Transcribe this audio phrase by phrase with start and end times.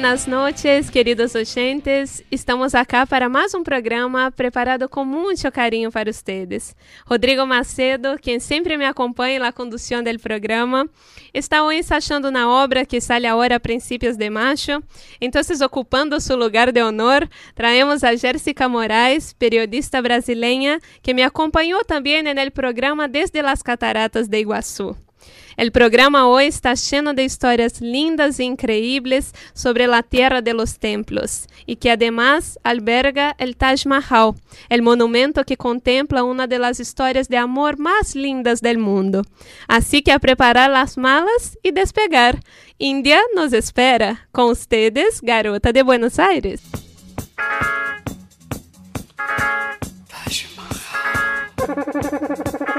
[0.00, 2.24] buenas noches, queridos oyentes.
[2.30, 6.74] Estamos acá para mais um programa preparado com muito carinho para ustedes.
[7.04, 10.88] Rodrigo Macedo, quem sempre me acompanha na condução do programa,
[11.34, 14.82] está hoje ensaiando na obra que sale agora a princípios de março.
[15.20, 21.84] Então, ocupando seu lugar de honor, traemos a Jéssica Moraes, periodista brasileira, que me acompanhou
[21.84, 24.96] também no programa desde as Cataratas de Iguaçu.
[25.56, 30.78] El programa hoy está lleno de historias lindas e increíbles sobre la tierra de los
[30.78, 34.34] templos y que además alberga el Taj Mahal,
[34.70, 39.22] el monumento que contempla una de las historias de amor más lindas del mundo.
[39.68, 42.40] Así que a preparar las malas y despegar.
[42.78, 44.28] India nos espera.
[44.32, 46.62] Con ustedes, Garota de Buenos Aires.
[50.08, 51.40] Taj Mahal.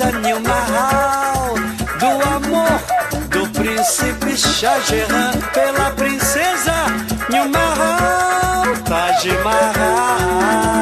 [0.00, 1.54] princesa Nilmahal,
[1.98, 2.06] do
[2.36, 2.80] amor
[3.28, 4.80] do príncipe Shah
[5.52, 6.86] pela princesa
[7.28, 10.80] Nilmahal, Taj Mahal.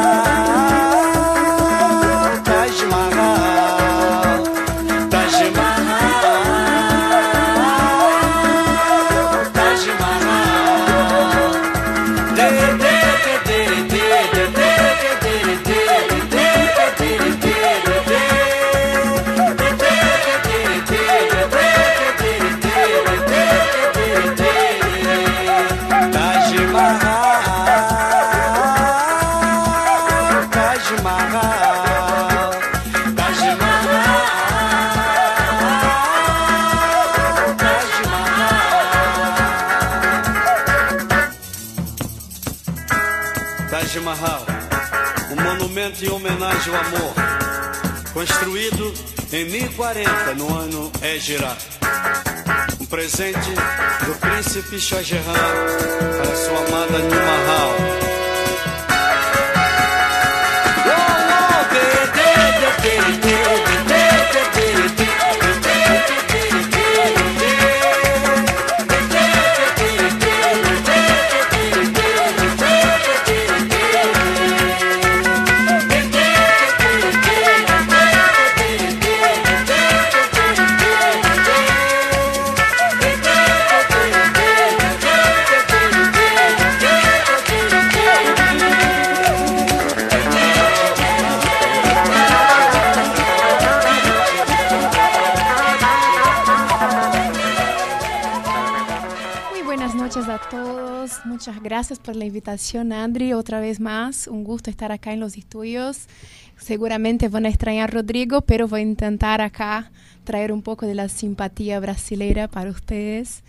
[48.18, 48.92] Construído
[49.32, 51.56] em 1040 no ano Égira.
[52.80, 53.38] Um presente
[54.06, 55.22] do príncipe Shah Jahan
[56.16, 58.17] para sua amada Nilmahal.
[101.78, 103.34] Gracias por la invitación, Andri.
[103.34, 106.08] Otra vez más, un gusto estar acá en los estudios.
[106.56, 109.92] Seguramente van a extrañar a Rodrigo, pero voy a intentar acá
[110.24, 113.44] traer un poco de la simpatía brasileira para ustedes.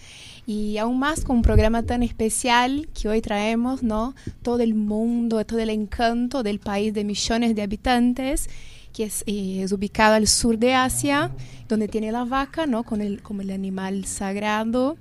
[0.45, 4.13] Y aún más con un programa tan especial que hoy traemos, ¿no?
[4.43, 8.47] Todo el mundo, todo el encanto del país de millones de habitantes
[8.93, 11.31] que es, eh, ubicado al sur de Asia,
[11.67, 12.83] donde tiene la vaca, ¿no?
[12.83, 14.97] Con el, como el animal sagrado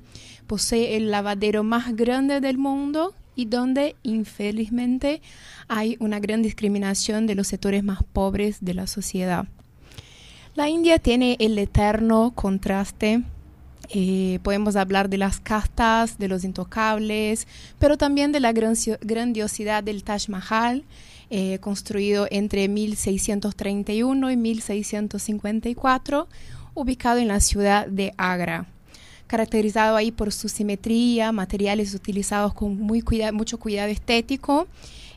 [0.49, 5.23] posee el lavadero más grande del mundo y donde infelizmente
[5.69, 9.47] hay una gran discriminación de los sectores más pobres de la sociedad.
[10.57, 13.23] La India tiene el eterno contraste
[13.91, 17.47] eh, podemos hablar de las castas, de los intocables,
[17.79, 20.85] pero también de la grandiosidad del Taj Mahal,
[21.31, 26.29] eh, construido entre 1631 y 1654,
[26.75, 28.67] ubicado en la ciudad de Agra.
[29.29, 34.67] Caracterizado ahí por su simetría, materiales utilizados con muy mucho cuidado estético.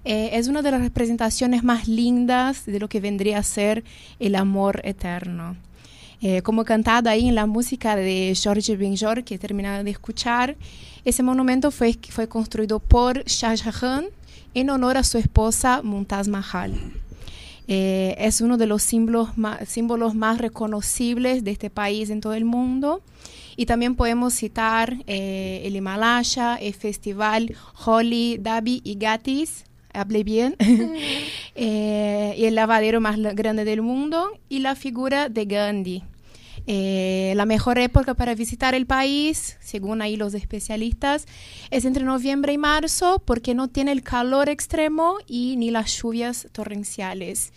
[0.06, 3.84] Eh, es una de las representaciones más lindas de lo que vendría a ser
[4.20, 5.56] el amor eterno.
[6.22, 10.56] Eh, como cantado ahí en la música de George Benjor que he terminado de escuchar,
[11.04, 14.06] ese monumento fue, fue construido por Shah Jahan
[14.54, 16.76] en honor a su esposa Mumtaz Mahal.
[17.68, 19.30] Eh, es uno de los símbolos
[19.66, 23.02] símbolos más reconocibles de este país en todo el mundo.
[23.62, 27.56] Y también podemos citar eh, el Himalaya, el festival
[27.86, 30.56] Holi, Dabi y Gatis, hablé bien,
[31.56, 36.04] eh, el lavadero más grande del mundo, y la figura de Gandhi.
[36.66, 41.28] Eh, la mejor época para visitar el país, según ahí los especialistas,
[41.70, 46.48] es entre noviembre y marzo porque no tiene el calor extremo y ni las lluvias
[46.52, 47.54] torrenciales.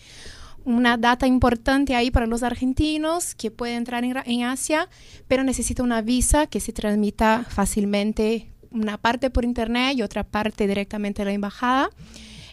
[0.64, 4.88] Una data importante ahí para los argentinos que pueden entrar en, Asia,
[5.28, 10.66] pero necesita una visa que se transmita fácilmente, una parte por internet y otra parte
[10.66, 11.90] directamente a la embajada.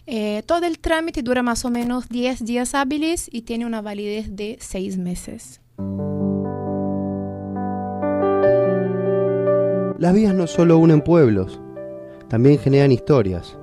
[0.06, 4.36] Eh, todo el trámite dura más o menos 10 días hábiles y tiene una validez
[4.36, 5.60] de 6 meses.
[9.98, 11.60] Las vías no solo unen pueblos,
[12.28, 13.56] también generan historias.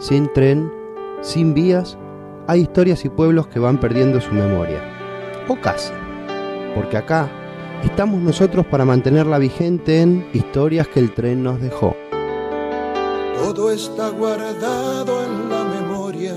[0.00, 0.72] Sin tren,
[1.20, 1.98] sin vías,
[2.46, 4.80] hay historias y pueblos que van perdiendo su memoria.
[5.48, 5.92] O casi.
[6.74, 7.28] Porque acá
[7.82, 11.96] estamos nosotros para mantenerla vigente en Historias que el tren nos dejó.
[13.36, 16.34] Todo está guardado en la memoria,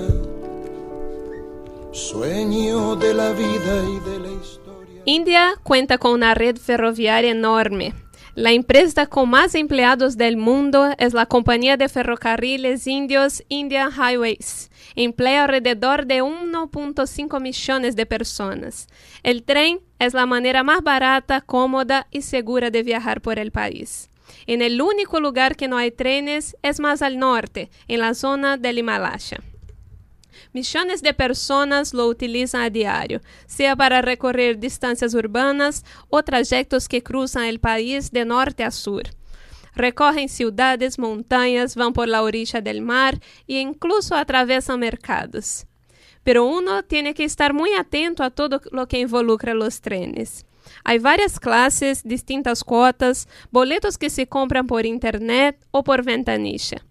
[1.92, 5.02] sueño de la vida y de la historia.
[5.06, 7.94] India cuenta con una red ferroviaria enorme
[8.36, 14.69] la empresa con más empleados del mundo es la compañía de ferrocarriles indios Indian Highways.
[14.96, 18.88] Emplea alrededor de 1.5 millones de personas.
[19.22, 24.10] El tren es la manera más barata, cómoda y segura de viajar por el país.
[24.46, 28.56] En el único lugar que no hay trenes es más al norte, en la zona
[28.56, 29.38] del Himalaya.
[30.52, 37.02] Millones de personas lo utilizan a diario, sea para recorrer distancias urbanas o trayectos que
[37.02, 39.04] cruzan el país de norte a sur.
[39.74, 45.66] Recorren ciudades, montañas, van por la orilla del mar e incluso atraviesan mercados.
[46.22, 50.44] Pero uno tiene que estar muy atento a todo lo que involucra los trenes.
[50.84, 56.84] Hay varias clases, distintas cuotas, boletos que se compran por internet o por ventanilla.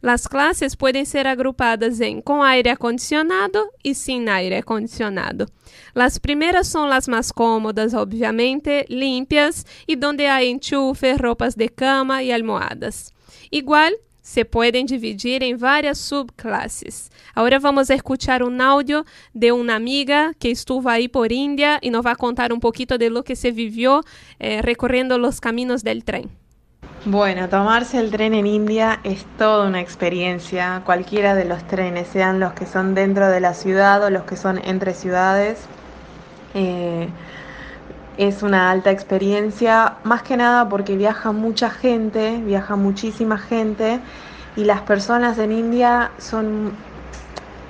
[0.00, 5.46] Las clases pueden ser agrupadas en con aire acondicionado y sin aire acondicionado.
[5.94, 12.22] Las primeras son las más cómodas, obviamente, limpias y donde hay enchufe, ropas de cama
[12.22, 13.12] y almohadas.
[13.50, 13.94] Igual,
[14.28, 17.10] se pueden dividir en varias subclases.
[17.34, 21.88] Ahora vamos a escuchar un audio de una amiga que estuvo ahí por India y
[21.88, 24.04] nos va a contar un poquito de lo que se vivió
[24.38, 26.28] eh, recorriendo los caminos del tren.
[27.04, 32.40] Bueno, tomarse el tren en India es toda una experiencia, cualquiera de los trenes, sean
[32.40, 35.70] los que son dentro de la ciudad o los que son entre ciudades.
[36.54, 37.08] Eh,
[38.18, 44.00] es una alta experiencia, más que nada porque viaja mucha gente, viaja muchísima gente
[44.56, 46.72] y las personas en India son,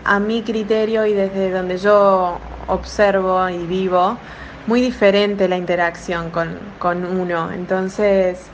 [0.04, 4.16] a mi criterio y desde donde yo observo y vivo,
[4.66, 7.52] muy diferente la interacción con, con uno.
[7.52, 8.50] Entonces,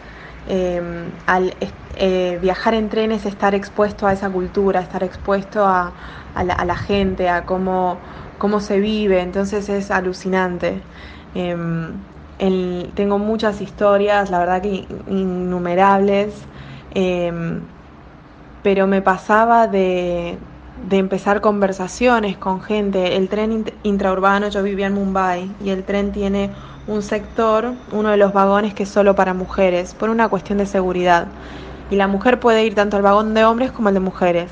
[0.46, 1.54] Em, al
[1.96, 5.92] eh, viajar en trenes, estar expuesto a esa cultura, estar expuesto a,
[6.34, 7.98] la, gente, a cómo,
[8.38, 10.82] cómo, se vive, entonces es alucinante.
[11.34, 11.92] Em,
[12.94, 16.34] tengo muchas historias, la verdad que innumerables,
[16.94, 17.60] em,
[18.62, 20.36] pero me pasaba de,
[20.88, 23.16] de empezar conversaciones con gente.
[23.16, 26.50] El tren intraurbano, yo vivía en Mumbai y el tren tiene
[26.86, 30.66] un sector, uno de los vagones que es solo para mujeres, por una cuestión de
[30.66, 31.28] seguridad.
[31.90, 34.50] Y la mujer puede ir tanto al vagón de hombres como al de mujeres.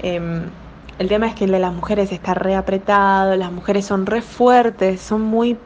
[0.00, 0.42] Em,
[0.98, 4.22] el tema es que el de las mujeres está re apretado, las mujeres son re
[4.22, 5.56] fuertes, son muy,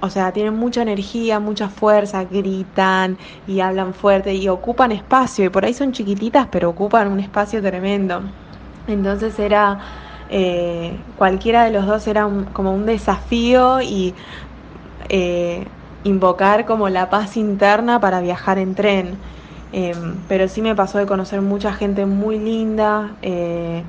[0.00, 5.46] o sea, tienen mucha energía, mucha fuerza, gritan y hablan fuerte y ocupan espacio.
[5.46, 8.22] Y por ahí son chiquititas, pero ocupan un espacio tremendo.
[8.86, 9.80] Entonces era,
[10.30, 14.14] eh, cualquiera de los dos era como un desafío y
[15.08, 15.66] eh,
[16.04, 19.16] invocar como la paz interna para viajar en tren.
[19.72, 23.10] Em, pero sí me pasó de conocer mucha gente muy linda.
[23.22, 23.82] Eh,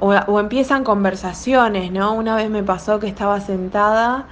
[0.00, 2.12] o, empiezan conversaciones, ¿no?
[2.14, 4.26] Una vez me pasó que estaba sentada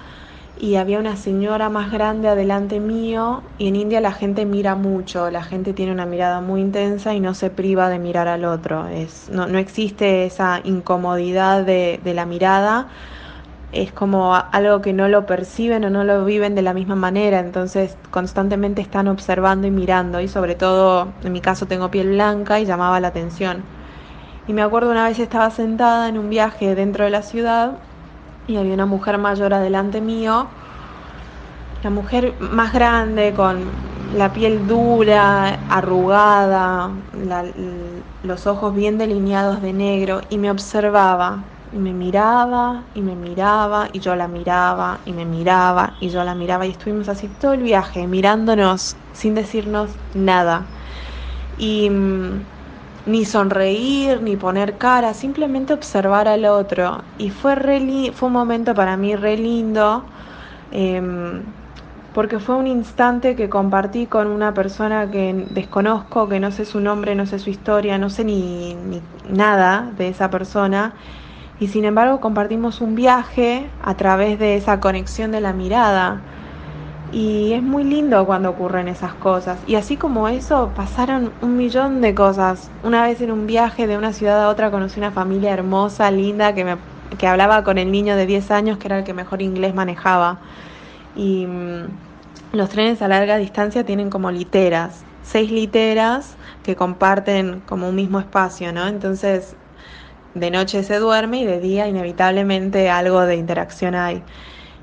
[0.59, 5.31] y había una señora más grande adelante mío y en India la gente mira mucho,
[5.31, 8.89] la gente tiene una mirada muy intensa y no se priva de mirar al otro.
[8.89, 12.89] Es, no, existe esa incomodidad de, de la mirada
[13.73, 17.39] es como algo que no lo perciben o no lo viven de la misma manera,
[17.39, 22.59] entonces constantemente están observando y mirando y sobre todo en mi caso tengo piel blanca
[22.59, 23.63] y llamaba la atención.
[24.49, 27.75] Y me acuerdo una vez estaba sentada en un viaje dentro de la ciudad
[28.49, 30.49] y había una mujer mayor adelante mío,
[31.85, 33.65] la mujer más grande con
[34.17, 36.91] la piel dura, arrugada,
[38.25, 43.89] los ojos bien delineados de negro y me observaba y me miraba y me miraba
[43.93, 47.53] y yo la miraba y me miraba y yo la miraba y estuvimos así todo
[47.53, 50.67] el viaje mirándonos sin decirnos nada.
[51.59, 52.41] Y mm,
[53.07, 57.03] ni sonreír ni poner cara simplemente observar al otro.
[57.19, 57.55] Y fue
[58.15, 60.03] fue un momento para mí re lindo
[60.73, 61.43] em,
[62.15, 66.81] porque fue un instante que compartí con una persona que desconozco, que no sé su
[66.81, 70.93] nombre, no sé su historia, no sé ni, ni nada de esa persona
[71.61, 76.23] y sin embargo compartimos un viaje a través de esa conexión de la mirada.
[77.13, 79.59] Y es muy lindo cuando ocurren esas cosas.
[79.67, 82.71] Y así como eso, pasaron un millón de cosas.
[82.83, 86.55] Una vez en un viaje de una ciudad a otra conocí una familia hermosa, linda,
[86.55, 86.77] que, me,
[87.19, 90.39] que hablaba con el niño de 10 años, que era el que mejor inglés manejaba.
[91.15, 91.89] Y mm,
[92.53, 98.19] los trenes a larga distancia tienen como literas, seis literas que comparten como un mismo
[98.19, 98.87] espacio, ¿no?
[98.87, 99.57] Entonces
[100.35, 104.23] de noche se duerme y de día inevitablemente algo de interacción hay.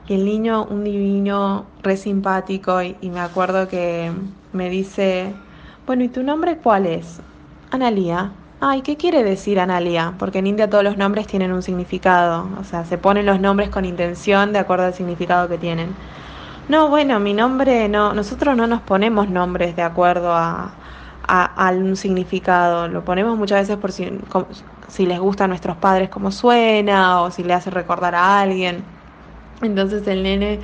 [0.07, 4.11] Y el niño, un divino, re simpático, y, me acuerdo que
[4.53, 5.33] me dice,
[5.85, 7.19] bueno, ¿y tu nombre cuál es?
[7.71, 8.31] Analía.
[8.59, 10.13] Ay, ¿qué quiere decir Analía?
[10.17, 13.69] Porque en India todos los nombres tienen un significado, o sea, se ponen los nombres
[13.69, 15.93] con intención de acuerdo al significado que tienen.
[16.69, 20.73] No, bueno, mi nombre no, nosotros no nos ponemos nombres de acuerdo a,
[21.71, 23.91] un significado, lo ponemos muchas veces por
[24.87, 28.83] si, les gusta a nuestros padres como suena o si le hace recordar a alguien.
[29.61, 30.59] Entonces el nene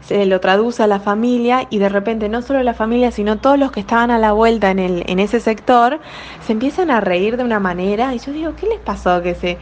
[0.00, 3.58] se lo traduce a la familia y de repente no solo la familia, sino todos
[3.58, 6.00] los que estaban a la vuelta en, el, en ese sector
[6.44, 9.58] se empiezan a reír de una manera y yo digo, ¿qué les pasó que se...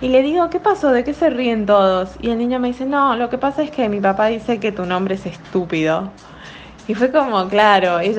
[0.00, 0.90] Y le digo, ¿qué pasó?
[0.90, 2.10] ¿De qué se ríen todos?
[2.20, 4.70] Y el niño me dice, no, lo que pasa es que mi papá dice que
[4.70, 6.10] tu nombre es estúpido.
[6.86, 8.18] Y fue como, claro, es,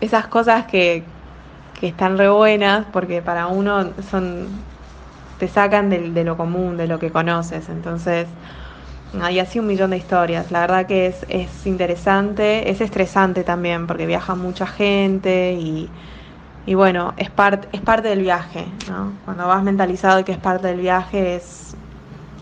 [0.00, 1.04] esas cosas que,
[1.82, 4.46] que están re buenas porque para uno son
[5.40, 7.68] te sacan de, lo común, de lo que conoces.
[7.68, 8.28] Entonces,
[9.20, 10.52] hay así un millón de historias.
[10.52, 15.90] La verdad que es, es interesante, es estresante también porque viaja mucha gente y,
[16.66, 18.64] y bueno, es, part, es parte del viaje.
[18.88, 19.14] ¿no?
[19.24, 21.74] Cuando vas mentalizado que es parte del viaje es,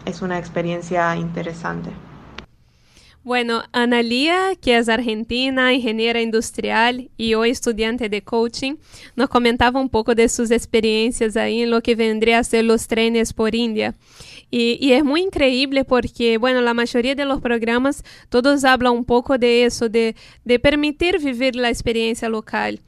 [0.04, 1.92] es una experiencia interesante.
[3.22, 8.76] Bueno, Analia, que es argentina, ingeniera industrial y hoy estudiante de coaching,
[9.14, 12.88] nos comentaba un poco de sus experiencias ahí en lo que vendría a ser los
[12.88, 13.94] trenes por India.
[14.50, 19.04] Y, y, es muy increíble porque, bueno, la mayoría de los programas, todos hablan un
[19.04, 22.80] poco de eso, de, de permitir vivir la experiencia local.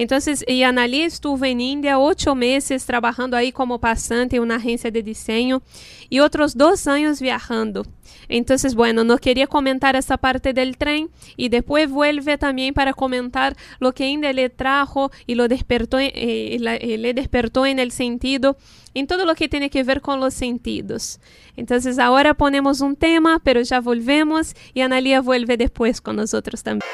[0.00, 4.90] Entonces, y Analia estuvo en India ocho meses trabajando ahí como pasante en una agencia
[4.90, 5.60] de diseño
[6.08, 7.84] y otros dos años viajando.
[8.26, 13.54] Entonces, bueno, no quería comentar esa parte del tren y después vuelve también para comentar
[13.78, 16.58] lo que India le trajo y lo despertó, eh, eh,
[16.96, 18.56] le en el sentido,
[18.94, 21.20] en todo lo que tiene que ver con los sentidos.
[21.56, 26.88] Entonces, ahora ponemos un tema, pero ya volvemos y Analia vuelve después con nosotros también.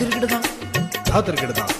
[0.00, 0.46] திருக்கிடுதான்
[1.08, 1.72] தா திருக்கிடுதான்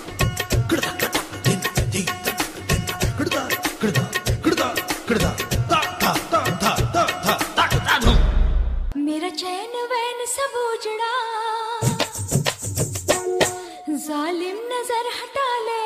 [9.06, 11.12] मेरा चैन वैन सब उजड़ा
[14.06, 15.85] जालिम नज़र हटा ले।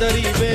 [0.00, 0.47] दरीबे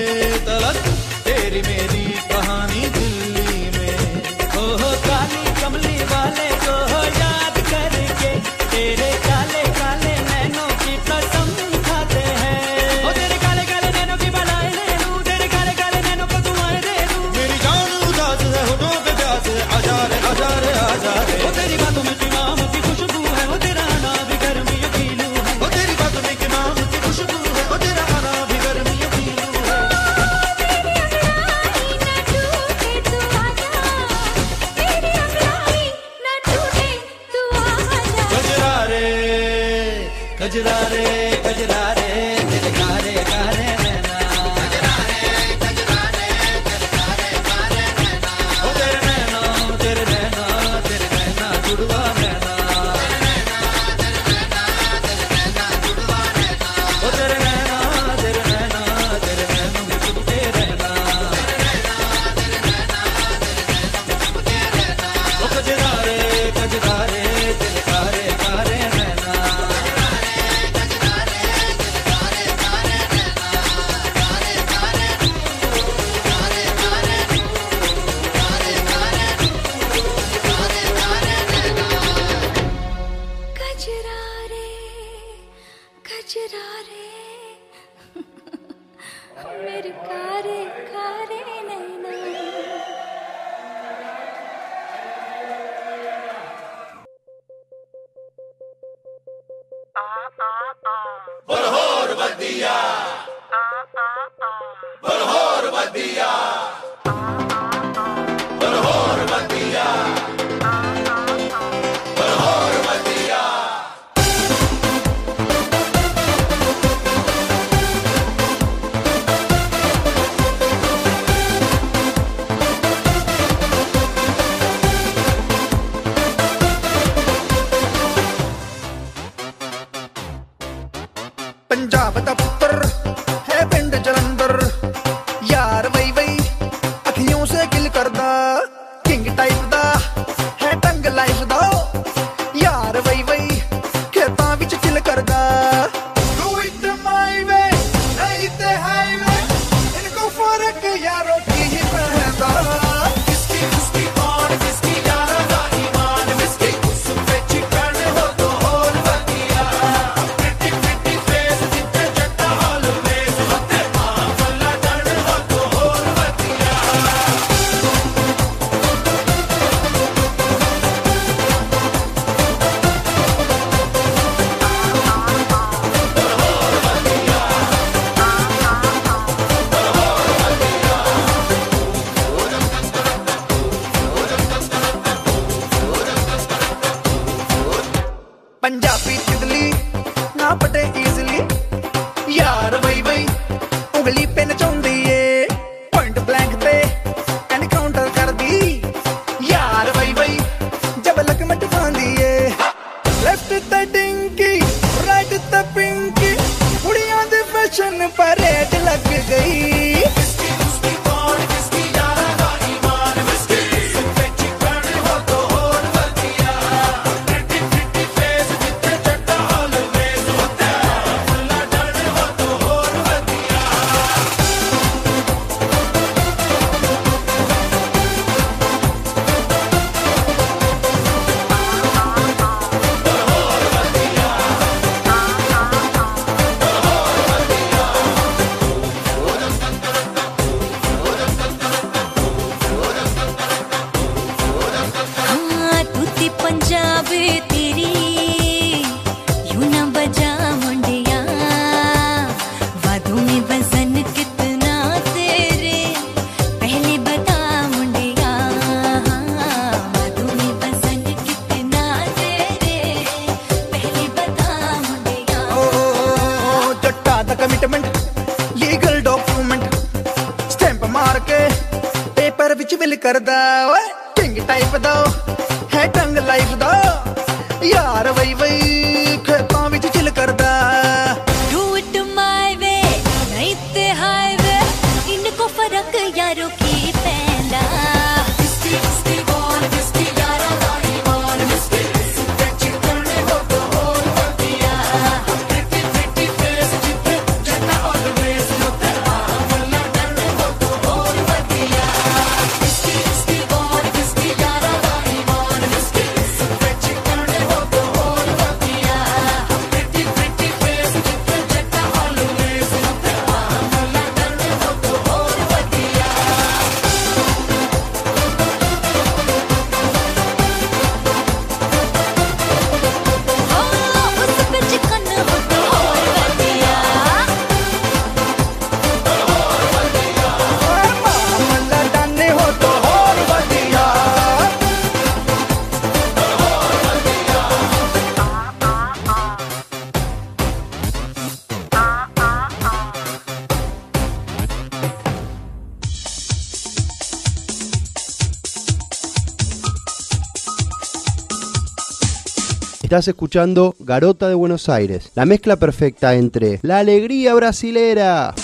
[352.93, 358.36] Estás escuchando Garota de Buenos Aires, la mezcla perfecta entre la alegría brasilera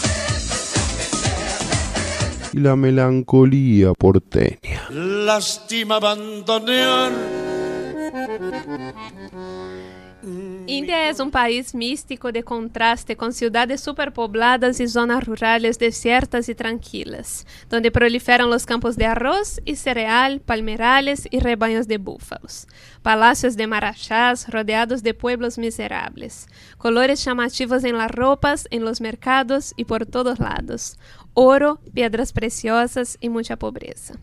[2.51, 4.89] y la melancolía porteña.
[4.89, 7.12] Lástima abandonar.
[11.29, 16.55] Índia é um país místico de contraste com cidades superpobladas e zonas rurales desiertas e
[16.55, 22.65] tranquilas, donde proliferam os campos de arroz e cereal, palmerales e rebanhos de búfalos,
[23.03, 26.47] palácios de marachás rodeados de pueblos miseráveis,
[26.79, 30.97] colores chamativos em las roupas, em los mercados e por todos lados,
[31.35, 34.15] ouro, pedras preciosas e muita pobreza.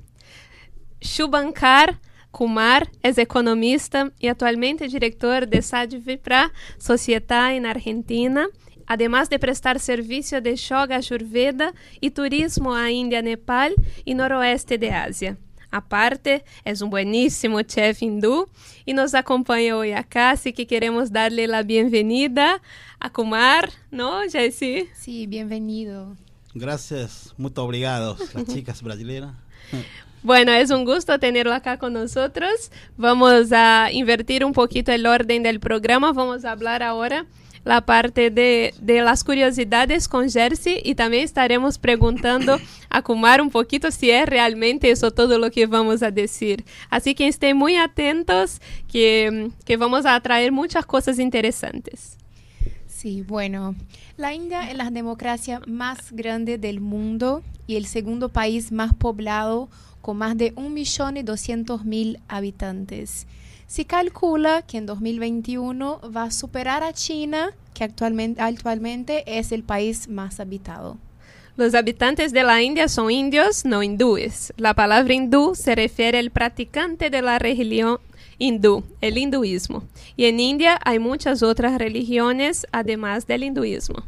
[1.00, 8.48] Shubankar Kumar é economista e atualmente diretor de Sadvipra Società na Argentina,
[8.86, 13.70] además de prestar serviço de Yoga Ayurveda e turismo à Índia, Nepal
[14.04, 15.38] e noroeste de Ásia.
[15.70, 18.48] Aparte, é um bueníssimo chef hindú
[18.86, 22.60] e nos acompanha hoje acá, así que queremos darle a bem-vinda
[23.00, 24.88] a Kumar, ¿no, Jessie?
[24.94, 26.16] Sí, bienvenido.
[26.54, 28.16] Gracias, muito obrigado,
[28.50, 29.34] chicas brasileiras.
[30.26, 32.72] Bueno, es un gusto tenerlo acá con nosotros.
[32.96, 36.12] Vamos a invertir un poquito el orden del programa.
[36.12, 37.26] Vamos a hablar ahora
[37.62, 42.58] la parte de, de las curiosidades con Jersey y también estaremos preguntando
[42.90, 46.64] a Kumar un poquito si es realmente eso todo lo que vamos a decir.
[46.90, 48.60] Así que estén muy atentos
[48.90, 52.18] que, que vamos a traer muchas cosas interesantes.
[52.88, 53.76] Sí, bueno,
[54.16, 59.68] la India es la democracia más grande del mundo y el segundo país más poblado
[60.06, 63.26] con más de 1.200.000 habitantes.
[63.66, 69.64] Se calcula que en 2021 va a superar a China, que actualmente, actualmente es el
[69.64, 70.96] país más habitado.
[71.56, 74.52] Los habitantes de la India son indios, no hindúes.
[74.56, 77.98] La palabra hindú se refiere al practicante de la religión
[78.38, 79.82] hindú, el hinduismo.
[80.16, 84.04] Y en India hay muchas otras religiones además del hinduismo.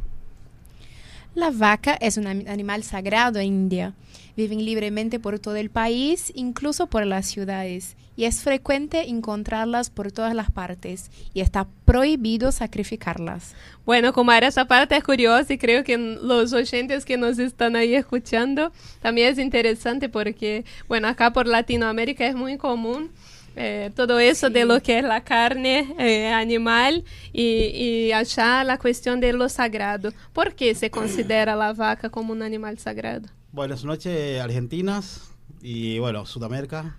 [1.35, 3.93] La vaca es un animal sagrado en India.
[4.39, 10.13] Viven libremente por todo el país, incluso por las ciudades, y es frecuente encontrarlas por
[10.13, 13.53] todas las partes y está prohibido sacrificarlas.
[13.85, 17.95] Bueno, Kumar, esa parte es curiosa y creo que los oyentes que nos están ahí
[17.95, 18.71] escuchando
[19.01, 23.11] también es interesante porque, bueno, acá por Latinoamérica es muy común
[23.57, 28.77] eh, todo eso de lo que es la carne eh, animal y, y allá la
[28.77, 30.13] cuestión de lo sagrado.
[30.31, 33.27] ¿Por qué se considera la vaca como un animal sagrado?
[33.51, 35.31] Buenas noches, Argentinas
[35.61, 36.97] y bueno, Sudamérica.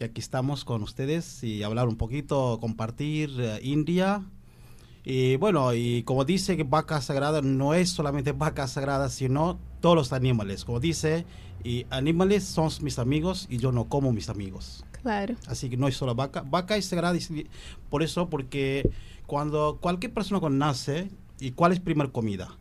[0.00, 4.22] Y aquí estamos con ustedes y hablar un poquito, compartir eh, India.
[5.04, 9.94] Y bueno, y como dice que vaca sagrada no es solamente vaca sagrada, sino todos
[9.94, 10.64] los animales.
[10.64, 11.26] Como dice,
[11.62, 14.84] y animales son mis amigos y yo no como mis amigos.
[15.02, 15.36] Claro.
[15.46, 16.42] Así que no es solo vaca.
[16.46, 17.46] Vaca es sagrada y-
[17.90, 18.90] por eso, porque
[19.26, 22.56] cuando cualquier persona nace, ¿y cuál es primera comida?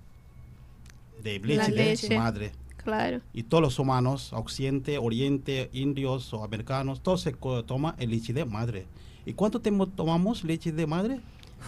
[1.24, 2.18] De leche, La de leche.
[2.18, 2.52] madre.
[2.84, 3.22] Claro.
[3.34, 7.34] Y todos los humanos, occidente, oriente, indios o americanos, todos se
[7.66, 8.86] toma el leche de madre.
[9.26, 11.22] ¿Y cuánto tiempo tomamos leche de madre?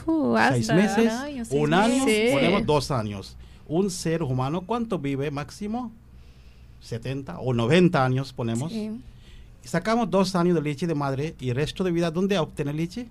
[0.06, 2.06] Uh, seis meses, año, seis un año.
[2.06, 2.28] Sí.
[2.34, 3.38] ponemos dos años.
[3.68, 5.92] Un ser humano, ¿cuánto vive máximo?
[6.82, 8.72] 70 o 90 años ponemos.
[8.72, 8.92] Sí.
[9.64, 13.08] Sacamos dos años de leche de madre y el resto de vida, ¿dónde obtener leche?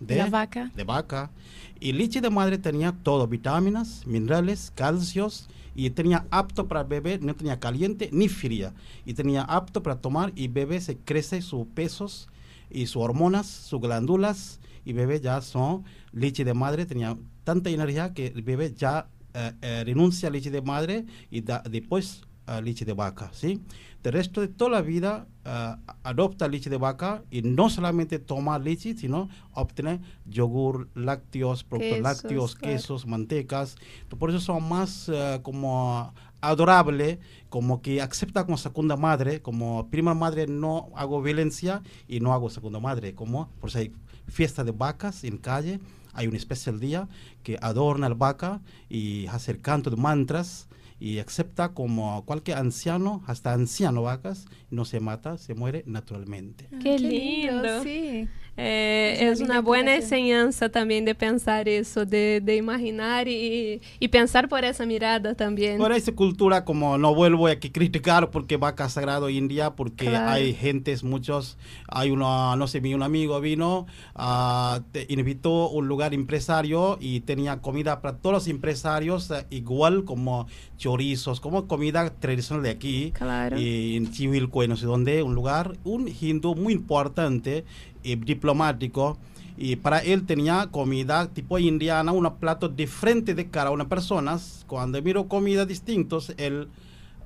[0.00, 0.72] De la vaca.
[0.74, 1.30] De vaca.
[1.78, 5.48] Y leche de madre tenía todo, vitaminas, minerales, calcios,
[5.86, 8.74] y tenía apto para beber, no tenía caliente ni fría.
[9.06, 12.28] Y tenía apto para tomar y bebé se crece sus pesos
[12.68, 18.12] y sus hormonas, sus glándulas, y bebé ya son leche de madre, tenía tanta energía
[18.12, 22.84] que el bebé ya eh, eh, renuncia a leche de madre y después a leche
[22.84, 23.62] de vaca, ¿sí?
[24.02, 28.58] El resto de toda la vida ah, adopta leche de vaca y no solamente toma
[28.58, 32.74] leche, sino obtiene yogur, lácteos, productos Quesos, lácteos, claro.
[32.74, 33.76] quesos, mantecas.
[34.18, 37.18] Por eso son más ah, como adorable,
[37.50, 42.48] como que acepta como segunda madre, como primera madre no hago violencia y no hago
[42.48, 43.92] segunda madre, como por eso hay
[44.26, 45.80] fiesta de vacas en calle,
[46.14, 47.08] hay un especial día
[47.42, 50.68] que adorna la vaca y hace el canto de mantras
[51.00, 56.68] y acepta como cualquier anciano, hasta anciano vacas, no se mata, se muere naturalmente.
[56.80, 57.82] Qué lindo.
[57.82, 58.28] Sí.
[58.60, 60.20] Es una es linda una buena explicación.
[60.20, 65.78] enseñanza también de pensar eso, de, de imaginar y, y pensar por esa mirada también.
[65.78, 70.30] Por esa cultura, como no vuelvo a que criticar porque vaca sagrado India, porque Claro.
[70.30, 71.56] hay gentes, muchos,
[71.88, 77.20] hay uno, no sé, un amigo vino, ah, te invitó a un lugar empresario y
[77.20, 80.46] tenía comida para todos los empresarios, eh, igual como
[80.76, 83.12] chorizos, como comida tradicional de aquí.
[83.12, 83.58] Claro.
[83.58, 87.64] Y en Chivilco, no sé dónde, un lugar, un hindú muy importante,
[88.04, 89.18] eh, diplomático,
[89.56, 94.38] y para él tenía comida tipo indiana, unos platos diferentes de cada una persona.
[94.66, 96.68] Cuando miro comida distintos, el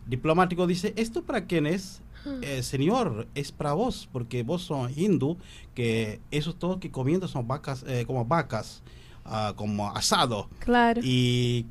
[0.07, 2.03] diplomático dice, ¿esto para quién es?
[2.43, 5.37] Eh, señor, es para vos, porque vos sos hindú,
[5.75, 8.83] que eso todo que comiendo son vacas, eh, como vacas,
[9.25, 10.49] ah, como asado.
[10.59, 11.03] Claro.
[11.05, 11.67] ¿Y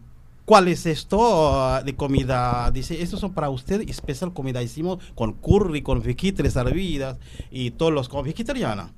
[0.45, 1.19] cuál es esto
[1.59, 2.69] ah, de comida?
[2.71, 4.61] Dice, estos son para usted, especial comida.
[4.61, 7.17] Hicimos con curry, con vegetales hervidas
[7.51, 8.93] y todos los con vegetariana.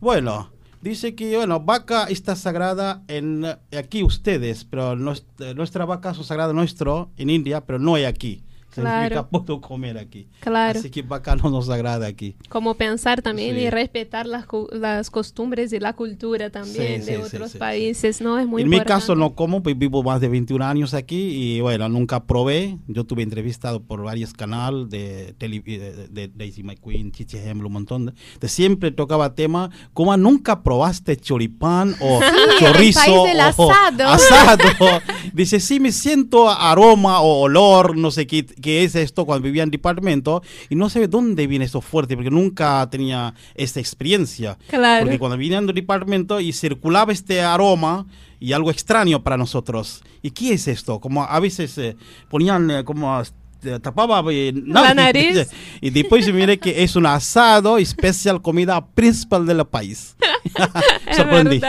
[0.00, 6.12] Bueno, dice que, bueno, vaca está sagrada en eh, aquí ustedes, pero eh, nuestra vaca
[6.12, 8.42] es sagrada nuestro en India, pero no hay aquí.
[8.70, 9.28] Significa Claro.
[9.30, 10.28] puedo comer aquí.
[10.40, 10.78] Claro.
[10.78, 12.36] Así que vaca no nos sagrada aquí.
[12.48, 13.62] Como pensar también Sí.
[13.62, 18.38] y respetar las, las costumbres y la cultura también Sí, de sí, otros países, ¿no?
[18.38, 19.00] Es muy en mi importante.
[19.02, 21.16] caso no como, pues vivo más de 21 años aquí
[21.56, 22.78] y bueno, nunca probé.
[22.86, 27.72] Yo tuve entrevistado por varios canales de, tele- de, de Daisy McQueen, Chichi Hemble, un
[27.72, 33.22] montón de, de siempre tocaba tema, como nunca probaste choripán o Sí, el chorizo país
[33.24, 34.06] del o asado.
[34.08, 35.00] asado.
[35.32, 39.62] Dice, sí me siento aroma o olor, no sé qué, qué es esto cuando vivía
[39.62, 44.58] en departamento y no sé de dónde viene esto fuerte porque nunca tenía esta experiencia.
[44.68, 45.04] Claro.
[45.04, 48.06] Porque cuando vine al departamento y circulaba este aroma
[48.38, 50.02] y algo extraño para nosotros.
[50.22, 51.00] ¿Y qué es esto?
[51.00, 51.96] Como a veces eh,
[52.28, 53.22] ponían eh, como
[53.64, 55.48] eh, tapaba eh, La nariz.
[55.80, 60.16] y después mire que es un asado especial comida principal del país.
[61.16, 61.60] Sorprendí.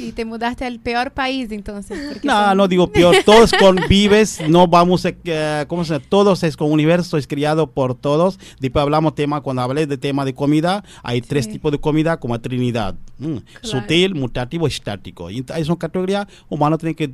[0.00, 1.98] Sí, te mudaste al peor país entonces.
[2.24, 6.04] No, son- no digo peor, todos convives, no vamos a, eh, ¿cómo se llama?
[6.08, 8.38] Todos es con universo, es criado por todos.
[8.60, 12.40] Después hablamos tema, cuando hablé de tema de comida, hay tres tipos de comida como
[12.40, 12.94] Trinidad.
[13.18, 15.30] mm, Sutil, mutativo, estático.
[15.30, 17.12] Y es una categoría, humano tiene que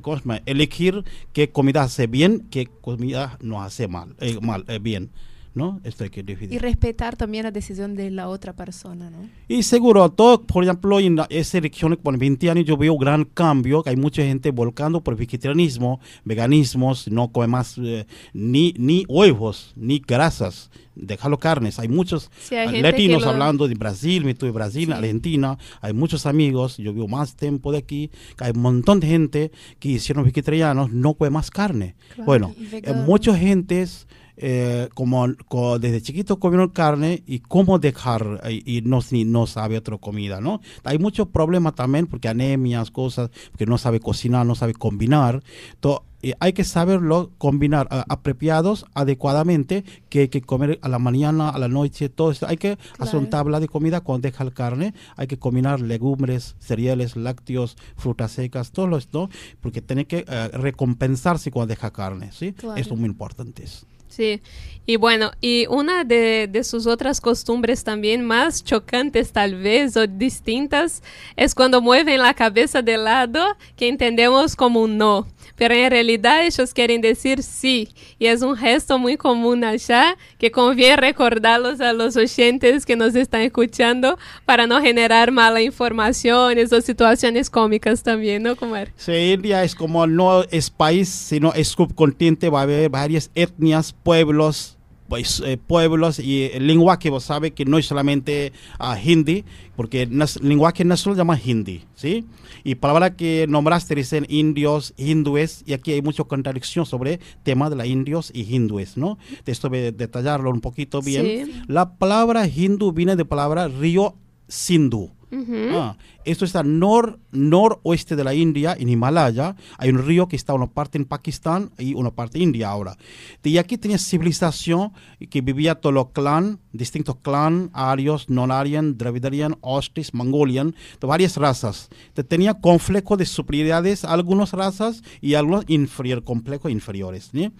[0.00, 0.40] ¿cómo se llama?
[0.46, 5.10] elegir qué comida hace bien, qué comida no hace mal, eh, mal eh, bien.
[5.54, 5.80] ¿No?
[5.84, 6.54] Esto hay que dividir.
[6.54, 9.28] Y respetar también la decisión de la otra persona, ¿no?
[9.48, 12.98] Y seguro, todo, por ejemplo, en la- esa región, por 20 años, yo veo un
[12.98, 18.74] gran cambio, que hay mucha gente volcando por vegetarianismo, veganismos, no come más eh, ni,
[18.78, 21.78] ni huevos, ni grasas, dejarlo carnes.
[21.78, 24.92] Hay muchos Sí, hay gente latinos lo- hablando de Brasil, me estuve en Brasil, Sí.
[24.92, 29.52] Argentina, hay muchos amigos, yo veo más tiempo de aquí, hay un montón de gente
[29.78, 31.94] que hicieron vegetarianos, no come más carne.
[32.14, 33.02] Claro, bueno, eh, vegano.
[33.04, 34.06] muchas gentes
[34.44, 39.96] eh, como, co- desde chiquito comieron carne y cómo dejar eh, y no, sabe otra
[39.98, 40.60] comida, ¿no?
[40.84, 45.42] Hay muchos problemas también porque anemias, cosas, porque no sabe cocinar, no sabe combinar.
[45.80, 51.48] To- y hay que saberlo combinar apropiados, adecuadamente, que hay que comer a la mañana,
[51.48, 52.46] a la noche, todo esto.
[52.46, 56.54] Hay que hacer una tabla de comida cuando deja la carne, hay que combinar legumbres,
[56.60, 62.52] cereales, lácteos, frutas secas, todo esto, porque tiene que eh, recompensarse cuando deja carne, ¿sí?
[62.52, 62.76] Claro.
[62.80, 63.64] Esto es muy importante.
[64.12, 64.42] Sí,
[64.84, 71.02] y bueno, y una de, sus otras costumbres también más chocantes tal vez o distintas
[71.36, 76.44] es cuando mueven la cabeza de lado que entendemos como un no, pero en realidad
[76.44, 81.92] ellos quieren decir sí, y es un gesto muy común allá que conviene recordarlos a
[81.92, 88.42] los oyentes que nos están escuchando para no generar malas informaciones o situaciones cómicas también,
[88.42, 88.90] ¿no, Kumar?
[88.96, 93.92] Sí, India es como no es país, sino es subcontinente, va a haber varias etnias,
[94.02, 99.44] pueblos, pues, eh, pueblos y el lenguaje, vos sabes que no es solamente ah, hindi,
[99.76, 102.24] porque el lenguaje nacional se llama hindi, ¿sí?
[102.64, 107.76] Y palabra que nombraste dicen indios, hindúes, y aquí hay mucha contradicción sobre tema de
[107.76, 109.18] los indios y hindúes, ¿no?
[109.44, 111.46] De esto voy a detallarlo un poquito bien.
[111.46, 111.62] Sí.
[111.68, 114.14] La palabra hindú viene de palabra río
[114.48, 115.10] Sindhu.
[115.32, 115.70] Ujú.
[115.72, 119.56] Ah, esto está nor, noroeste de la India, en Himalaya.
[119.78, 122.96] Hay un río que está una parte en Pakistán y una parte en India ahora.
[123.42, 124.92] Y aquí tenía civilización
[125.30, 131.88] que vivía todos los clan, distintos clan, arios, non-aryan, dravidian, ostris, mongolian, de varias razas.
[132.12, 137.30] Te tenía complejo de superioridades algunas razas y algunos inferior, complejos inferiores.
[137.32, 137.50] ¿sí?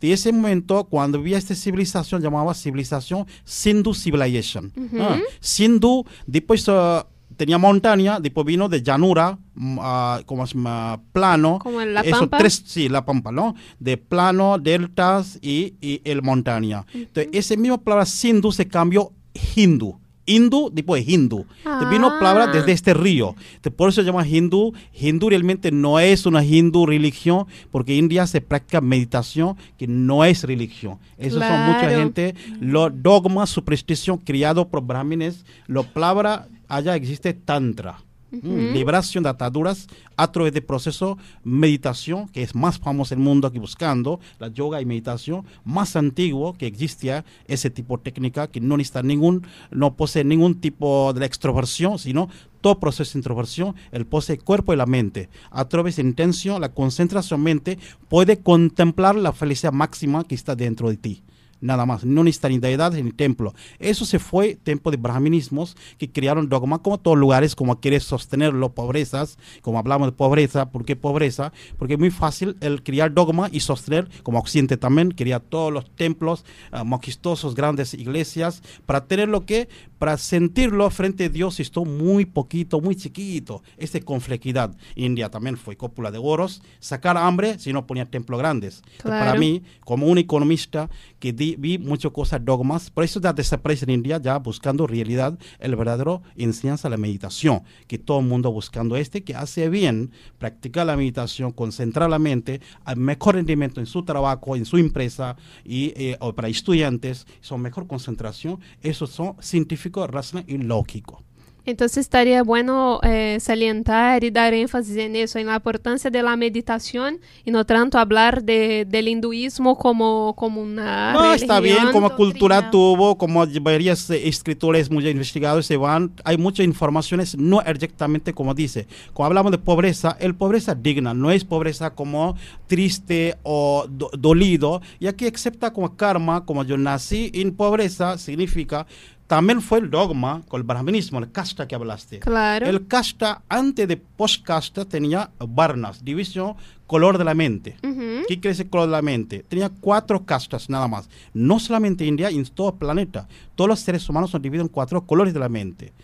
[0.00, 4.70] De ese momento, cuando vivía esta civilización, llamaba civilización Sindhu Civilization.
[5.00, 7.06] Ah, Sindhu, después ah,
[7.42, 9.36] tenía montaña, después vino de llanura,
[9.80, 11.58] ah, como se llama, plano.
[11.58, 12.38] Como en La Eso, Pampa.
[12.38, 13.56] tres, sí, la pampa, ¿no?
[13.80, 16.86] De plano, deltas y, y el montaña.
[16.94, 19.10] Entonces, esa misma palabra Sindhu se cambió
[19.56, 19.98] hindu.
[20.24, 21.44] Hindu, después hindu.
[21.64, 22.16] Te vino Ah.
[22.20, 23.34] palabra desde este río.
[23.60, 24.72] Te- por eso se llama hindú.
[24.94, 30.24] Hindú realmente no es una hindu religión, porque en India se practica meditación, que no
[30.24, 30.98] es religión.
[31.18, 32.36] Eso son mucha gente.
[32.60, 37.98] Los dogmas, superstición criado por brahmines, la palabra allá existe tantra.
[38.30, 39.88] Mm, liberación de ataduras.
[40.16, 41.18] A través del proceso.
[41.44, 45.96] Meditación, que es más famoso en el mundo aquí buscando, la yoga y meditación, más
[45.96, 51.12] antiguo que existía ese tipo de técnica que no necesita ningún, no posee ningún tipo
[51.12, 52.30] de extroversión, sino
[52.62, 55.28] todo proceso de introversión, el posee cuerpo y la mente.
[55.50, 60.88] A través de intención, la concentración mente puede contemplar la felicidad máxima que está dentro
[60.88, 61.22] de ti
[61.62, 63.54] nada más, no necesita ni deidad ni templo.
[63.78, 68.74] Eso se fue tiempo de brahminismos que crearon dogmas como todos lugares, como quiere sostenerlo,
[68.74, 71.52] pobrezas, como hablamos de pobreza, ¿por qué pobreza?
[71.78, 75.88] Porque es muy fácil el crear dogma y sostener, como Occidente también, quería todos los
[75.96, 81.84] templos ah, majestuosos, grandes iglesias, para tener lo que, para sentirlo frente a Dios, esto
[81.84, 84.76] muy poquito, muy chiquito, esta complejidad.
[84.96, 88.82] India también fue cópula de oros, sacar hambre si no ponía templos grandes.
[88.96, 89.40] Entonces, Para Claro.
[89.40, 90.90] mí, como un economista
[91.20, 95.38] que di- vi muchas cosas dogmas, por eso ya desaparece en India, ya buscando realidad,
[95.58, 100.86] el verdadero enseñanza la meditación, que todo el mundo buscando este, que hace bien practicar
[100.86, 105.92] la meditación, concentrar la mente, al mejor rendimiento en su trabajo, en su empresa, y
[105.96, 111.22] eh, o para estudiantes, son mejor concentración, esos son científicos, racional y lógico.
[111.64, 116.36] Entonces estaría bueno eh, salientar y dar énfasis en eso, en la importancia de la
[116.36, 121.92] meditación y no tanto hablar de, del hinduismo como, como una No, está bien, religión.
[121.92, 127.60] como cultura tuvo, como varios eh, escritores muy investigados se van, hay muchas informaciones, no
[127.62, 128.86] exactamente como dice.
[129.12, 132.36] Cuando hablamos de pobreza, el pobreza digna, no es pobreza como
[132.66, 138.86] triste o do- dolido, y aquí acepta como karma, como yo nací en pobreza, significa,
[139.32, 142.18] también fue el dogma con el brahmanismo, el casta que hablaste.
[142.18, 142.66] Claro.
[142.66, 146.54] El casta, antes de post-casta, tenía varnas, división,
[146.86, 147.78] color de la mente.
[147.82, 148.26] Ujú.
[148.28, 149.42] ¿Qué quiere decir color de la mente?
[149.48, 151.08] Tenía cuatro castas nada más.
[151.32, 153.26] No solamente India, en todo el planeta.
[153.54, 155.94] Todos los seres humanos son divididos en cuatro colores de la mente.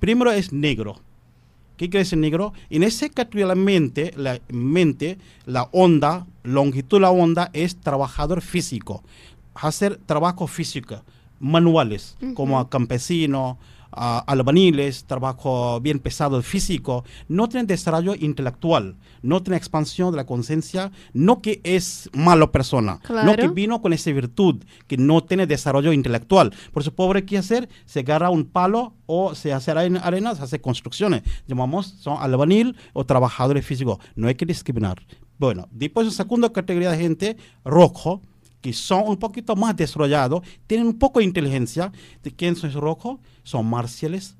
[0.00, 0.96] Primero es negro.
[1.76, 2.52] ¿Qué quiere decir negro?
[2.68, 7.76] En ese categoría de la mente, la mente, la onda, longitud de la onda es
[7.76, 9.04] trabajador físico.
[9.54, 11.04] hacer trabajo físico,
[11.42, 13.58] manuales, como a campesino,
[13.94, 20.24] a albaniles, trabajo bien pesado físico, no tienen desarrollo intelectual, no tienen expansión de la
[20.24, 23.52] conciencia, no que es malo persona, no que Claro.
[23.52, 26.54] vino con esa virtud, que no tiene desarrollo intelectual.
[26.72, 27.68] Por eso, pobre, ¿qué hacer?
[27.84, 31.22] Se agarra un palo o se hace arena- arenas, hace construcciones.
[31.46, 33.98] Llamamos, son albanil o trabajadores físicos.
[34.14, 35.02] No hay que discriminar.
[35.38, 38.22] Bueno, después, la segunda categoría de gente, rojo,
[38.62, 41.92] que son un poquito más desarrollados, tienen un poco de inteligencia.
[42.22, 43.18] ¿De quién son rojos?
[43.42, 44.36] Son marciales,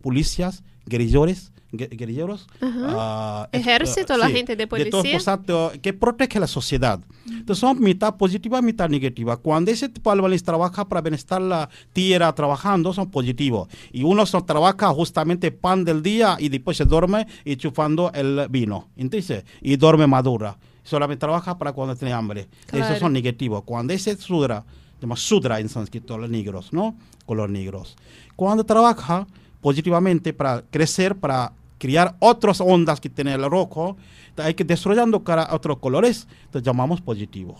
[0.00, 2.46] policías, guerrilleros, gue- guerrilleros.
[2.62, 5.14] ah, Ejército, ah, la sí, gente de policía.
[5.14, 7.00] los actos que protege la sociedad.
[7.26, 9.36] Entonces son mitad positiva, mitad negativa.
[9.38, 13.68] Cuando ese tipo de albañiles trabaja para bienestar la tierra trabajando, son positivos.
[13.92, 18.46] Y uno son, trabaja justamente pan del día y después se duerme y chufando el
[18.50, 18.88] vino.
[18.96, 19.44] ¿Entiendes?
[19.62, 20.58] Y duerme madura.
[20.84, 22.46] Solamente trabaja para cuando tiene hambre.
[22.66, 22.84] Claro.
[22.84, 23.62] Esos son negativos.
[23.64, 24.64] Cuando ese sudra,
[25.00, 26.94] llama sudra en sánscrito, los negros, ¿no?
[27.26, 27.96] Color negros.
[28.36, 29.26] Cuando trabaja
[29.60, 33.96] positivamente para crecer, para criar otras ondas que tiene el rojo,
[34.36, 37.56] hay que desarrollando cara otros colores, entonces llamamos positivo.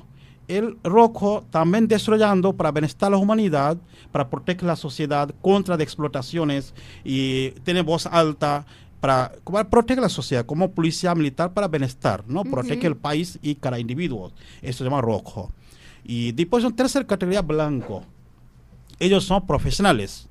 [0.46, 3.78] El rojo también desarrollando para bienestar de la humanidad,
[4.12, 8.66] para proteger la sociedad contra de explotaciones y tiene voz alta
[9.04, 12.42] para, para proteger la sociedad como policía militar para bienestar, ¿no?
[12.42, 14.32] Protege el país y cada individuo.
[14.62, 15.52] Eso se llama rojo.
[16.04, 18.02] Y después en tercera categoría blanco.
[18.98, 20.26] Ellos son profesionales.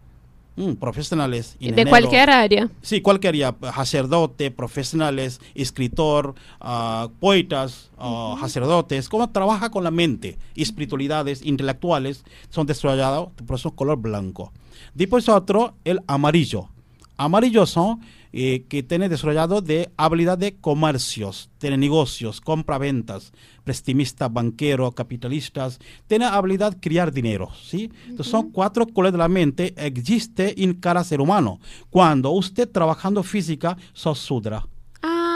[0.56, 1.56] Mm, profesionales.
[1.60, 2.68] De cualquier área.
[2.82, 10.40] Sí, cualquier área, sacerdote, profesionales, escritor, ah, poetas, ah, sacerdotes, cómo trabaja con la mente,
[10.56, 14.52] espiritualidades intelectuales, son desarrollados por eso color blanco.
[14.96, 16.73] Después otro, el amarillo.
[17.18, 18.02] Amarillos son
[18.32, 23.32] eh, que tienen desarrollado de habilidad de comercios, tienen negocios, compra-ventas,
[23.64, 27.92] prestimistas, banqueros, capitalistas, tienen habilidad de criar dinero, ¿sí?
[28.08, 31.60] Entonces son cuatro colores de la mente existe en cada ser humano.
[31.92, 34.66] Cuando usted trabajando física, sos sudra.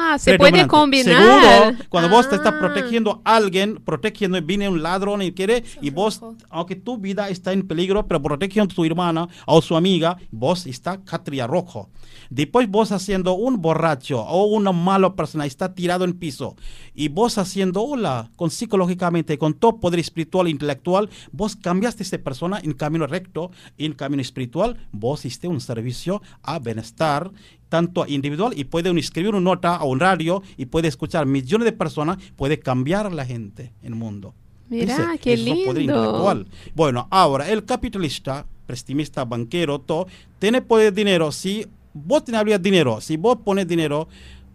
[0.10, 1.22] Ah, se puede combinar.
[1.22, 2.60] Seguro, cuando vos te estás Ah.
[2.60, 7.52] protegiendo a alguien, protegiendo, viene un ladrón y quiere, y vos, aunque tu vida está
[7.52, 11.90] en peligro, pero protegiendo a tu hermana o su amiga, vos está catria rojo.
[12.30, 16.56] Después vos haciendo un borracho o una mala persona, está tirado en piso,
[16.94, 22.06] y vos haciendo, hola, con psicológicamente, con todo poder espiritual e intelectual, vos cambiaste a
[22.06, 27.32] esa persona en camino recto, en camino espiritual, vos hiciste un servicio a bienestar
[27.70, 31.72] tanto individual y puede escribir una nota a un radio y puede escuchar millones de
[31.72, 34.34] personas, puede cambiar a la gente en el mundo.
[34.70, 36.36] Mira, Dice, qué lindo.
[36.76, 40.08] Bueno, ahora el capitalista, prestimista, banquero, todo,
[40.40, 41.32] tiene poder de dinero.
[41.32, 44.08] Si vos tenés dinero, si vos pones dinero,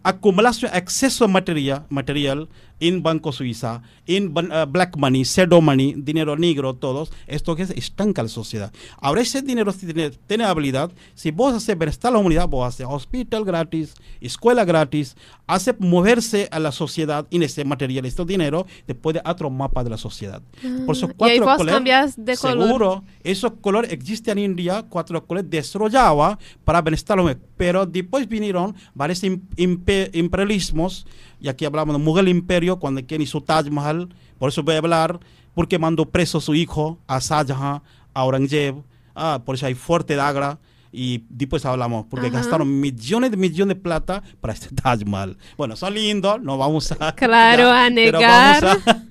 [0.03, 2.47] acumulación, exceso de materia, material
[2.87, 7.63] en Banco Suiza, en ban- eh, black money, pseudo money, dinero negro, todos, esto que
[7.63, 8.71] es estanca la sociedad.
[8.99, 12.67] Ahora ese dinero si tiene, tiene habilidad, si vos haces bienestar a la humanidad, vos
[12.67, 15.15] haces hospital gratis, escuela gratis,
[15.47, 19.89] hace moverse a la sociedad en ese material, este dinero, después de otro mapa de
[19.89, 20.41] la sociedad.
[20.85, 22.67] Por eso Ah, y ahí cuatro vos colores, cambias de color.
[22.67, 27.13] Seguro, esos colores existen en India, cuatro colores desarrollaba para bienestar
[27.57, 31.05] pero después vinieron varios im- impe- imperialismos,
[31.43, 34.07] y aquí hablamos de Mughal Imperio, cuando quieren hizo Taj Mahal,
[34.39, 35.19] por eso voy a hablar,
[35.53, 37.81] porque mandó preso a su hijo, a Shah Jahan,
[38.13, 38.75] a Aurangzeb,
[39.13, 40.57] ah, por eso hay fuerte de Agra,
[40.93, 42.37] y después hablamos, porque Ajá.
[42.37, 45.37] gastaron millones de millones de plata para este Taj Mahal.
[45.57, 47.11] Bueno, son lindos, no vamos a...
[47.15, 48.63] Claro, a pero negar.
[48.63, 49.03] vamos a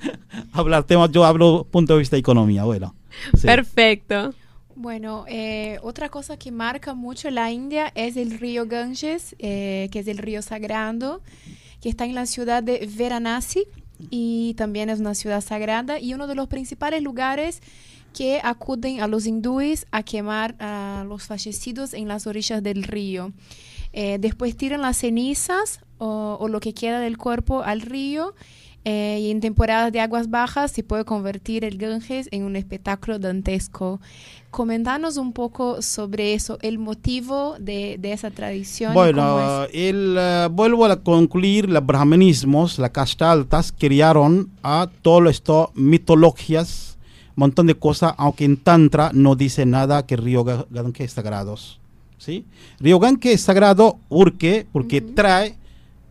[0.59, 2.95] hablar temas, yo hablo punto de vista de economía, bueno.
[3.35, 3.47] Sí.
[3.47, 4.33] Perfecto.
[4.75, 9.99] Bueno, eh, otra cosa que marca mucho la India es el río Ganges, eh, que
[9.99, 11.21] es el río sagrado,
[11.83, 13.65] que está en la ciudad de Varanasi
[14.09, 17.61] y también es una ciudad sagrada y uno de los principales lugares
[18.15, 23.33] que acuden a los hindúes a quemar a los fallecidos en las orillas del río.
[23.93, 28.35] Eh, después tiran las cenizas o lo que queda del cuerpo al río
[28.85, 33.19] eh, y en temporadas de aguas bajas se puede convertir el Ganges en un espectáculo
[33.19, 34.01] dantesco.
[34.51, 38.93] Comentanos un poco sobre eso, el motivo de, de esa tradición.
[38.93, 45.73] Bueno, el, eh, vuelvo a concluir, los brahmanismos, las castas altas, criaron a todo esto,
[45.75, 46.99] mitologías,
[47.35, 51.57] montón de cosas, aunque en Tantra no dice nada que Río Ga- Ganges es sagrado.
[52.19, 52.45] ¿sí?
[52.79, 55.57] Río Ganges es sagrado porque, porque trae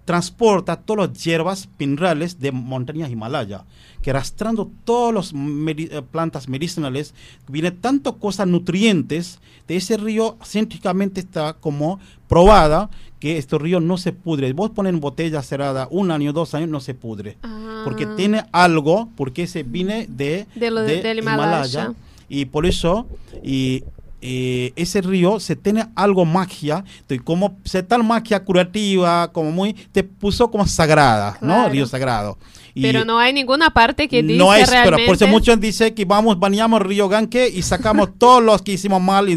[0.06, 3.64] transporta todas las hierbas minerales de montañas Himalaya,
[4.02, 7.14] que arrastrando todas las medi- eh, plantas medicinales,
[7.48, 12.90] viene tanto cosas nutrientes de ese río científicamente está como probada
[13.20, 14.52] que este río no se pudre.
[14.54, 17.38] Vos ponen botella cerrada un año, dos años, no se pudre.
[17.84, 18.14] Porque Ah.
[18.18, 21.94] tiene algo, porque se viene de, De lo- del Himalaya.
[22.28, 23.06] y por eso
[23.44, 23.84] y,
[24.22, 29.74] eh, ese río se tiene algo magia y como se tal magia curativa como muy
[29.74, 32.38] te puso como sagrada no río sagrado.
[32.74, 35.06] Y Pero no hay ninguna parte que dice no es pero realmente...
[35.06, 39.02] por eso muchos dicen que vamos bañamos río Ganque y sacamos todos los que hicimos
[39.02, 39.28] mal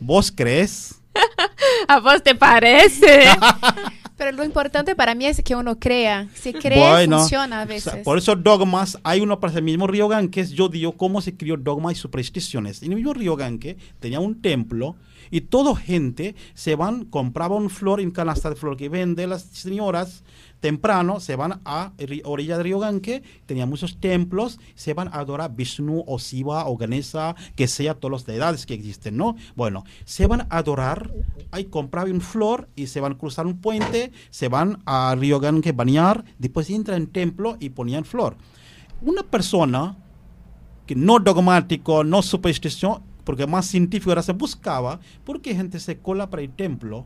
[0.00, 1.02] vos crees
[1.88, 3.24] ¿A vos te parece?
[4.22, 6.28] Pero lo importante para mí es que uno crea.
[6.32, 8.04] Si cree, Bueno, funciona a o sea, veces.
[8.04, 11.36] por eso dogmas, hay uno para el mismo Río Ganque, es yo digo cómo se
[11.36, 12.84] crió dogmas y supersticiones.
[12.84, 14.94] En el mismo Río Ganque tenía un templo
[15.32, 19.42] y toda gente se van, compraba un flor en canasta de flor que vende las
[19.42, 20.22] señoras
[20.62, 25.18] temprano, se van a ri- orilla del Río Ganque, tenía muchos templos, se van a
[25.18, 29.36] adorar Vishnu o Shiva o Ganesha, que sea todas las deidades que existen, ¿no?
[29.56, 31.12] Bueno, se van a adorar,
[31.50, 35.72] ahí compraban flor y se van a cruzar un puente, se van a Río Ganque
[35.72, 38.36] bañar, después entran en templo y ponían flor.
[39.02, 39.96] Una persona
[40.86, 45.98] que no dogmático, no superstición, porque más científico ahora se buscaba, ¿por qué gente se
[45.98, 47.04] cola para el templo?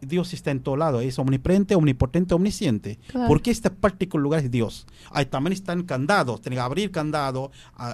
[0.00, 2.98] Dios está en todo lado, es omnipresente, omnipotente, omnisciente.
[3.08, 3.28] Claro.
[3.28, 4.86] ¿Por qué este particular lugar es Dios?
[5.10, 7.50] Ahí también están candados, tiene que abrir candado,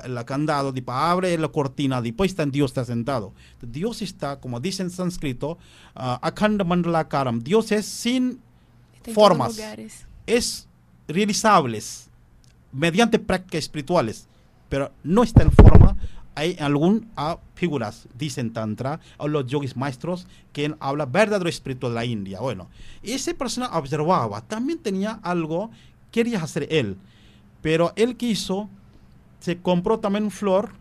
[0.07, 3.33] la candado, después abre la cortina, después está Dios está sentado.
[3.61, 5.59] Dios está, como dice en sánscrito,
[5.95, 7.41] ah, Akhanda Mandalakaram.
[7.41, 8.39] Dios es sin en
[9.03, 9.61] todos formas,
[10.27, 10.67] es
[11.09, 12.09] realizables
[12.73, 14.27] mediante prácticas espirituales,
[14.69, 15.84] pero no está en forma.
[16.35, 21.95] Hay algún ah, figuras, dicen Tantra, o los yogis maestros, que habla verdadero espíritu de
[21.95, 22.41] la India.
[22.41, 22.69] Bueno,
[23.03, 25.71] esa persona observaba, también tenía algo,
[26.11, 26.97] quería hacer él,
[27.63, 28.69] pero él quiso,
[29.41, 30.73] se compró también flor.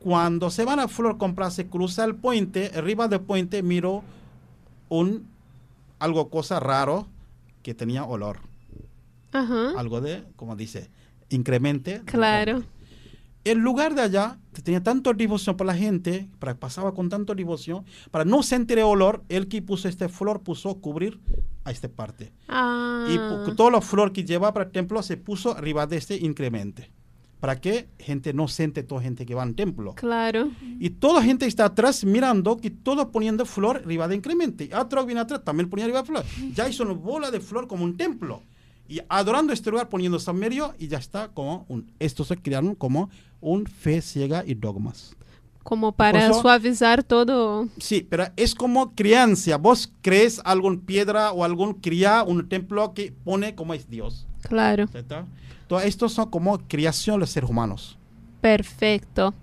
[0.00, 4.02] Cuando se van a flor comprar, se cruza el puente, arriba del puente miró
[4.88, 5.26] un
[5.98, 7.08] algo cosa raro
[7.62, 8.38] que tenía olor
[9.32, 9.72] Ajá.
[9.78, 10.88] algo de, como dice,
[11.28, 12.02] incremente.
[12.04, 12.62] Claro.
[13.44, 17.84] El lugar de allá tenía tanta devoción por la gente, para, pasaba con tanta devoción,
[18.10, 21.20] para no sentir el olor, él que puso este flor puso cubrir
[21.64, 22.32] a esta parte.
[22.48, 23.06] Ah.
[23.08, 26.90] Y toda la flor que lleva para el templo se puso arriba de este incremente.
[27.40, 29.94] Para que gente no siente toda gente que va al templo.
[29.94, 30.50] Claro.
[30.80, 34.64] Y toda gente está atrás mirando que todo poniendo flor arriba de incremente.
[34.64, 36.24] Y otro viene atrás también ponía arriba de flor.
[36.52, 38.42] Ya hizo una bola de flor como un templo.
[38.88, 41.92] Y adorando este lugar poniendo San Medio y ya está como un...
[41.98, 45.14] Estos se crearon como un fe ciega y dogmas.
[45.62, 47.68] Como para eso- suavizar todo.
[47.78, 49.56] Sí, pero es como crianza.
[49.58, 54.26] Vos crees algún piedra o algún cría, un templo que pone como es Dios.
[54.48, 54.86] Claro.
[54.86, 55.26] ¿cierto?
[55.66, 57.98] Todo esto son como creación de los seres humanos.
[58.40, 59.34] Perfecto.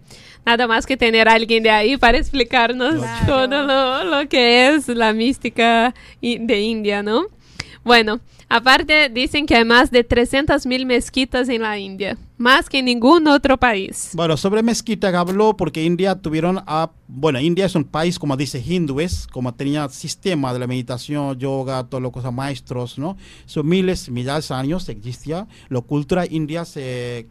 [0.45, 3.25] Nada más que tener a alguien de ahí para explicarnos Claro.
[3.27, 7.25] todo lo, lo que es la mística de India, ¿no?
[7.83, 8.19] Bueno,
[8.49, 13.27] aparte dicen que hay más de 300.000 mezquitas en la India, más que en ningún
[13.27, 14.11] otro país.
[14.13, 16.91] Bueno, sobre mezquita habló porque India tuvieron a...
[17.07, 21.83] Bueno, India es un país, como dice hindúes, como tenía sistema de la meditación, yoga,
[21.85, 23.17] todo lo cosas maestros, ¿no?
[23.45, 25.47] Son miles, miles de años existía.
[25.69, 27.29] La cultura india se...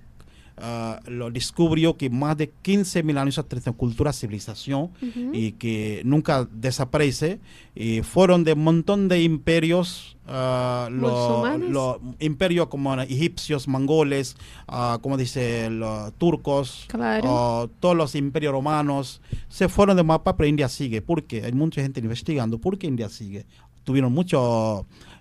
[0.56, 4.90] ah, lo descubrió que más de 15 mil años atrás, cultura, civilización,
[5.32, 7.40] y que nunca desaparece.
[7.74, 11.70] Y fueron de un montón de imperios, ah, lo- ¿Musulmanes?
[11.70, 14.36] lo- imperios como egipcios, mongoles,
[14.68, 17.24] ah, como dice, los turcos, Claro.
[17.28, 21.02] ah, todos los imperios romanos, se fueron de mapa, pero India sigue.
[21.02, 21.44] ¿Por qué?
[21.44, 22.58] Hay mucha gente investigando.
[22.58, 23.44] ¿Por qué India sigue?
[23.84, 24.40] Tuvieron muchas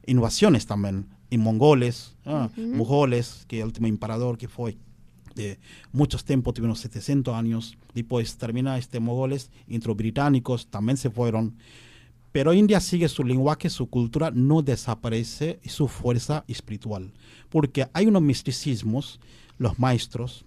[0.06, 1.06] innovaciones también.
[1.30, 4.78] Y mongoles, ah, mujoles, que el último emperador que fue
[5.36, 5.60] de
[5.92, 7.78] muchos tiempos, tuvieron 700 años.
[7.94, 11.56] Después termina este mongoles, intro británicos también se fueron.
[12.32, 17.12] Pero India sigue su lenguaje, su cultura no desaparece y su fuerza espiritual.
[17.50, 19.20] Porque hay unos misticismos,
[19.60, 20.46] los maestros,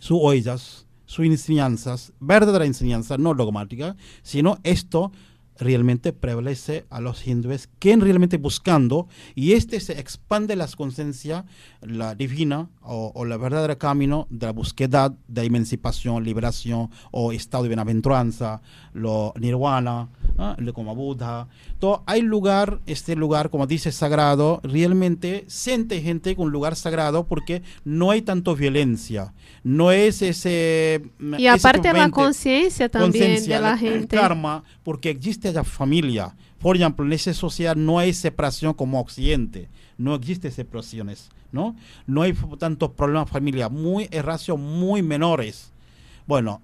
[0.00, 5.12] sus ollas, sus enseñanzas, verdadera enseñanza, no dogmática, sino esto
[5.58, 11.44] realmente prevalece a los hindúes que realmente buscando y este se expande la conciencia
[11.80, 17.64] la divina o, o la verdadera camino de la búsqueda de emancipación, liberación o estado
[17.64, 18.60] de bienaventuranza,
[18.92, 20.56] lo nirvana, ¿ah?
[20.58, 21.48] Le- como Buda.
[21.78, 27.62] Todo, hay lugar, este lugar, como dice sagrado, realmente siente gente con lugar sagrado porque
[27.84, 29.32] no hay tanto violencia.
[29.64, 31.02] No es ese.
[31.20, 34.16] Y ese aparte la equivalente- conciencia también de la el gente.
[34.16, 36.34] karma, porque existe la familia.
[36.60, 39.68] Por ejemplo, en esa sociedad no hay separación como Occidente.
[39.96, 41.76] No existe separaciones, ¿no?
[42.06, 45.72] No hay tantos problemas familia, muy en ratio muy menores.
[46.26, 46.60] Bueno,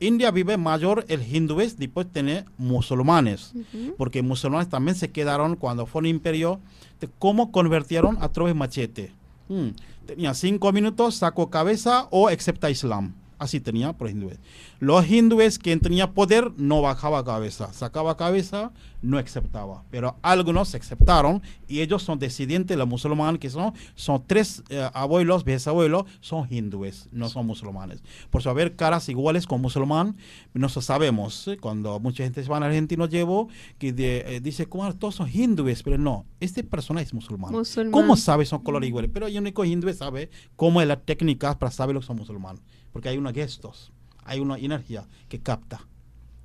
[0.00, 3.52] India vive mayor el hindúes, después tiene musulmanes,
[3.96, 6.60] porque musulmanes también se quedaron cuando fue un imperio,
[7.00, 9.12] de cómo convirtieron a través de machete.
[9.48, 9.68] Mm,
[10.06, 13.14] Tenía cinco minutos, sacó cabeza o excepta Islam.
[13.42, 14.38] Así tenía por hindúes.
[14.78, 17.72] Los hindúes, quien tenía poder, no bajaba cabeza.
[17.72, 18.70] Sacaba cabeza,
[19.02, 19.82] no aceptaba.
[19.90, 24.88] Pero algunos aceptaron y ellos son descendientes de los musulmanes, que son, son tres eh,
[24.94, 28.00] abuelos, bisabuelos, son hindúes, no son musulmanes.
[28.30, 30.16] Por eso, haber caras iguales con musulmán,
[30.54, 34.66] nosotros sabemos, eh, cuando mucha gente se va a Argentina, llevo, que de- eh, dice,
[34.66, 35.82] ¿cómo todos son hindúes?
[35.82, 37.50] Pero no, este persona es musulmán.
[37.52, 37.90] Musulmán.
[37.90, 39.10] ¿Cómo sabe son colores iguales?
[39.12, 42.62] Pero el único hindú sabe cómo es la técnica para saber lo que son musulmanes.
[42.92, 43.92] Porque hay unos gestos,
[44.24, 45.86] hay una energía que capta.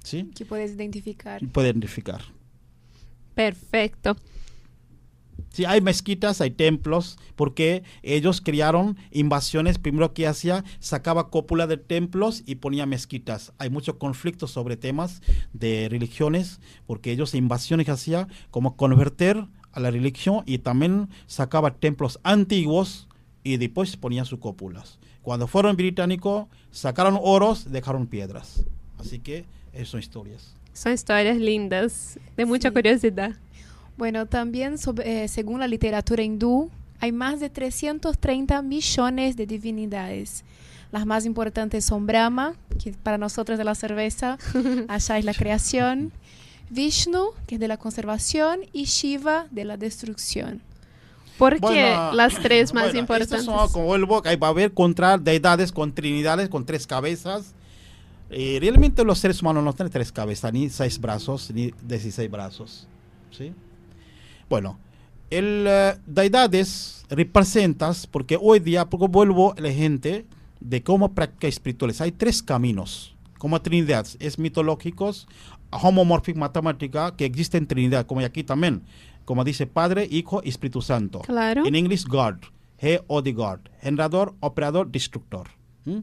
[0.03, 0.31] ¿Sí?
[0.35, 1.43] Que puedes identificar.
[1.43, 2.21] Y puede identificar.
[3.35, 4.15] Perfecto.
[5.49, 9.79] Sí, hay mezquitas, hay templos, porque ellos crearon invasiones.
[9.79, 13.53] Primero que hacía, sacaba cópula de templos y ponía mezquitas.
[13.57, 15.21] Hay muchos conflictos sobre temas
[15.53, 21.75] de religiones, porque ellos invasiones que hacía como convertir a la religión y también sacaba
[21.75, 23.07] templos antiguos
[23.43, 24.99] y después ponía sus cópulas.
[25.27, 28.63] Cuando fueron británicos, sacaron oros, dejaron piedras.
[28.97, 30.55] Así que esas son historias.
[30.71, 33.31] Son historias lindas, de mucha curiosidad.
[33.97, 36.71] Bueno, también sobre- eh, según la literatura hindú,
[37.01, 40.45] hay más de 330 millones de divinidades.
[40.93, 44.37] Las más importantes son Brahma, que para nosotros es la cerveza,
[44.87, 46.13] allá es la creación,
[46.69, 50.61] Vishnu, que es de la conservación, y Shiva, de la destrucción.
[51.37, 53.45] ¿Por qué Bueno, las tres más bueno, importantes?
[53.45, 57.53] Son, como vuelvo, ahí va a haber contra deidades con trinidades, con tres cabezas.
[58.29, 62.87] Eh, realmente los seres humanos no tienen tres cabezas, ni seis brazos, ni 16 brazos.
[63.31, 63.53] ¿sí?
[64.49, 64.79] Bueno,
[65.29, 70.25] el eh, deidades representas, porque hoy día, porque vuelvo a la gente
[70.59, 72.01] de cómo practica espirituales.
[72.01, 75.27] Hay tres caminos, como Trinidad, es mitológicos,
[75.69, 78.83] homomórfica matemática, que existe en Trinidad, como aquí también,
[79.27, 81.19] como dice Padre, Hijo y Espíritu Santo.
[81.19, 81.65] Claro.
[81.65, 82.35] En inglés, God,
[82.81, 85.49] G-O-D God, generador, operador, destructor.
[85.83, 85.99] ¿Mm?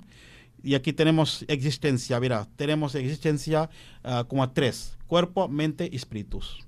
[0.63, 3.71] Y aquí tenemos existencia, mira, tenemos existencia
[4.03, 6.67] ah, como tres, cuerpo, mente y espíritus.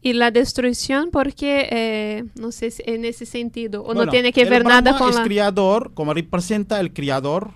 [0.00, 4.32] Y la destrucción, porque eh, no sé si en ese sentido, o no Bueno, tiene
[4.32, 5.24] que ver nada Brahma con es la...
[5.24, 7.50] criador, como representa el criador,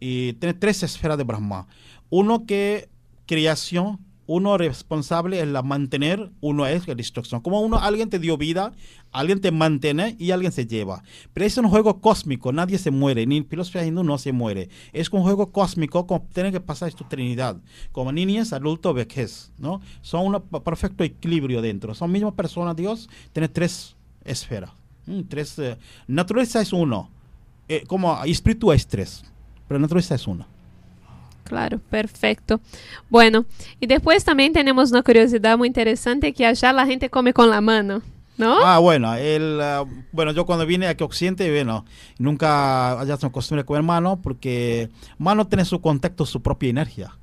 [0.00, 1.66] y tiene tres esferas de Brahma.
[2.10, 2.90] Uno que
[3.24, 4.00] creación,
[4.32, 7.40] uno responsable es la mantener, uno es la destrucción.
[7.40, 8.72] Como uno, alguien te dio vida,
[9.10, 11.02] alguien te mantiene y alguien se lleva.
[11.34, 14.68] Pero es un juego cósmico, nadie se muere, ni filosofía hindú no se muere.
[14.92, 17.56] Es un juego cósmico, como tiene que pasar tu trinidad,
[17.90, 19.80] como niñez, adulto, vejez, ¿no?
[20.00, 21.92] Son un perfecto equilibrio dentro.
[21.96, 24.70] Son mismas personas, Dios tiene tres esferas.
[25.06, 25.76] Mm, tres, eh,
[26.06, 27.10] naturaleza es uno,
[27.68, 29.24] eh, como espíritu es tres,
[29.66, 30.46] pero naturaleza es uno.
[31.50, 32.60] Claro, perfecto.
[33.08, 33.44] Bueno,
[33.80, 37.60] y después también tenemos una curiosidad muy interesante que allá la gente come con la
[37.60, 38.02] mano,
[38.38, 38.64] ¿no?
[38.64, 41.84] Ah, bueno, el, ah, bueno, yo cuando vine aquí a Occidente, bueno,
[42.18, 47.16] nunca allá son costumbre comer mano porque mano tiene su contacto, su propia energía.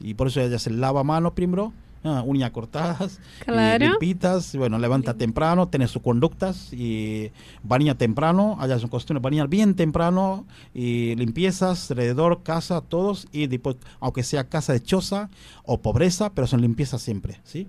[0.00, 1.72] Y por eso ella se lava mano primero,
[2.04, 3.86] ah, uñas cortadas, y Claro.
[3.86, 7.30] limpitas, y bueno, levanta temprano, tiene sus conductas y
[7.62, 13.76] baña temprano, allá son costumbre bañar bien temprano y limpiezas alrededor, casa, todos, y después,
[14.00, 15.30] aunque sea casa de choza
[15.64, 17.68] o pobreza, pero son limpiezas siempre, ¿sí?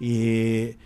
[0.00, 0.76] Y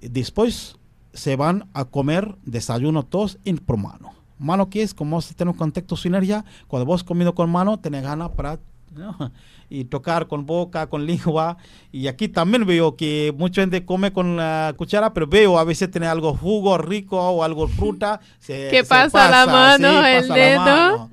[0.00, 0.76] después
[1.12, 4.12] se van a comer desayuno todos en por mano.
[4.38, 7.78] Mano que es como si tiene un contacto su energía, cuando vos comiendo con mano,
[7.78, 8.58] tenés ganas para
[8.96, 9.32] ¿no?
[9.68, 11.56] y tocar con boca, con lengua.
[11.92, 15.90] Y aquí también veo que mucha gente come con la cuchara, pero veo a veces
[15.90, 18.20] tiene algo jugo rico o algo fruta.
[18.38, 20.60] se- Que se pasa la mano, el pasa la dedo.
[20.60, 21.10] mano.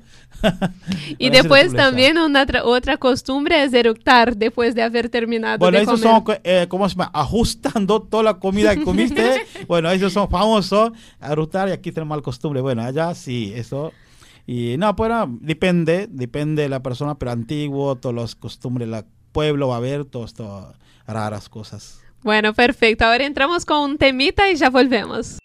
[1.17, 5.83] y después también una tra- otra costumbre es eructar después de haber terminado Bueno, de
[5.85, 7.09] esos son, eh, ¿cómo se llama?
[7.13, 9.45] Ajustando toda la comida que comiste.
[9.67, 10.91] bueno, esos son famosos.
[11.21, 12.59] A rutar y aquí tenemos la costumbre.
[12.61, 13.93] Bueno, allá sí, eso.
[14.45, 19.05] Y no, pues no, depende, depende de la persona, pero antiguo, todas las costumbres, el
[19.31, 20.75] pueblo va a haber, todas estas
[21.07, 22.01] raras cosas.
[22.23, 23.05] Bueno, perfecto.
[23.05, 25.39] Ahora entramos con un temita y ya volvemos.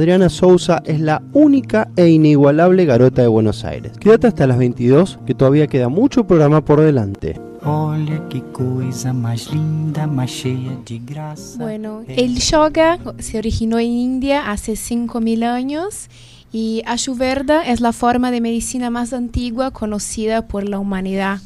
[0.00, 3.92] Adriana Sousa es la única e inigualable garota de Buenos Aires.
[4.00, 7.38] Quédate hasta las 22, que todavía queda mucho programa por delante.
[7.62, 11.58] Olha que coisa mais linda, mais cheia de graça.
[11.58, 16.08] Bueno, el yoga se originó en India hace 5.000 años
[16.50, 21.40] y Ayurveda es la forma de medicina más antigua conocida por la humanidad.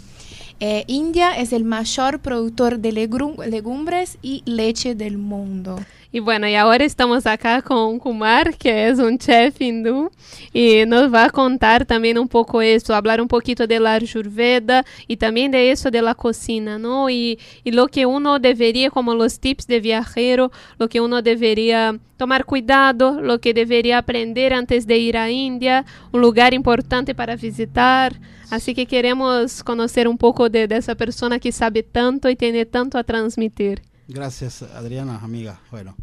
[0.60, 5.74] Eh, India es el mayor productor de legum- legumbres y leche del mundo.
[6.14, 10.12] Y bueno, y ahora estamos acá con Kumar, que es un chef hindú,
[10.52, 14.84] y nos va a contar también un poco eso, hablar un poquito de la Ayurveda
[15.08, 17.10] y también de eso de la cocina, ¿no?
[17.10, 21.98] Y, y lo que uno debería, como los tips de viajero, lo que uno debería
[22.16, 27.34] tomar cuidado, lo que debería aprender antes de ir a India, un lugar importante para
[27.34, 28.20] visitar.
[28.50, 32.66] Así que queremos conocer un poco de, de esa persona que sabe tanto y tiene
[32.66, 33.82] tanto a transmitir.
[34.08, 35.60] Gracias, Adriana, amiga.
[35.70, 35.96] Bueno,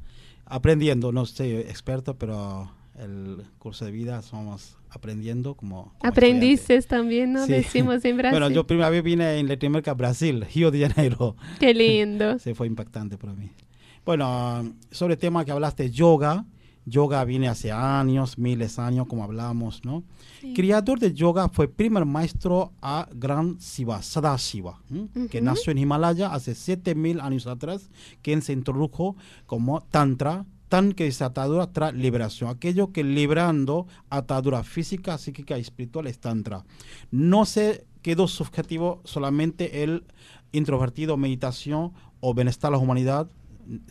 [0.46, 5.94] aprendiendo, no soy experto, pero el curso de vida somos aprendiendo como...
[5.98, 7.46] como Aprendices también, ¿no?
[7.46, 7.54] Sí.
[7.54, 8.40] Decimos en Brasil.
[8.40, 11.36] Bueno, yo primera vez vine en Latinoamérica, Brasil, Río de Janeiro.
[11.60, 12.38] Qué lindo.
[12.40, 13.52] Sí, fue impactante para mí.
[14.06, 16.46] Bueno, sobre el tema que hablaste, yoga.
[16.86, 20.04] Yoga viene hace años, miles de años, como hablamos, ¿no?
[20.40, 20.54] Sí.
[20.54, 25.28] Creador de yoga fue primer maestro a Gran Shiva, Sadashiva, ¿m?
[25.28, 27.90] que nació en Himalaya hace 7000 años atrás,
[28.22, 29.16] quien se introdujo
[29.46, 32.50] como Tantra, tan que es atadura tras liberación.
[32.50, 36.64] Aquello que librando atadura física, psíquica y espiritual es Tantra.
[37.12, 40.06] No se quedó subjetivo solamente el
[40.54, 43.30] introvertido, meditación o bienestar a la humanidad,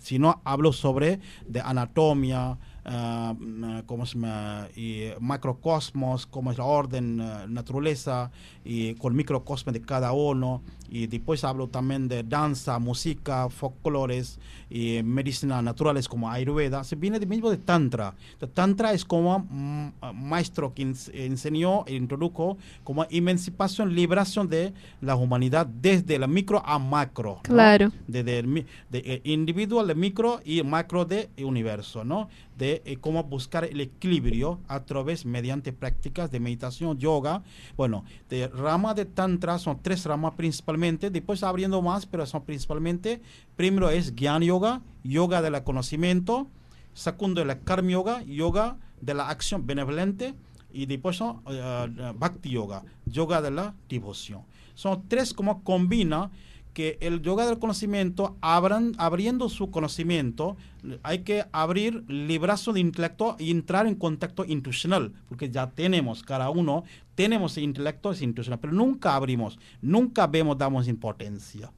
[0.01, 4.68] sino hablo sobre de anatomía, mm, ¿cómo se llama?
[4.76, 8.31] Y macrocosmos, como es la orden, ah, naturaleza,
[8.64, 10.62] y con microcosmos de cada uno.
[10.93, 16.83] Y después hablo también de danza, música, folclores y medicina naturales como Ayurveda.
[16.83, 18.14] Se viene de mismo de Tantra.
[18.39, 24.49] The Tantra es como mm, ah, maestro que ens- enseñó e introdujo como emancipación, liberación
[24.49, 27.37] de la humanidad desde la micro a macro.
[27.37, 27.43] ¿no?
[27.43, 27.93] Claro.
[28.09, 32.28] Desde el de, eh, individual de micro y macro de universo, ¿no?
[32.61, 37.42] De eh, cómo buscar el equilibrio a través, mediante prácticas de meditación, yoga.
[37.74, 43.22] Bueno, de rama de tantra son tres ramas principalmente, después abriendo más, pero son principalmente,
[43.56, 46.48] primero es Gyan Yoga, yoga del conocimiento,
[46.92, 50.34] segundo la Karma Yoga, yoga de la acción benevolente,
[50.70, 54.42] y después son eh, Bhakti Yoga, yoga de la devoción.
[54.74, 56.30] Son tres como combina
[56.73, 60.57] que el yoga del conocimiento, abran, abriendo su conocimiento,
[61.03, 66.23] hay que abrir el brazo de intelecto y entrar en contacto intuicional, porque ya tenemos,
[66.23, 71.73] cada uno, tenemos el intelecto es intuicional, pero nunca abrimos, nunca vemos, damos importancia.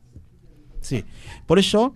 [0.81, 1.05] Sí,
[1.47, 1.95] por eso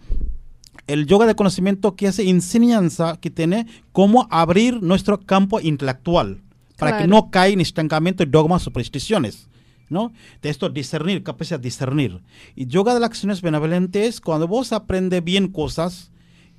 [0.87, 6.41] el yoga de conocimiento que hace enseñanza que tiene cómo abrir nuestro campo intelectual
[6.79, 9.49] para que no caiga en estancamiento dogmas supersticiones.
[9.89, 10.13] ¿No?
[10.43, 12.23] De esto discernir, capacidad de discernir.
[12.55, 16.11] Y yoga de las acciones benevolentes, cuando vos aprendes bien cosas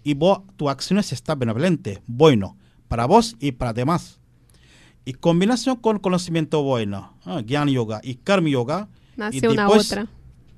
[0.03, 2.57] y vos, tu acciones está benevolente, bueno,
[2.88, 4.19] para vos y para demás.
[5.05, 8.89] Y combinación con conocimiento bueno, ah, Gyan Yoga y Karma Yoga.
[9.15, 10.07] Nace y una después otra.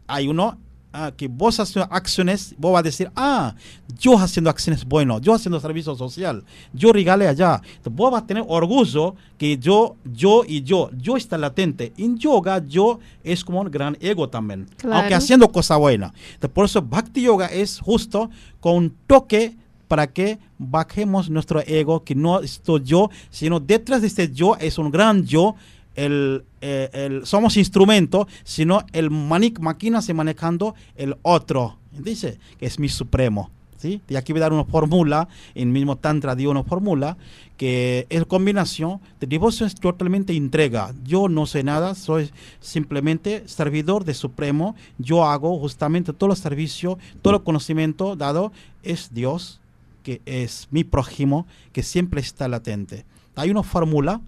[0.08, 0.60] Hay uno
[0.94, 3.56] ah, que vos haciendo acciones, vos vas a decir, ah,
[4.00, 7.62] yo haciendo acciones buenas, yo haciendo servicio social, yo regale allá.
[7.64, 11.94] Entonces, vos vas a tener orgullo que yo, yo y yo, yo está latente.
[11.98, 14.98] En yoga, yo es como un gran ego también, Claro.
[14.98, 16.14] aunque haciendo cosa buena.
[16.34, 18.30] Entonces, por eso Bhakti Yoga es justo
[18.60, 19.56] con un toque
[19.88, 24.78] para que bajemos nuestro ego, que no estoy yo, sino detrás de este yo es
[24.78, 25.56] un gran yo,
[25.96, 32.80] el, eh, el- somos instrumento, sino el máquina se manejando el otro, dice, que es
[32.80, 33.50] mi supremo.
[33.78, 34.02] ¿sí?
[34.10, 37.16] Y aquí voy a dar una fórmula, en mismo Tantra dio una fórmula,
[37.56, 40.94] que es combinación de devoción es totalmente entrega.
[41.06, 42.30] Yo no sé nada, soy
[42.60, 44.76] simplemente servidor de Supremo.
[44.98, 48.52] Yo hago justamente todo el servicio, todo el conocimiento dado
[48.84, 49.62] es Dios,
[50.04, 53.06] que es mi prójimo, que siempre está latente.
[53.36, 54.20] Hay una fórmula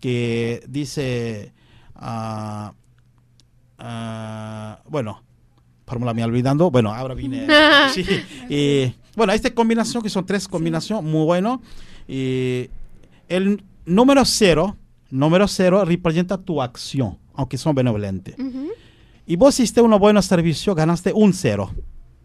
[0.00, 1.52] que dice,
[1.94, 2.72] ah,
[3.78, 5.22] ah, bueno,
[5.86, 7.46] fórmula me olvidando, bueno, ahora vine.
[7.94, 8.04] sí,
[8.48, 11.62] y, bueno, esta combinación, que son tres combinaciones, muy bueno.
[12.08, 12.68] Y
[13.28, 14.76] el número cero,
[15.10, 18.36] número cero representa tu acción, aunque son benevolentes.
[19.26, 21.70] Y vos hiciste un buen servicio, ganaste un cero.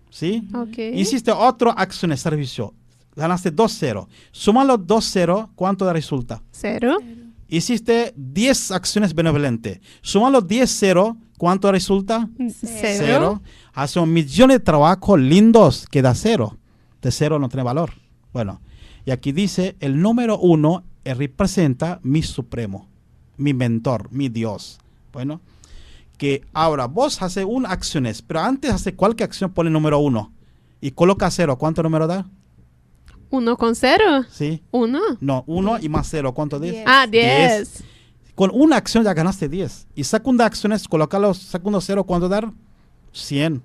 [0.10, 0.48] ¿Sí?
[0.54, 0.78] Ok.
[0.96, 2.74] Hiciste otra acción de servicio,
[3.16, 4.10] ganaste dos cero.
[4.32, 6.42] Suma los dos cero, ¿cuánto da resulta?
[6.52, 6.98] Cero.
[7.50, 9.80] Hiciste 10 acciones benevolentes.
[10.02, 12.30] Suma los 10 cero, ¿cuánto resulta?
[12.62, 13.42] Cero.
[13.74, 16.58] Hace un millón de trabajos lindos que da cero.
[17.02, 17.94] De cero no tiene valor.
[18.32, 18.62] Bueno,
[19.04, 22.88] y aquí dice, el número uno eh, representa mi supremo,
[23.38, 24.78] mi mentor, mi Dios.
[25.12, 25.42] Bueno,
[26.18, 30.32] que ahora vos haces una acciones, pero antes hace cualquier acción pone número uno
[30.82, 31.58] y coloca cero.
[31.58, 32.30] ¿Cuánto número da?
[33.32, 34.26] Uno con cero.
[34.30, 34.62] Sí.
[34.72, 35.00] Uno.
[35.20, 36.34] No, uno y más cero.
[36.34, 36.68] ¿Cuánto da?
[36.86, 37.84] Ah, diez.
[38.36, 39.88] Con una acción ya ganaste 10.
[39.96, 42.50] Y segunda acción es colocar los segundo cero, ¿cuánto dar?
[43.12, 43.62] 100.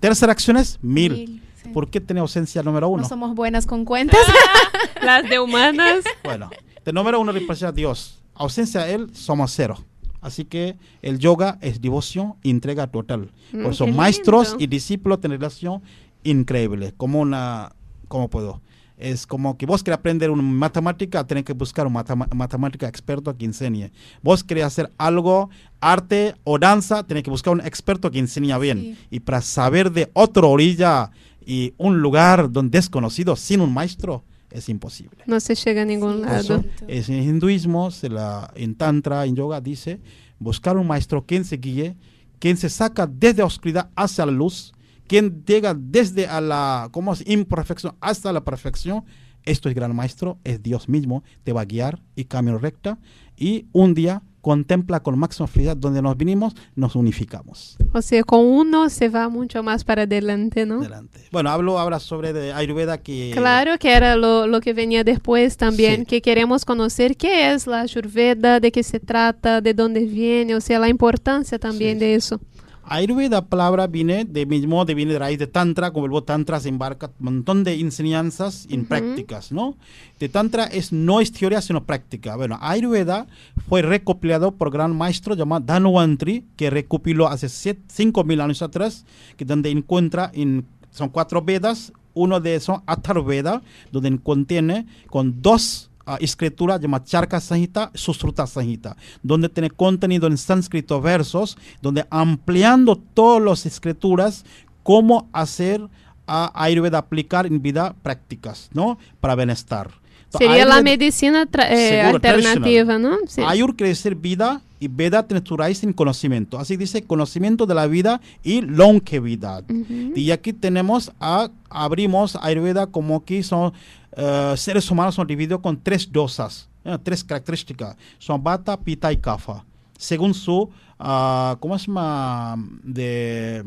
[0.00, 1.12] Tercera acción es 1000.
[1.12, 1.68] Mil, sí.
[1.68, 3.02] ¿Por qué tiene ausencia número uno?
[3.02, 4.20] No somos buenas con cuentas.
[5.02, 6.04] Las de humanas.
[6.22, 6.50] Bueno,
[6.84, 8.22] de número uno representa a Dios.
[8.34, 9.76] Ausencia a Él, somos cero.
[10.20, 13.30] Así que el yoga es devoción, entrega total.
[13.52, 14.64] Mm, Por eso qué maestros lindo.
[14.64, 15.82] y discípulos tienen relación
[16.22, 16.94] increíble.
[16.96, 17.72] Como una,
[18.08, 18.62] ¿cómo puedo?
[18.96, 23.36] Es como que vos querés aprender una matemática, tenés que buscar un matema- matemática experto
[23.36, 23.90] que enseñe.
[24.22, 28.78] Vos querés hacer algo, arte o danza, tenés que buscar un experto que enseñe bien.
[28.78, 28.96] Sí.
[29.10, 31.10] Y para saber de otra orilla
[31.44, 35.18] y un lugar donde desconocido sin un maestro, es imposible.
[35.26, 36.62] No se llega a ningún lado.
[36.86, 40.00] es en hinduismo, se la, en tantra, en yoga, dice,
[40.38, 41.96] buscar un maestro quien se guíe,
[42.38, 44.72] quien se saca desde la oscuridad hacia la luz,
[45.14, 49.04] quien llega desde a la como es, imperfección hasta la perfección.
[49.44, 52.98] Esto es gran maestro, es Dios mismo, te va a guiar y camino recta.
[53.36, 57.76] Y un día contempla con máxima felicidad donde nos vinimos, nos unificamos.
[57.92, 60.80] O sea, con uno se va mucho más para adelante, ¿no?
[60.80, 61.20] Adelante.
[61.30, 63.30] Bueno, hablo ahora sobre de Ayurveda que...
[63.34, 66.06] Claro que era lo, lo que venía después también, Sí.
[66.06, 70.60] que queremos conocer qué es la Ayurveda, de qué se trata, de dónde viene, o
[70.60, 72.40] sea, la importancia también Sí, de eso.
[72.86, 76.60] Ayurveda palabra viene de mismo, de viene de raíz de Tantra, como el verbo Tantra
[76.60, 78.88] se embarca un montón de enseñanzas en Ujú.
[78.88, 79.76] prácticas, ¿no?
[80.20, 82.36] De Tantra es no es teoría, sino práctica.
[82.36, 83.26] Bueno, Ayurveda
[83.68, 89.04] fue recopilado por gran maestro llamado Dhanvantri, que recopiló hace 5.000 años atrás,
[89.36, 93.62] que donde encuentra, en, son cuatro Vedas, uno de esos Atharveda,
[93.92, 100.36] donde contiene con dos ah, escrituras llamadas Charka Sanhita, Susruta Sanhita, donde tiene contenido en
[100.38, 104.44] sánscrito versos, donde ampliando todas las escrituras,
[104.82, 105.80] cómo hacer
[106.26, 108.98] a Ayurveda aplicar en vida prácticas, ¿no?
[109.20, 109.90] Para bienestar.
[110.30, 112.98] Sería la Ayurveda- medicina tra- eh, alternativa.
[112.98, 113.16] ¿no?
[113.28, 113.40] Sí.
[113.46, 116.58] Ayur quiere decir vida y Veda tiene su raíz en conocimiento.
[116.58, 119.64] Así dice conocimiento de la vida y longevidad.
[119.70, 120.12] Ujú.
[120.16, 123.72] Y aquí tenemos, a, abrimos Ayurveda como que son
[124.16, 127.96] eh, seres humanos son divididos con tres dosas, eh, tres características.
[128.18, 129.64] Son Bata, Pita y Kapha.
[129.98, 132.56] Según su, ah, ¿cómo se llama?
[132.82, 133.64] De...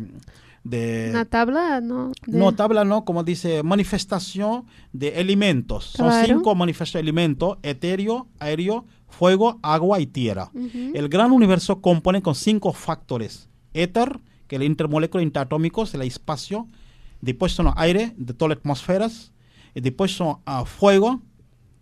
[0.63, 2.11] de Una tabla, ¿no?
[2.25, 5.85] De- no, tabla no, como dice, manifestación de elementos.
[5.85, 10.51] Son cinco manifestaciones de elementos, etéreo, aéreo, fuego, agua y tierra.
[10.93, 13.47] El gran universo compone con cinco factores.
[13.73, 16.67] Éter, que es el intermoléculo interatómico, es el espacio.
[17.21, 19.31] Después son aire, de todas las atmósferas.
[19.77, 21.21] Y después son ah, fuego,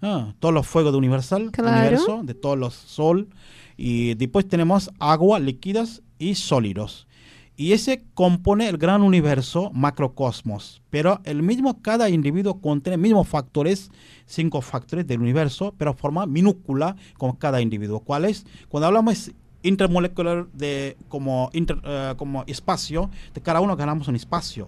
[0.02, 1.80] ah, todos los fuegos de universal, Claro.
[1.80, 3.30] universo, de todos los sol.
[3.78, 7.08] Y después tenemos agua, líquidas y sólidos.
[7.56, 10.82] Y ese compone el gran universo macrocosmos.
[10.89, 13.91] Pero el mismo, cada individuo contiene mismos factores,
[14.26, 18.02] cinco factores del universo, pero forma minúscula con cada individuo.
[18.02, 18.46] ¿Cuál es?
[18.68, 19.32] Cuando hablamos
[19.64, 24.68] intermolecular de como, inter- eh, como espacio, de cada uno ganamos un espacio.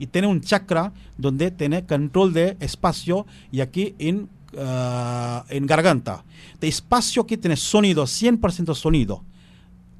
[0.00, 6.24] Y tiene un chakra donde tiene control de espacio y aquí en, eh, en garganta.
[6.58, 9.22] De espacio aquí tiene sonido, 100% sonido.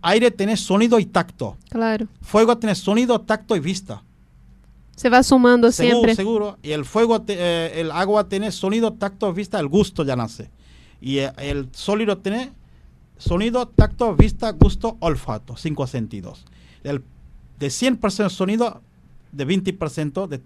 [0.02, 1.56] Aire tiene sonido y tacto.
[1.68, 2.08] Claro.
[2.22, 4.02] Fuego tiene sonido, tacto y vista.
[4.96, 6.14] Se va sumando Seguro, siempre.
[6.16, 6.58] seguro.
[6.62, 10.50] Y el fuego, te- eh, el agua tiene sonido, tacto, vista, el gusto ya nace.
[11.00, 12.52] Y eh, el sólido tiene
[13.18, 16.44] sonido, tacto, vista, gusto, olfato, cinco sentidos.
[16.84, 17.02] El,
[17.58, 18.80] de 100% sonido,
[19.32, 20.40] de 20% de,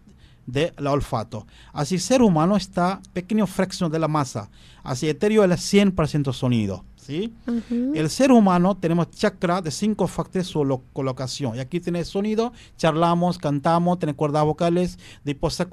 [0.47, 1.47] de la olfato.
[1.72, 4.51] Así ser humano está pequeño fracción de la masa.
[4.82, 6.85] Así etéreo es el 100% sonido.
[6.97, 7.32] ¿sí?
[7.47, 7.93] Ujú.
[7.95, 11.57] El ser humano tenemos chakra de cinco factores su lo- colocación.
[11.57, 14.99] Y aquí tiene sonido, charlamos, cantamos, tiene cuerdas vocales.
[15.24, 15.66] Después eh,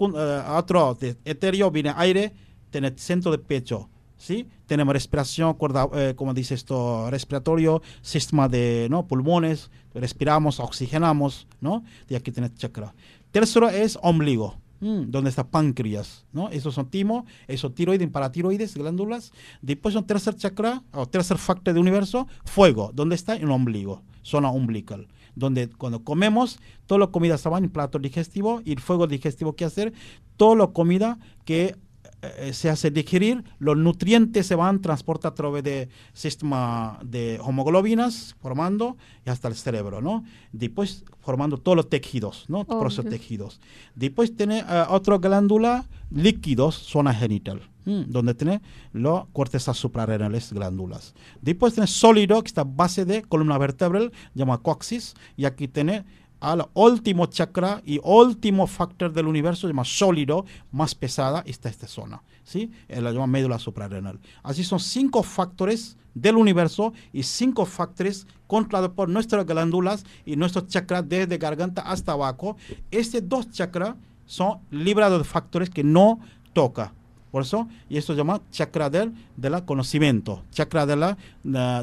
[0.56, 2.34] otro de etéreo viene aire,
[2.70, 3.90] tiene centro de pecho.
[4.18, 4.48] ¿sí?
[4.68, 9.08] Tenemos respiración, cuerda, eh, como dice esto, respiratorio, sistema de ¿no?
[9.08, 11.84] pulmones, respiramos, oxigenamos, ¿no?
[12.10, 12.94] Y aquí tiene chakra.
[13.32, 14.56] Tercero es ombligo.
[14.82, 16.50] mm, donde está páncreas, ¿no?
[16.50, 19.32] Esos son timo, esos tiroides, paratiroides, glándulas.
[19.62, 24.50] Después son tercer chakra, o tercer factor del universo, fuego, donde está el ombligo, zona
[24.50, 25.08] umbilical.
[25.36, 29.66] Donde cuando comemos, toda la comida va en plato digestivo y el fuego digestivo que
[29.66, 29.94] hacer,
[30.36, 31.76] toda la comida que
[32.22, 38.36] eh, se hace digerir, los nutrientes se van transporta a través de sistema de homoglobinas
[38.40, 38.96] formando
[39.26, 40.24] y hasta el cerebro, ¿no?
[40.52, 42.60] Después formando todos los tejidos, ¿no?
[42.60, 42.80] Obvio.
[42.80, 43.60] Procesos tejidos.
[43.96, 48.62] Después tiene eh, otra glándula líquidos, zona genital, mm, donde tiene
[48.94, 51.16] los cortezas suprarrenales glándulas.
[51.42, 56.06] Después tiene sólido, que está base de columna vertebral, llama coxis, y aquí tiene
[56.42, 62.22] al último chakra y último factor del universo, llama sólido, más pesada, está esta zona,
[62.44, 62.72] ¿sí?
[62.90, 64.20] Eh, La llama médula suprarrenal.
[64.44, 70.68] Así son cinco factores del universo y cinco factores controlados por nuestras glándulas y nuestros
[70.68, 72.58] chakras desde garganta hasta abajo.
[72.90, 76.20] Estos dos chakras son librados de factores que no
[76.54, 76.94] toca.
[77.32, 81.18] Por eso, y esto se llama chakra del, de la conocimiento, chakra de las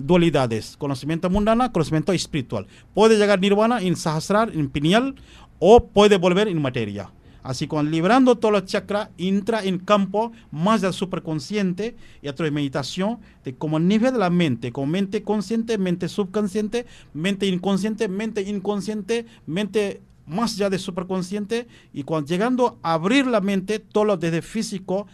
[0.05, 2.66] dualidades, conocimiento mundana, conocimiento espiritual.
[2.94, 5.14] Puede llegar nirvana en sahasrar, en pineal,
[5.59, 7.11] o puede volver en materia.
[7.42, 12.53] Así con librando todos los chakras, entra en campo más del superconsciente y a través
[12.53, 16.84] de meditación, de como nivel de la mente, como mente consciente, mente subconsciente,
[17.14, 23.40] mente inconsciente, mente inconsciente, mente más allá de superconsciente y cuando llegando a abrir la
[23.40, 25.07] mente, todo lo desde físico,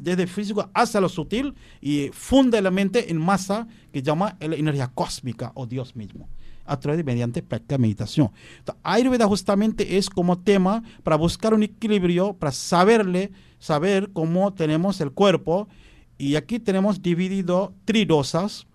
[0.00, 4.88] desde físico hacia lo sutil y funde la mente en masa que llama la energía
[4.88, 6.28] cósmica o Dios mismo
[6.66, 8.30] a través de mediante práctica meditación.
[8.58, 15.00] Entonces, Ayurveda justamente es como tema para buscar un equilibrio, para saberle, saber cómo tenemos
[15.00, 15.68] el cuerpo
[16.16, 18.66] y aquí tenemos dividido tridosas,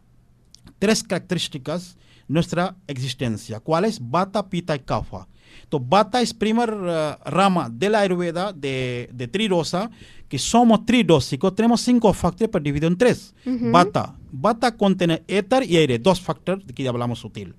[0.78, 1.98] tres características
[2.30, 3.60] nuestra existencia.
[3.60, 4.00] ¿Cuáles?
[4.00, 5.28] Bata, Pita y Kapha.
[6.22, 9.90] Es primera eh, rama de la Ayurveda de, de tridosa,
[10.28, 11.56] que somos tridósicos.
[11.56, 13.34] Tenemos cinco factores para dividir en tres.
[13.46, 13.72] Ujú.
[13.72, 14.16] Bata.
[14.32, 17.54] Bata contiene éter y aire, dos factores de que ya hablamos sutil.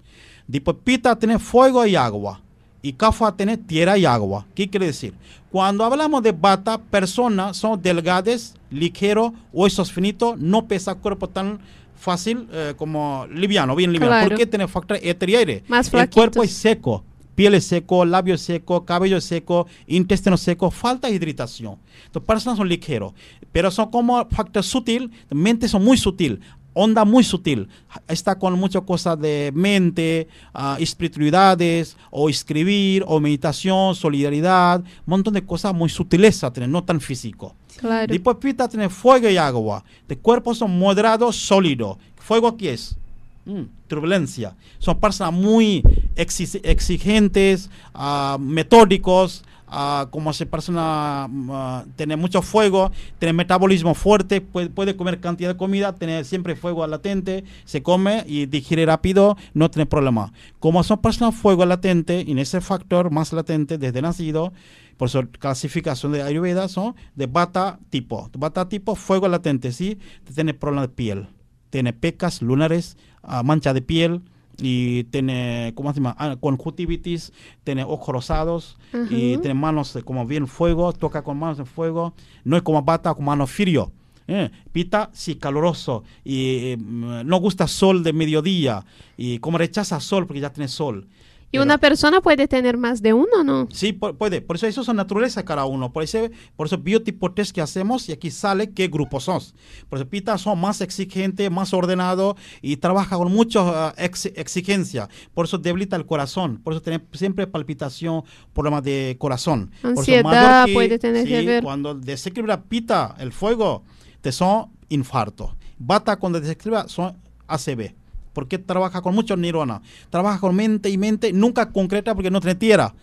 [0.47, 2.41] Después pita tiene fuego y agua.
[2.83, 4.47] Y kafa tiene tierra y agua.
[4.55, 5.13] ¿Qué quiere decir?
[5.51, 11.61] Cuando hablamos de bata, personas son delgadas, ligeros, huesos finitos, no pesa cuerpo tan
[11.95, 14.13] fácil eh, como liviano, bien liviano.
[14.13, 14.29] Claro.
[14.31, 15.65] ¿Por qué tiene factor éter y aire?
[15.69, 17.05] Más El cuerpo es seco.
[17.41, 21.79] Piel seco, labio seco, cabello seco, intestino seco, falta de hidratación.
[22.05, 23.15] Entonces, personas son ligeros,
[23.51, 26.43] pero son como factor sutil, mente son muy sutil,
[26.75, 27.69] onda muy sutil.
[28.09, 35.33] Está con muchas cosas de mente, ah, espiritualidades, o escribir, o meditación, solidaridad, un montón
[35.33, 37.55] de cosas muy sutileza, tiene, no tan físico.
[37.79, 38.13] Claro.
[38.13, 39.83] Después pita tiene fuego y agua.
[40.07, 41.97] De cuerpos son moderados, sólidos.
[42.17, 43.00] Fuego aquí es
[43.45, 44.57] mm, turbulencia.
[44.79, 45.83] Son personas muy
[46.17, 54.41] exi- exigentes, ah, metódicos, ah, como se persona ah, tiene mucho fuego, tiene metabolismo fuerte,
[54.41, 59.71] puede, comer cantidad de comida, tiene siempre fuego latente, se come y digiere rápido, no
[59.71, 60.33] tiene problema.
[60.59, 64.53] Como son personas fuego latente, en ese factor más latente desde nacido,
[64.97, 68.29] por su clasificación de Ayurveda son de bata tipo.
[68.37, 69.99] Bata tipo, fuego latente, ¿sí?
[70.35, 71.29] Tiene problema de piel.
[71.71, 72.99] Tiene pecas lunares,
[73.45, 74.23] mancha de piel
[74.63, 76.15] y tiene, ¿cómo se llama?
[76.19, 77.33] Ah, conjuntivitis,
[77.65, 78.79] tiene ojos rosados
[79.11, 82.15] y tiene manos eh, como bien fuego, toca con manos de fuego.
[82.45, 83.93] No es como bata, con manos frío.
[84.29, 88.85] Eh, Pita, sí, caluroso y eh, no gusta sol de mediodía
[89.17, 91.09] y como rechaza sol porque ya tiene sol.
[91.53, 93.67] ¿Y una persona puede tener más de uno, no?
[93.73, 94.41] Sí, pu- puede.
[94.41, 95.93] Por eso eso son naturaleza cada uno.
[95.93, 99.43] Por eso, por eso biotipo test que hacemos y aquí sale qué grupos son.
[99.89, 105.09] Por eso Pita son más exigentes, más ordenados y trabaja con mucha exigencia.
[105.35, 106.59] Por eso debilita el corazón.
[106.63, 108.23] Por eso tiene siempre palpitación,
[108.53, 109.71] problemas de corazón.
[109.83, 111.63] Por eso Ansiedad mayor que- puede tener que sí, ver.
[111.65, 113.83] Cuando desequilibra Pita, el fuego,
[114.21, 115.57] te son infarto.
[115.79, 117.17] Bata cuando desequilibra son
[117.49, 117.95] ACV.
[118.33, 119.81] Porque trabaja con muchos neuronas.
[120.11, 122.95] Trabaja con mente y mente, nunca concreta porque no tiene tierra.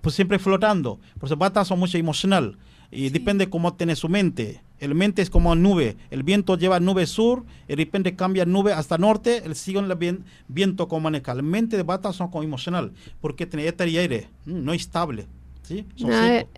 [0.00, 0.98] Pues siempre flotando.
[1.18, 2.56] Por eso Bata son mucho emocional.
[2.90, 4.62] Y depende cómo tiene su mente.
[4.80, 5.96] El mente es como nube.
[6.10, 9.94] El viento lleva nube sur, y de repente cambia nube hasta norte, el sigue el
[9.96, 11.34] vien- viento como maneja.
[11.34, 15.26] La mente de Bata son como emocional, porque tiene éter y aire, mm, no estable.
[15.62, 15.86] ¿sí?
[16.00, 16.10] No,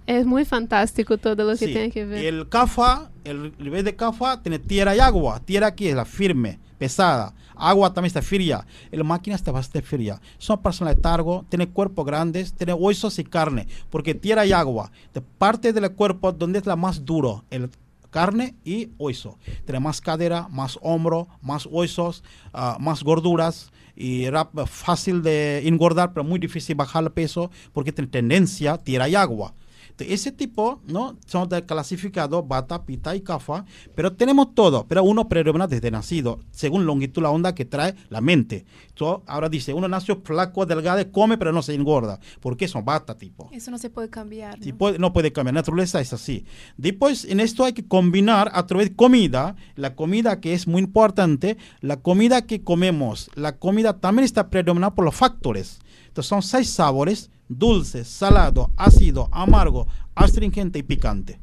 [0.07, 2.25] es, muy fantástico todo lo que tiene que ver.
[2.25, 5.41] El CAFA, el nivel de CAFA tiene tierra y agua.
[5.41, 7.35] Tierra aquí es la firme, pesada.
[7.71, 8.67] Agua también está fría.
[8.91, 10.21] La máquina está bastante fría.
[10.39, 13.69] Son personas de targo, tiene cuerpos grandes, tiene huesos y carne.
[13.91, 17.71] Porque tierra y agua, de parte del cuerpo donde es la más duro, el
[18.11, 19.39] carne y hueso.
[19.65, 22.23] Tiene más cadera, más hombro, más huesos,
[22.53, 27.93] ah, más gorduras y rap- fácil de engordar, pero muy difícil bajar el peso porque
[27.93, 29.55] tiene tendencia tierra y agua.
[30.03, 31.17] Entonces, ese tipo, ¿no?
[31.27, 33.65] Son de clasificado bata, pita y kafa,
[33.95, 38.21] pero tenemos todo, pero uno predomina desde nacido, según longitud la onda que trae la
[38.21, 38.65] mente.
[38.95, 42.21] So, ahora dice, uno nació flaco, delgado, come, pero no se engorda.
[42.41, 43.49] ¿Por qué son bata tipo?
[43.53, 44.59] Eso no se puede cambiar.
[44.59, 44.79] ¿no?
[44.79, 46.45] puede- no puede cambiar, la naturaleza es así.
[46.77, 50.83] Después, en esto hay que combinar a través de comida, la comida que es muy
[50.83, 55.79] importante, la comida que comemos, la comida también está predominada por los factores.
[56.09, 61.39] Entonces son seis sabores, dulce, salado, ácido, amargo, astringente y picante.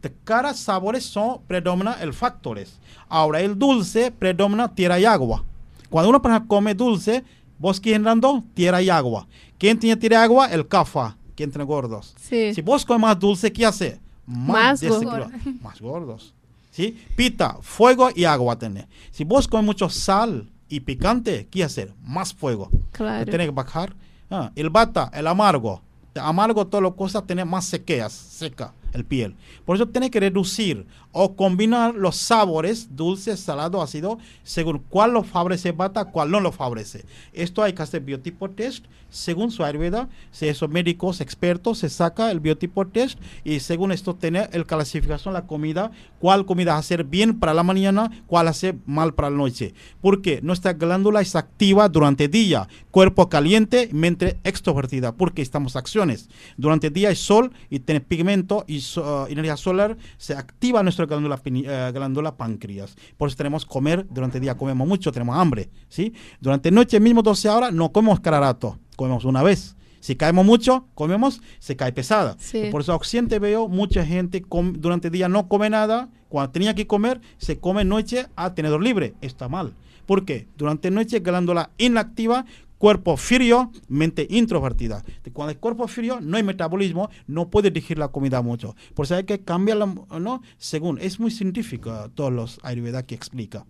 [0.00, 2.78] De cada sabores son predomina el factores.
[3.08, 5.44] Ahora el dulce predomina tierra y agua.
[5.90, 7.22] Cuando una persona come dulce,
[7.58, 9.26] vos dando tierra y agua.
[9.58, 10.46] ¿Quién tiene tierra y agua?
[10.46, 11.16] El cafa.
[11.36, 12.14] ¿Quién tiene gordos?
[12.20, 12.52] Sí.
[12.54, 14.00] Si vos comes más dulce, ¿qué hace?
[14.26, 15.30] Más desequilibra- gordo.
[15.62, 16.34] Más gordos.
[16.72, 16.98] ¿Sí?
[17.14, 18.88] Pita, fuego y agua tiene.
[19.10, 21.92] Si vos comes mucho sal y picante, ¿qué hacer?
[22.02, 22.70] Más fuego.
[22.92, 23.26] Claro.
[23.26, 23.94] Tiene que bajar.
[24.30, 25.82] Ah, el bata, el amargo.
[26.14, 29.36] El amargo, todas las cosas tiene más sequeas, seca el piel.
[29.64, 35.22] Por eso tiene que reducir o combinar los sabores, dulce, salado, ácido, según cuál lo
[35.22, 37.04] favorece bata, cuál no lo favorece.
[37.32, 38.86] Esto hay que hacer biotipo test.
[39.10, 44.14] Según su ayurveda, si esos médicos expertos se saca el biotipo test y según esto
[44.14, 49.12] tiene el clasificación la comida, cuál comida hacer bien para la mañana, cuál hacer mal
[49.12, 49.74] para la noche.
[50.00, 56.30] Porque nuestra glándula es activa durante el día, cuerpo caliente, mente extrovertida, porque estamos acciones.
[56.56, 61.01] Durante el día hay sol y tiene pigmento y so- energía solar, se activa nuestra
[61.06, 62.96] glándula, pini- eh, glándula páncreas.
[63.16, 65.70] Por eso tenemos que comer, durante el día comemos mucho, tenemos hambre.
[65.88, 66.12] ¿sí?
[66.40, 69.76] Durante la noche, mismo 12 horas, no comemos cada rato, comemos una vez.
[70.00, 72.34] Si caemos mucho, comemos, se cae pesada.
[72.38, 72.68] Sí.
[72.72, 76.86] Por eso occidente veo mucha gente durante el día no come nada, cuando tenía que
[76.88, 79.14] comer, se come noche a tenedor libre.
[79.20, 79.74] Está mal.
[80.06, 80.48] ¿Por qué?
[80.56, 82.44] Durante noche glándula inactiva,
[82.82, 85.04] cuerpo frío, mente introvertida.
[85.32, 88.74] Cuando el cuerpo frío, no hay metabolismo, no puede digerir la comida mucho.
[88.94, 89.86] Por eso hay que cambiarla,
[90.18, 90.42] ¿no?
[90.58, 93.66] Según, es muy científico todos los ayurveda que explica.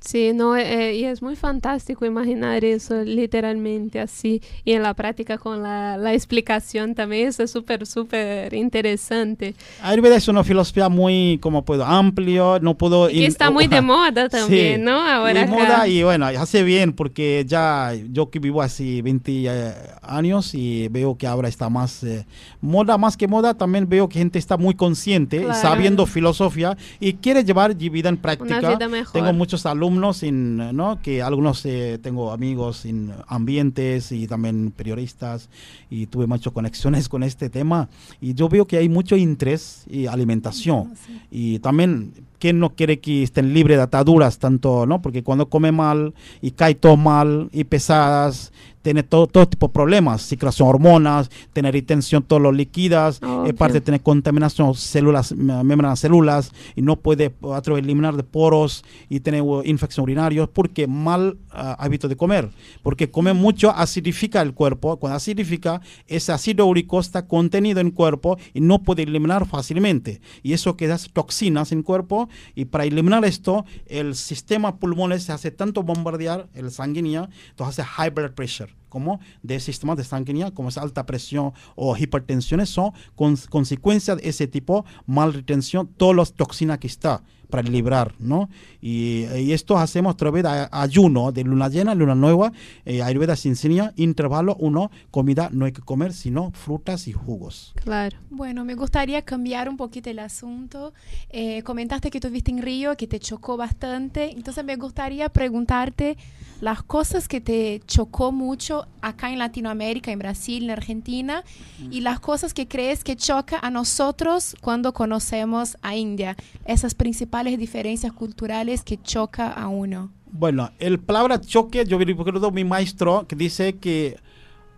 [0.00, 5.36] Sí, no, eh, y es muy fantástico imaginar eso literalmente así y en la práctica
[5.36, 9.56] con la, la explicación también eso es súper, súper interesante.
[9.82, 13.10] Ayurveda es una filosofía muy, como puedo, amplio, no puedo...
[13.10, 14.92] Y que está muy de moda también, Sí, ¿no?
[15.00, 15.50] Ahora acá.
[15.50, 20.86] moda y bueno, hace bien porque ya yo que vivo así 20 eh, años y
[20.88, 22.26] veo que ahora está más eh,
[22.60, 25.60] moda, más que moda, también veo que gente está muy consciente, Claro.
[25.60, 28.60] sabiendo filosofía y quiere llevar vida en práctica.
[28.60, 29.12] vida mejor.
[29.12, 29.85] Tengo muchos alumnos
[30.22, 31.00] en, ¿no?
[31.02, 35.48] Que algunos eh, tengo amigos en ambientes y también periodistas
[35.90, 37.88] y tuve muchas conexiones con este tema
[38.20, 40.94] y yo veo que hay mucho interés y alimentación
[41.30, 45.00] y también ¿quién no quiere que estén libres de ataduras tanto, no?
[45.02, 48.52] Porque cuando come mal y cae todo mal y pesadas,
[48.86, 53.52] tiene todo, todo tipo de problemas, circulación de hormonas, tener retención todos los líquidos, eh,
[53.52, 58.84] parte tener contaminación células, membranas células y no puede a través de eliminar de poros
[59.08, 60.46] y tener uh, infección urinaria.
[60.46, 62.48] Porque mal ah, hábito de comer,
[62.84, 67.92] porque comer mucho acidifica el cuerpo, cuando acidifica ese ácido úrico está contenido en el
[67.92, 70.20] cuerpo y no puede eliminar fácilmente.
[70.44, 75.32] Y eso queda toxinas en el cuerpo y para eliminar esto el sistema pulmones se
[75.32, 80.52] hace tanto bombardear el sanguínea, entonces hace high blood pressure como de sistema de sanguínea,
[80.52, 86.16] como es alta presión o hipertensiones, son con- consecuencias de ese tipo, mal retención, todas
[86.16, 88.48] las toxinas que está para librar, ¿no?
[88.80, 92.52] Y, y esto hacemos a través de ayuno, de luna llena, luna nueva,
[92.84, 97.72] eh, Ayurveda se enseña, intervalo uno, comida no hay que comer, sino frutas y jugos.
[97.82, 98.16] Claro.
[98.30, 100.92] Bueno, me gustaría cambiar un poquito el asunto.
[101.30, 104.30] Eh, comentaste que tuviste en Río, que te chocó bastante.
[104.32, 106.16] Entonces me gustaría preguntarte
[106.60, 111.44] las cosas que te chocó mucho acá en Latinoamérica, en Brasil, en Argentina,
[111.90, 116.34] y las cosas que crees que choca a nosotros cuando conocemos a India.
[116.64, 120.10] Esas principales diferencias culturales que choca a uno.
[120.32, 124.16] Bueno, el palabra choque, yo recuerdo mi maestro que dice que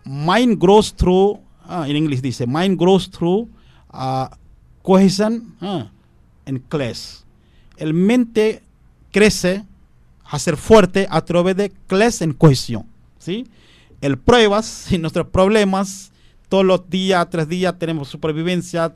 [0.05, 3.49] mind grows through, ah, en inglés dice, mind grows through
[3.93, 4.27] uh,
[4.81, 5.89] cohesion ah,
[6.45, 7.25] and class.
[7.77, 8.61] El mente
[9.11, 9.65] crece
[10.25, 12.85] a ser fuerte a través de class en cohesión,
[13.17, 13.47] ¿sí?
[14.01, 16.11] El pruebas y nuestros problemas
[16.49, 18.91] todos los días, tres días tenemos supervivencia,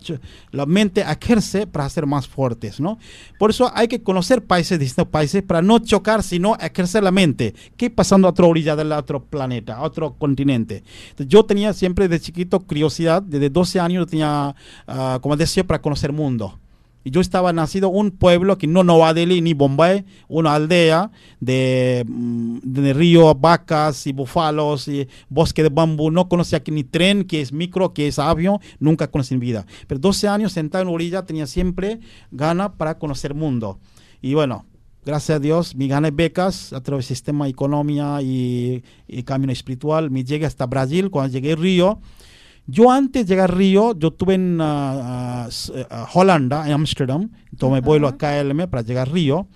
[0.52, 2.98] la mente ejerce para ser más fuertes, ¿no?
[3.38, 7.54] Por eso hay que conocer países, distintos países, para no chocar, sino ejercer la mente.
[7.78, 10.84] ¿Qué pasando a otra orilla del otro planeta, a otro continente?
[11.18, 14.56] Yo tenía siempre de chiquito curiosidad, desde 12 años tenía,
[14.88, 16.60] ah, como decía, para conocer el mundo.
[17.06, 22.06] Yo estaba nacido en un pueblo que no Nueva Delhi ni Bombay, una aldea de,
[22.08, 26.12] mm, de río, vacas y búfalos y bosque de bambú.
[26.12, 29.66] No conocía aquí ni tren, que es micro, que es avión, nunca conocí en vida.
[29.88, 32.00] Pero 12 años sentado en la orilla tenía siempre
[32.32, 33.80] gana para conocer el mundo.
[34.22, 34.66] Y bueno,
[35.06, 39.52] gracias a Dios, me gané becas a través del sistema de economía y, y camino
[39.52, 40.10] espiritual.
[40.10, 41.10] Me llegué hasta Brasil.
[41.10, 42.00] Cuando llegué a Río,
[42.66, 45.50] yo antes de llegar a Río, yo estuve en ah, ah,
[45.90, 49.48] ah, Holanda, en Amsterdam, tomé vuelo a KLM para llegar a Río.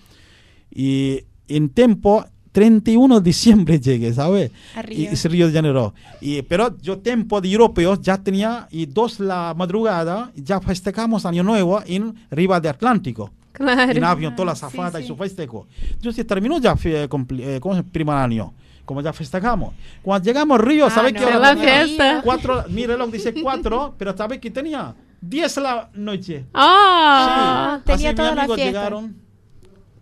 [0.69, 4.51] Y en tiempo, 31 de diciembre llegué, ¿sabes?
[4.75, 5.11] A Y Río.
[5.11, 5.93] es Río de Janeiro.
[6.19, 11.43] Y, pero yo tiempo de europeos ya tenía, y dos la madrugada, ya festejamos Año
[11.43, 13.31] Nuevo en Riva de Atlántico.
[13.53, 13.91] Claro.
[13.91, 15.65] En avión, toda la zafata y su festejo.
[15.99, 17.83] Sí terminó ya eh, ¿cómo es?
[17.83, 18.53] primer año.
[18.87, 19.73] Como ya festejamos.
[20.01, 21.19] Cuando llegamos a Río, Ah, ¿sabes no.
[21.19, 22.21] qué Se hora fiesta.
[22.23, 24.95] Cuatro, mi reloj dice cuatro, pero ¿sabes qué tenía?
[25.19, 26.45] Diez la noche.
[26.53, 27.83] Ah, Sí.
[27.85, 28.79] tenía Así toda mis la amigos fiesta.
[28.79, 29.15] llegaron.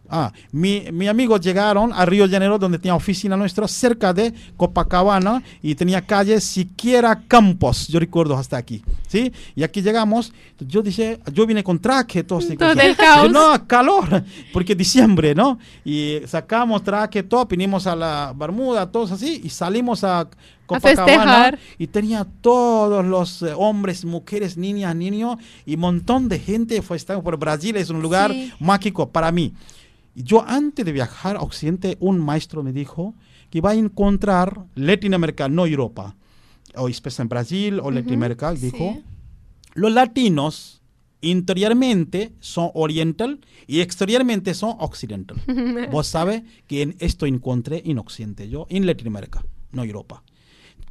[0.10, 4.34] Ah, mi, mi amigos llegaron a Río de Janeiro donde tenía oficina nuestra cerca de
[4.58, 9.32] Copacabana y tenía calle siquiera Campos, yo recuerdo hasta aquí, ¿sí?
[9.56, 13.32] Y aquí llegamos, yo dije, yo vine con traje, todo, así, Todo el caos.
[13.32, 14.24] No, calor,
[14.54, 15.60] porque diciembre, ¿no?
[15.84, 20.28] Y sacamos traje, todo, vinimos a la Bermuda, todos así, y salimos a
[20.66, 21.60] Copacabana festejar.
[21.78, 27.24] y tenía todos los eh, hombres, mujeres, niñas, niños y montón de gente fue estando
[27.24, 28.52] por Brasil es un lugar Sí.
[28.60, 29.54] mágico para mí.
[30.16, 33.14] Yo antes de viajar a Occidente, un maestro me dijo
[33.50, 36.16] que iba a encontrar Latinoamérica, no Europa,
[36.76, 39.04] o especialmente en Brasil o Latinoamérica, dijo, Sí.
[39.76, 40.82] los latinos
[41.22, 45.38] interiormente son oriental y exteriormente son occidental.
[45.92, 50.24] Vos sabes que en esto encontré en Occidente, yo en Latinoamérica, no Europa.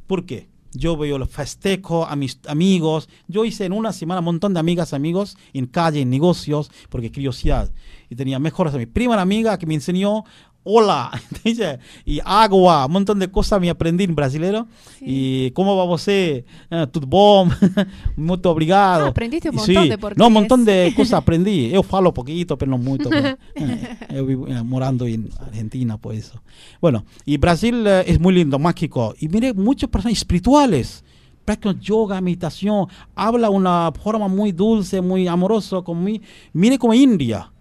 [0.07, 0.49] ¿Por qué?
[0.73, 3.07] Yo veo los festejos a mis amigos.
[3.29, 7.11] Yo hice en una semana un montón de amigas, amigos, en calle, en negocios, porque
[7.13, 7.71] curiosidad.
[8.09, 10.23] Y tenía mejores a mi prima amiga que me enseñó
[10.67, 11.11] hola,
[12.05, 14.67] y agua, un montón de cosas me aprendí en brasileño.
[14.99, 17.49] Y cómo va você, eh, tudo bom,
[18.17, 19.05] muito obrigado.
[19.05, 20.91] Ah, aprendiste un montón sí, de No, un montón portugués.
[20.91, 21.69] de cosas aprendí.
[21.69, 23.09] Yo falo poquito, pero no mucho.
[23.09, 26.41] pero, eh, yo vivo eh, morando en Argentina, por eso.
[26.81, 29.13] Bueno, y Brasil eh, es muy lindo, mágico.
[29.19, 31.03] Y mire, muchas personas espirituales.
[31.45, 36.19] Practican yoga, meditación, habla una forma muy dulce, muy amorosa, como muy,
[36.53, 37.51] mire como India.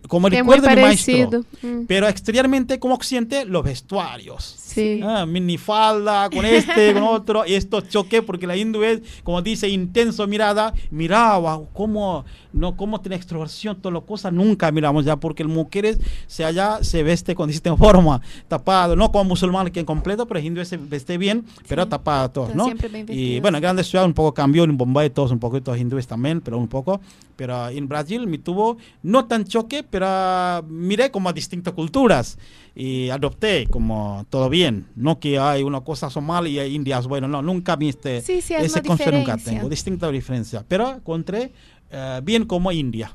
[0.00, 1.44] Te- Como muy recuerda mi maestro.
[1.62, 1.86] Mm.
[1.86, 4.42] Pero exteriormente, como occidente, los vestuarios.
[4.44, 5.00] Sí.
[5.02, 7.46] Ah, minifalda, con este, con otro.
[7.46, 10.74] Y esto choque porque la hindú es, como dice, intenso mirada.
[10.90, 14.32] Miraba cómo, no, cómo tiene extroversión, todas las cosas.
[14.32, 18.96] Nunca miramos ya porque el mujeres se allá se veste con distinta forma, tapado.
[18.96, 22.56] No como musulmán que en completo, pero el hindú se veste bien, pero tapado Están
[22.56, 22.66] ¿no?
[23.08, 26.40] Y bueno, en grandes ciudades un poco cambió, en Bombay todos un poquito hindúes también,
[26.40, 27.00] pero un poco.
[27.36, 32.38] Pero en Brasil me tuvo no tan choque, pero miré como distintas culturas
[32.74, 34.86] y adopté como todo bien.
[34.96, 38.20] No que hay una cosa son mal y hay indias bueno, no, nunca vi este,
[38.20, 40.64] Sí, sí, ese concepto nunca tengo, distinta diferencia.
[40.66, 41.52] Pero encontré
[41.90, 43.12] eh, bien como India.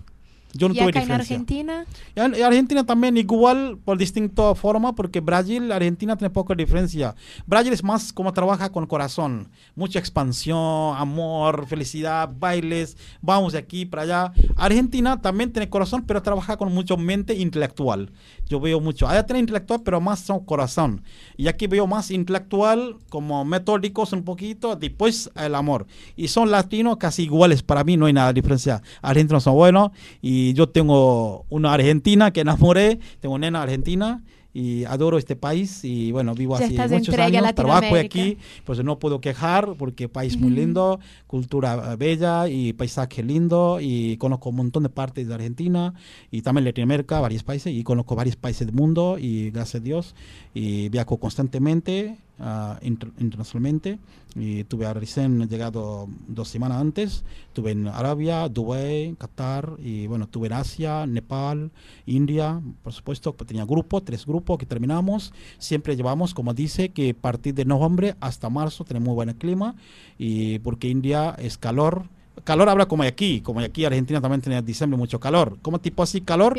[0.53, 1.35] Yo no y tuve acá en diferencia.
[1.35, 1.85] Argentina,
[2.15, 7.15] en- Argentina también igual por distinta forma porque Brasil, Argentina tiene poca diferencia.
[7.45, 13.85] Brasil es más como trabaja con corazón, mucha expansión, amor, felicidad, bailes, vamos de aquí
[13.85, 14.33] para allá.
[14.55, 18.11] Argentina también tiene corazón, pero trabaja con mucho mente intelectual.
[18.49, 19.07] Yo veo mucho.
[19.07, 21.03] Allá tiene intelectual, pero más son corazón.
[21.37, 25.85] Y aquí veo más intelectual, como metódicos un poquito, después el amor.
[26.15, 28.81] Y son latinos casi iguales, para mí no hay nada de diferencia.
[29.03, 34.23] Argentinos son buenos y yo tengo una argentina que enamoré, tengo una nena argentina
[34.53, 38.97] y adoro este país y bueno, vivo Ya hace muchos años, trabajo aquí, pues no
[38.97, 44.55] puedo quejar porque país muy lindo, cultura eh, bella y paisaje lindo y conozco un
[44.57, 45.93] montón de partes de Argentina
[46.31, 50.15] y también Latinoamérica, varios países y conozco varios países del mundo y gracias a Dios
[50.53, 53.99] y viajo constantemente ah, inter- internacionalmente.
[54.35, 60.47] Y tuve recién llegado dos semanas antes, estuve en Arabia, Dubái, Qatar y bueno, estuve
[60.47, 61.71] en Asia, Nepal,
[62.05, 67.09] India, por supuesto, pues tenía grupo, tres grupos que terminamos, siempre llevamos, como dice, que
[67.09, 69.75] a partir de noviembre hasta marzo tenemos buen clima.
[70.19, 72.07] Y porque India es calor,
[72.43, 76.03] calor habla como aquí, como aquí Argentina también tiene en diciembre mucho calor, como tipo
[76.03, 76.55] así calor,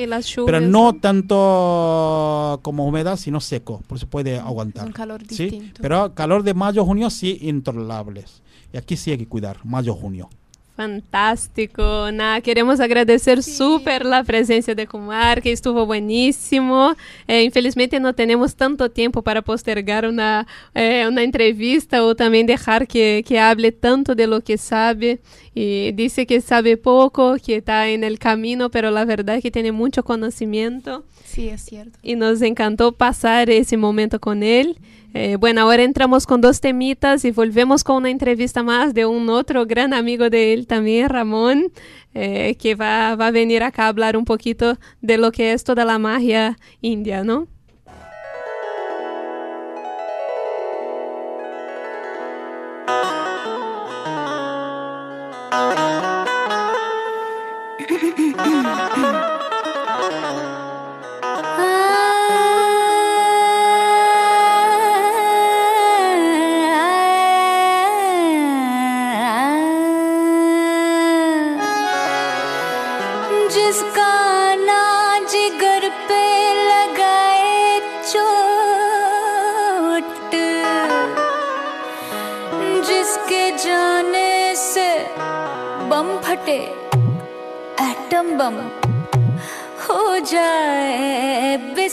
[0.47, 4.87] pero no tanto como humedad, sino seco, por eso puede aguantar.
[4.87, 5.73] un calor ¿sí?
[5.81, 8.43] Pero calor de mayo, junio sí intolerables.
[8.73, 10.29] Y aquí sí hay que cuidar, mayo, junio.
[10.77, 16.95] Fantástico, nada, queremos agradecer súper la presencia de Kumar, que estuvo buenísimo.
[17.29, 22.89] Eh, infelizmente no tenemos tanto tiempo para postergar una, eh, una entrevista o también dejar
[22.89, 25.21] que, que hable tanto de lo que sabe.
[25.55, 29.51] Y dice que sabe poco, que está en el camino, pero la verdad es que
[29.51, 31.99] tiene mucho conocimiento sí, es cierto.
[32.03, 34.79] y nos encantó pasar ese momento con él.
[35.13, 39.29] Eh, bueno, ahora entramos con dos temitas y volvemos con una entrevista más de un
[39.29, 41.73] otro gran amigo de él también, Ramón,
[42.15, 45.65] eh, que va, va a venir acá a hablar un poquito de lo que es
[45.65, 47.49] toda la magia india, ¿no?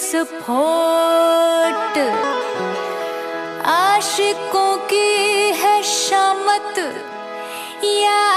[0.08, 1.98] विस्फोट
[3.68, 5.08] आशिकों की
[5.62, 6.80] है शामत
[7.86, 8.37] या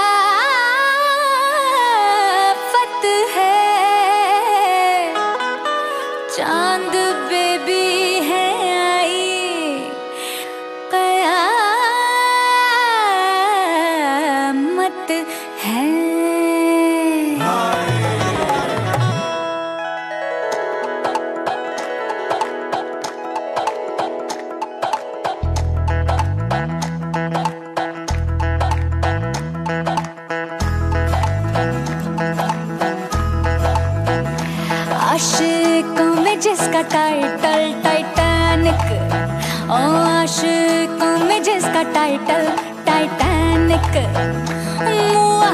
[36.51, 38.81] जिसका title Titanic
[39.71, 42.43] ओ आशिकों में जिसका टाइटल
[42.87, 43.95] टाइटैनिक
[45.13, 45.51] मुआ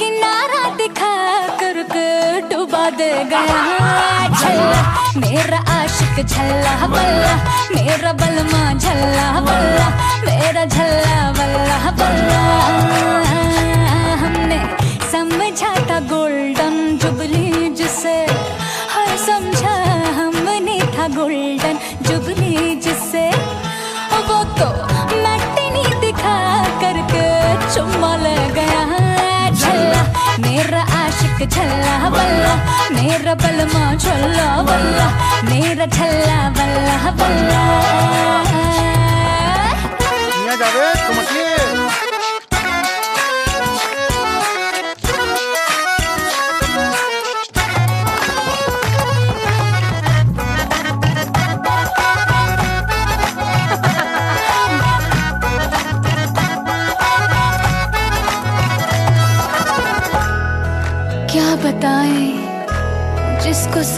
[0.00, 1.12] किनारा दिखा
[1.60, 2.06] करके
[2.48, 3.60] डुबा दे गया।
[4.40, 4.80] झल्ला,
[5.16, 7.34] मेरा आशिक झल्ला बल्ला,
[7.74, 9.88] मेरा बलमा झल्ला बल्ला,
[10.24, 12.40] मेरा झल्ला बल्ला बल्ला।
[14.24, 14.60] हमने
[15.12, 18.16] समझा था गोल्डन जुबली जिसे
[21.16, 21.78] गोल्डन
[22.08, 23.24] जुबली जिसे
[24.28, 24.68] वो तो
[25.24, 26.36] मैटिनी दिखा
[26.82, 27.24] करके
[27.74, 28.82] चुम्मा ले गया
[29.50, 30.02] झल्ला
[30.46, 32.54] मेरा आशिक झल्ला बल्ला
[33.00, 35.08] मेरा बलमा झल्ला बल्ला
[35.50, 37.66] मेरा झल्ला बल्ला बल्ला
[40.30, 41.47] Niña, ya ves,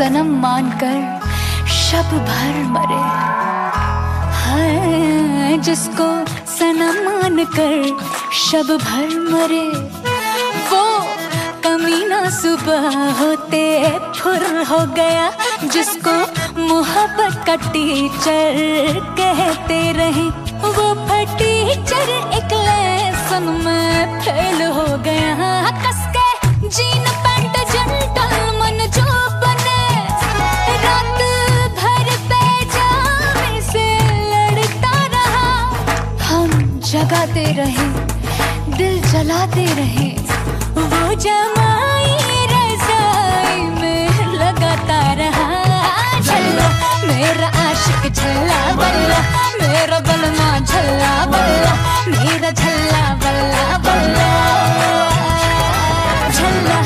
[0.01, 3.01] सनम मानकर शब भर मरे।
[4.37, 6.07] हाय जिसको
[6.51, 9.67] सनम मानकर शब भर मरे।
[10.71, 10.81] वो
[11.65, 12.89] कमीना सुबह
[13.21, 13.63] होते
[14.21, 15.31] फुर हो गया,
[15.65, 16.17] जिसको
[16.63, 20.29] मोहब्बत का टीचर कहते रहे।
[20.71, 20.89] वो
[21.37, 24.87] टीचर एक लेसन में फेल हो
[37.61, 37.89] रहे,
[38.77, 40.09] दिल जलाते रहे।
[40.77, 42.15] वो जमाई
[42.53, 45.49] रजाई में लगाता रहा।
[46.20, 46.69] झल्ला,
[47.07, 49.20] मेरा आशिक झल्ला बल्ला,
[49.61, 51.74] मेरा बलमा झल्ला बल्ला,
[52.09, 54.28] मेरा झल्ला बल्ला बल्ला।
[56.32, 56.78] झल्ला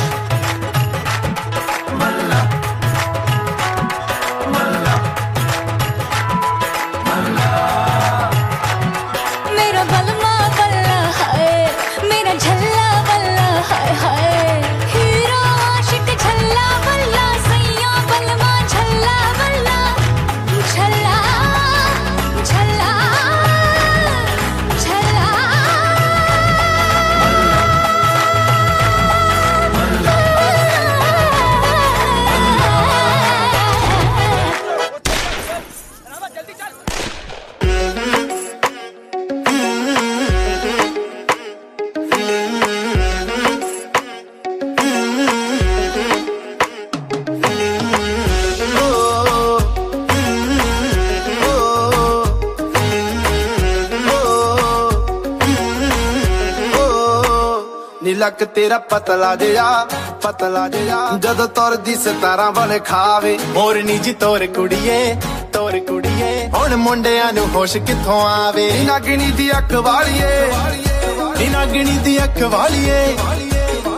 [58.34, 59.86] ਨੀਲਕ ਤੇਰਾ ਪਤਲਾ ਜਿਹਾ
[60.22, 65.14] ਪਤਲਾ ਜਿਹਾ। ਜਦੋਂ ਤੁਰਦੀ ਸਤਾਰਾਂ ਬਣ ਖਾਵੇ। ਮੋਰਨੀ ਜੀ ਤੋਰ ਕੁੜੀਏ
[65.52, 68.70] ਤੋਰ ਕੁੜੀਏ। ਹੁਣ ਮੁੰਡਿਆਂ ਨੂੰ ਹੋਸ਼ ਕਿੱਥੋਂ ਆਵੇ?
[68.84, 73.16] ਨਾਗਣੀ ਦੀ ਅੱਖ ਵਾਲੀਏ। ਨਾਗਣੀ ਦੀ ਅੱਖ ਵਾਲੀਏ।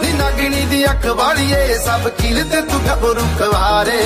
[0.02, 4.00] ਨੀ ਨਾਗਣੀ ਦੀ ਅੱਖ ਵਾਲੀਏ। ਸਭ ਕੀਲ ਤੇ ਤੂੰ ਗੱਭਰੂ ਖਵਾਰੇ।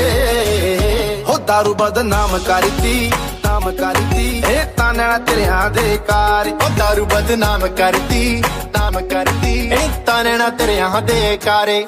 [1.29, 3.13] ਹੋ ਦਾਰੂ ਬਦਨਾਮ ਕਰਤੀ,
[3.45, 8.43] ਨਾਮ ਕਰਤੀ। ਇਹ ਤਾਨਣਾ ਤੇਰਿਆਂ ਦੇ ਕਾਰ ਉਹ ਦਾਰੂ ਬਦਨਾਮ ਕਰਤੀ।
[8.79, 11.87] ਨਾਮ ਕਰਦੀ। ਇਹ ਤਾਨਣਾ ਤੇਰਿਆਂ ਦੇ ਕਾਰੇ।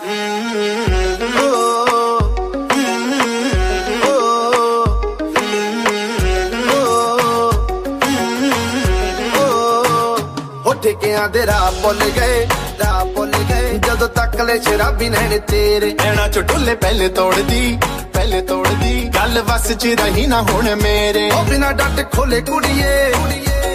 [10.83, 12.47] ਠੇਕਿਆਂ ਦੇ ਰਾਹ ਭੁੱਲ ਗਏ,
[12.85, 17.79] ਰਾਹ ਭੁੱਲ ਗਏ। ਜਦੋਂ ਤੱਕ ਲੈ ਸ਼ਰਾਬੀ ਨੈਣ ਤੇਰੇ। ਨੈਣਾ ਚ ਢੁੱਲੇ ਪਹਿਲੇ ਤੋੜਦੀ
[18.15, 23.13] ਪਹਿਲੇ ਤੋੜਦੀ। ਗੱਲ ਵਸ ਚ ਰਹੀ ਨਾ ਹੁਣ ਮੇਰੇ। ਉਹ ਬਿਨਾ ਡੱਟ ਖੋਲੇ ਕੁੜੀਏ,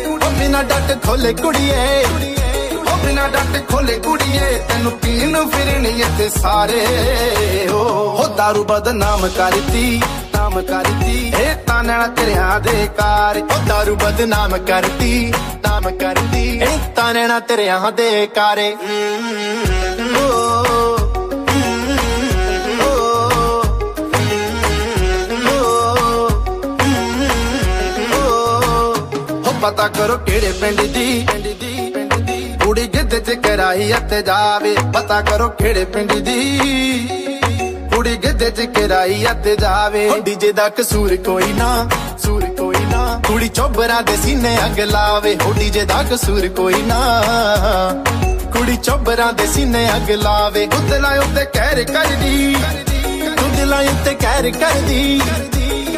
[0.08, 2.06] ਉਹ ਬਿਨਾ ਡੱਟ ਖੋਲੇ ਕੁੜੀਏ।
[3.08, 5.44] ਉਹ ਬਿਨਾ ਡੱਟ ਖੋਲੇ ਕੁੜੀਏ ਤੈਨੂੰ ਪੀਣ ਨੂੰ
[5.84, 6.86] ਇੱਥੇ ਸਾਰੇ
[7.70, 10.02] ਹੋ ਦਾਰੂ ਬਦਨਾਮ ਕਰਤੀ
[10.34, 15.32] ਨਾਮ ਕਰਤੀ ਇਹ ਤਾਨਣਾ ਤੇਰਿਆਂ ਦੇ ਕਾਰ ਉਹ ਦਾਰੂ ਬਦਨਾਮ ਕਰਤੀ
[15.68, 18.76] ਨਾਮ ਕਰਤੀ ਇਹ ਤਾਨਣਾ ਤੇਰਿਆਂ ਦੇ ਕਾਰੇ
[29.62, 31.77] ਪਤਾ ਕਰੋ ਕਿਹੜੇ ਪਿੰਡ ਦੀ ਪਿੰਡ ਦੀ
[33.08, 36.60] ਕੁੜੀ ਗਿੱਧੇ ਚ ਕਰਾਈ ਅਤੇ ਜਾਵੇ। ਪਤਾ ਕਰੋ ਕਿਹੜੇ ਪਿੰਡ ਦੀ।
[37.94, 41.68] ਕੁੜੀ ਗਿੱਧੇ ਚ ਕਰਾਈ ਅਤੇ ਜਾਵੇ। ਹੋ ਡੀਜੇ ਦਾ ਕਸੂਰ ਕੋਈ ਨਾ
[42.24, 47.00] ਸੂਰ ਕੋਈ ਨਾ। ਕੁੜੀ ਚੋਬਰਾਂ ਦੇ ਸੀਨੇ ਅੱਗ ਲਾਵੇ ਹੋ ਡੀਜੇ ਦਾ ਕਸੂਰ ਕੋਈ ਨਾ।
[48.54, 52.56] ਕੁੜੀ ਚੋਬਰਾਂ ਦੇ ਸੀਨੇ ਅੱਗ ਲਾਵੇ ਦੁੱਧਲਾਂ ਉੱਤੇ ਕਹਿਰ ਕਰਦੀ।
[53.42, 55.22] ਦੁੱਧਲਾਂ ਉੱਤੇ ਕਹਿਰ ਕਰਦੀ।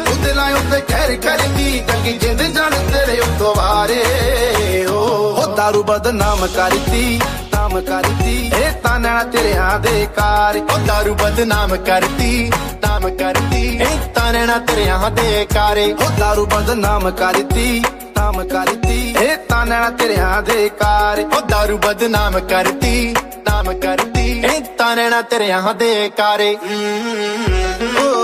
[0.06, 7.20] ਦੁੱਧਲਾਂ ਉੱਤੇ ਕਹਿਰ ਕਰਦੀ। ਕੰਗੀ ਜਿੰਦ ਜਾਣ ਤੇਰੇ ਉੱਤੋਂ ਵਾਰੇ ਹੋ ਹੋ ਦਾਰੂ ਬਦਨਾਮ ਕਰਦੀ
[7.52, 12.50] ਨਾਮ ਕਰਦੀ ਇਹ ਤਾਂ ਨੈਣਾ ਤੇਰਿਆਂ ਦੇ ਕਾਰੇ ਉਹ ਦਾਰੂ ਬਦਨਾਮ ਕਰਤੀ
[12.82, 17.82] ਨਾਮ ਕਰਤੀ ਇਹ ਤਾਂ ਤੇਰਿਆਂ ਦੇ ਕਾਰੇ ਉਹ ਦਾਰੂ ਬਦਨਾਮ ਕਰਤੀ
[18.16, 23.14] ਨਾਮ ਕਰਤੀ ਇਹ ਤਾਂ ਨੈਣਾ ਤੇਰਿਆਂ ਦੇ ਕਾਰੇ ਉਹ ਦਾਰੂ ਬਦਨਾਮ ਕਰਤੀ
[23.50, 28.19] ਨਾਮ ਕਰਤੀ ਇਹ ਤਾਂ ਤੇਰਿਆਂ ਦੇ ਕਾਰੇ ਕੁੜੀਏ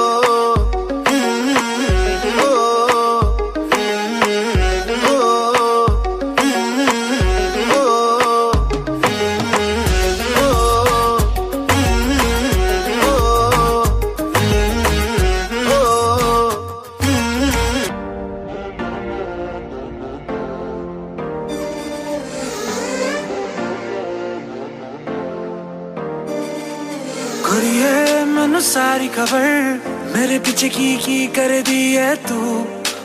[28.76, 32.40] सारी खबर मेरे पीछे की की कर दी है तू।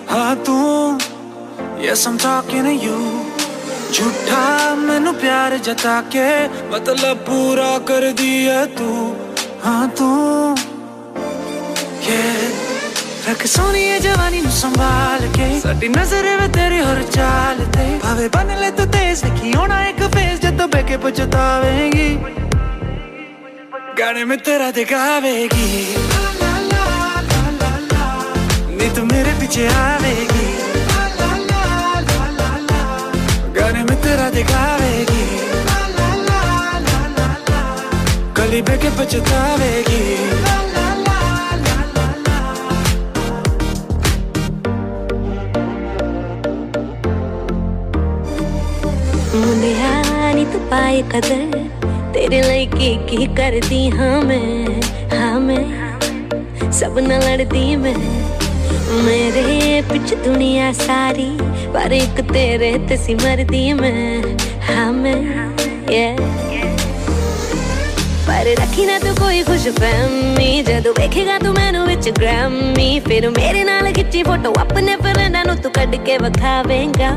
[0.10, 0.56] हाँ तू।
[1.84, 2.98] Yes I'm talking to you
[3.94, 4.42] झूठा
[4.76, 6.28] मैनू प्यार जता के
[6.74, 8.90] मतलब पूरा कर दी है तू।
[9.64, 10.10] हाँ तू।
[12.08, 12.20] ये
[13.30, 18.28] रख सोनी है जवानी नु संभाल के। सटी नज़र वे तेरे हर चाल ते। भावे
[18.36, 22.10] बन ले तू तेज की होना एक फेस जब तो बेके पछतावेंगी।
[24.00, 25.96] गाने में तेरा दिखावेगी।
[28.78, 30.48] नहीं तो मेरे पीछे आवेगी।
[33.58, 35.26] गाने में तेरा दिखावेगी।
[38.38, 40.06] कली बे के पछतावेगी।
[49.36, 51.81] मुझे आनी तो पाए कदर।
[52.14, 54.82] तेरे लिए की की हाँ मैं
[55.12, 57.96] हाँ मैं। सब न लड़ती मैं।
[59.04, 61.30] मेरे पिछ दुनिया सारी,
[61.74, 63.44] पर एक तेरे ते सिमर
[63.74, 65.20] मैं हाँ मैं।
[65.92, 66.16] ये
[68.28, 73.64] पर रखी ना तू कोई खुश फहमी जदों वेखेगा तू मैं विच ग्रामी। फिर मेरे
[73.64, 77.12] नाल खिच्ची फ़ोटो अपने फ्रेंडा नु तू कड के वखावेगा।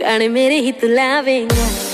[0.00, 1.87] गाने मेरे ही तू लावेगा।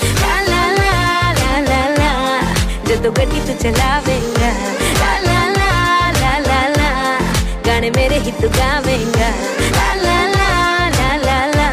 [2.88, 4.52] ਜਦੋਂ ਗੱਡੀ ਤੂੰ ਚਲਾਵੇਂਗਾ
[5.00, 7.18] ਲਾ ਲਾ ਲਾ ਲਾ ਲਾ ਲਾ
[7.66, 9.30] ਗਾਣੇ ਮੇਰੇ ਹੀ ਤੂੰ ਗਾਵੇਂਗਾ
[9.76, 11.68] ਲਾ ਲਾ ਲਾ ਲਾ ਲਾ ਲਾ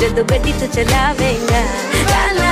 [0.00, 1.60] ਜਦੋਂ ਗੱਡੀ ਤੂੰ ਚਲਾਵੇਂਗਾ
[2.10, 2.49] ਲਾ ਲਾ ਲਾ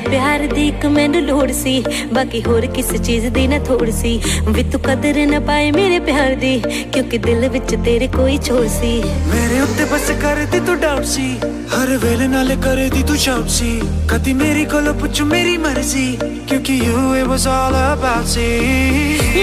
[0.00, 1.82] ਤੇਰੇ ਪਿਆਰ ਦੀ ਇੱਕ ਮੈਨੂੰ ਲੋੜ ਸੀ।
[2.12, 6.34] ਬਾਕੀ ਹੋਰ ਕਿਸ ਚੀਜ਼ ਦੀ ਨਾ ਥੋੜ ਸੀ। ਵੀ ਤੂੰ ਕਦਰ ਨਾ ਪਾਏ ਮੇਰੇ ਪਿਆਰ
[6.34, 6.62] ਦੀ
[6.92, 8.92] ਕਿਉਂਕਿ ਦਿਲ ਵਿੱਚ ਤੇਰੇ ਕੋਈ ਛੋੜ ਸੀ।
[9.28, 11.28] ਮੇਰੇ ਉੱਤੇ ਬਸ ਕਰਦੀ ਤੂੰ ਡਾਊਟ ਸੀ।
[11.74, 16.18] ਹਰ ਵੇਲੇ ਨਾਲ ਕਰਦੀ ਤੂੰ ਸ਼ਾਊਟ ਸੀ। ਕਦੀ ਮੇਰੀ ਕੋਲੋਂ ਪੁੱਛ ਮੇਰੀ ਮਰਜ਼ੀ
[16.48, 18.48] ਕਿਉਂਕਿ you it was all about ਸੀ।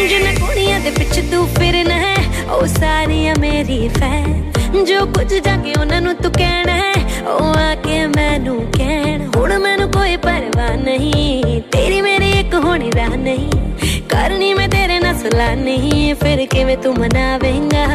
[0.10, 2.16] ਜਿੰਨਾ ਕੁੜੀਆਂ ਦੇ ਪਿੱਛੇ ਤੂੰ ਫਿਰਨਾ ਹੈ
[2.52, 4.44] ਉਹ ਸਾਰੀਆਂ ਮੇਰੀ ਫੈਨ
[4.87, 6.93] ਜੋ ਕੁਝ ਜਾ ਕੇ ਉਹਨਾਂ ਨੂੰ ਤੂੰ ਕਹਿਣਾ ਹੈ
[7.29, 13.17] ਉਹ ਆ ਕੇ ਮੈਨੂੰ ਕਹਿਣ ਹੁਣ ਮੈਨੂੰ ਕੋਈ ਪਰਵਾਹ ਨਹੀਂ ਤੇਰੀ ਮੇਰੀ ਇੱਕ ਹੋਣੀ ਰਾਹ
[13.17, 13.51] ਨਹੀਂ
[14.11, 17.87] ਕਰਨੀ ਮੈਂ ਤੇਰੇ ਨਾਲ ਸਲਾਹ ਨਹੀਂ ਫਿਰ ਕਿਵੇਂ ਤੂੰ ਮਨਾਵੇਂਗਾ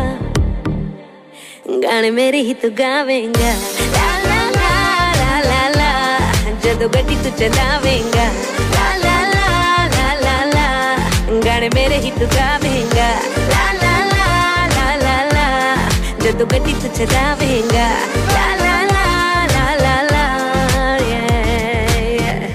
[1.84, 3.54] ਗਾਣੇ ਮੇਰੇ ਹੀ ਤੂੰ ਗਾਵੇਂਗਾ
[3.94, 5.92] ਲਾ ਲਾ ਲਾ ਲਾ ਲਾ ਲਾ
[6.64, 8.26] ਜਦੋਂ ਗੱਡੀ ਤੂੰ ਚਲਾਵੇਂਗਾ
[8.74, 13.10] ਲਾ ਲਾ ਲਾ ਲਾ ਲਾ ਲਾ ਗਾਣੇ ਮੇਰੇ ਹੀ ਤੂੰ ਗਾਵੇਂਗਾ
[13.50, 13.81] ਲਾ ਲਾ ਲਾ ਲਾ ਲਾ ਲਾ
[16.24, 17.88] ਜਦੋਂ ਗੱਡੀ ਤੂੰ ਚਲਾਵੇਂਗਾ
[18.34, 19.04] ਲਾ ਲਾ ਲਾ
[19.54, 20.26] ਲਾ ਲਾ ਲਾ
[21.10, 22.48] yeah, yeah.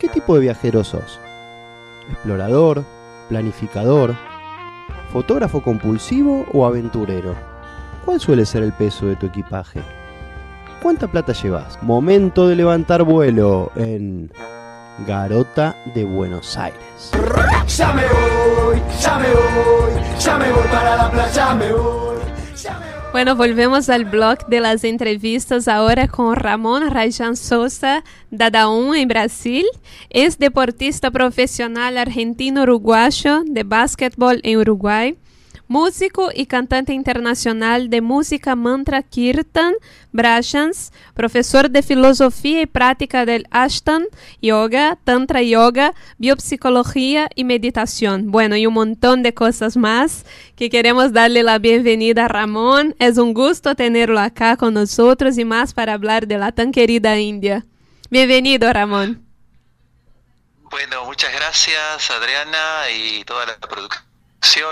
[0.00, 1.18] ¿Qué tipo de viajero sos?
[2.12, 2.84] ¿Explorador?
[3.28, 4.14] ¿Planificador?
[5.12, 7.34] ¿Fotógrafo compulsivo o aventurero?
[8.04, 9.80] ¿Cuál suele ser el peso de tu equipaje?
[10.82, 11.82] ¿Cuánta plata llevas?
[11.82, 14.30] Momento de levantar vuelo en
[14.99, 17.11] Garota de Buenos Aires.
[17.67, 22.03] Ya me voy, ya me voy, ya me voy para la playa, me voy.
[23.11, 29.65] Bueno, volvemos al blog de las entrevistas ahora con Ramón Rajan Sosa, Dadaun en Brasil.
[30.09, 35.15] Es deportista profesional argentino-uruguayo de básquetbol en Uruguay.
[35.67, 39.73] Músico y cantante internacional de música mantra Kirtan
[40.11, 44.05] Brashans, profesor de filosofía y práctica del Ashtan
[44.41, 48.29] Yoga, Tantra Yoga, biopsicología y meditación.
[48.29, 50.25] Bueno, y un montón de cosas más
[50.57, 52.93] que queremos darle la bienvenida a Ramón.
[52.99, 57.17] Es un gusto tenerlo acá con nosotros y más para hablar de la tan querida
[57.17, 57.65] India.
[58.09, 59.25] Bienvenido, Ramón.
[60.69, 64.12] Bueno, muchas gracias Adriana y toda la producción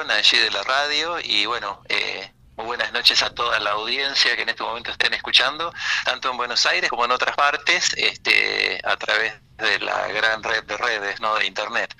[0.09, 4.41] allí de la radio y bueno, eh, muy buenas noches a toda la audiencia que
[4.41, 5.73] en este momento estén escuchando,
[6.03, 10.63] tanto en Buenos Aires como en otras partes, este, a través de la gran red
[10.65, 11.35] de redes, ¿no?
[11.35, 11.95] De internet.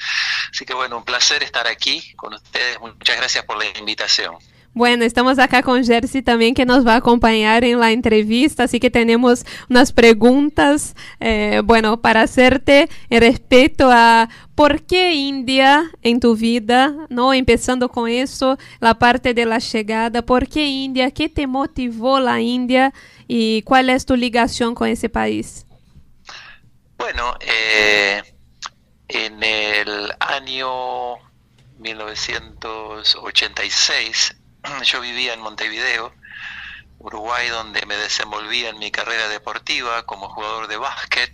[0.51, 2.79] Así que bueno, un placer estar aquí con ustedes.
[2.79, 4.37] Muchas gracias por la invitación.
[4.73, 8.79] Bueno, estamos acá con Jersey también que nos va a acompañar en la entrevista, así
[8.79, 16.21] que tenemos unas preguntas, eh, bueno, para hacerte en respecto a por qué India en
[16.21, 17.33] tu vida, ¿no?
[17.33, 21.11] Empezando con eso, la parte de la llegada, ¿por qué India?
[21.11, 22.93] ¿Qué te motivó la India
[23.27, 25.65] y cuál es tu ligación con ese país?
[26.97, 28.21] Bueno, eh,
[29.09, 31.17] en el año
[31.79, 34.37] 1986
[34.83, 36.13] yo vivía en Montevideo,
[36.99, 41.33] Uruguay, donde me desenvolvía en mi carrera deportiva como jugador de básquet.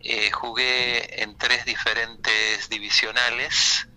[0.00, 3.88] Eh, jugué en tres diferentes divisionales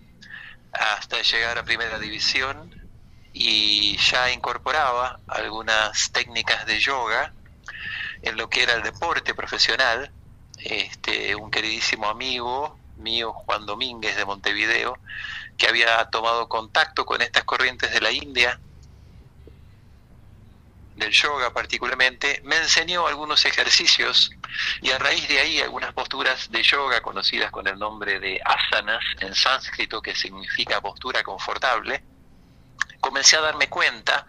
[0.71, 2.75] hasta llegar a primera división
[3.33, 7.33] y ya incorporaba algunas técnicas de yoga
[8.21, 10.11] en lo que era el deporte profesional.
[10.57, 14.99] Este, un queridísimo amigo mío, Juan Domínguez de Montevideo,
[15.61, 18.59] que había tomado contacto con estas corrientes de la India,
[20.95, 24.31] del yoga particularmente, me enseñó algunos ejercicios
[24.81, 29.03] y a raíz de ahí algunas posturas de yoga conocidas con el nombre de asanas
[29.19, 32.03] en sánscrito, que significa postura confortable,
[32.99, 34.25] comencé a darme cuenta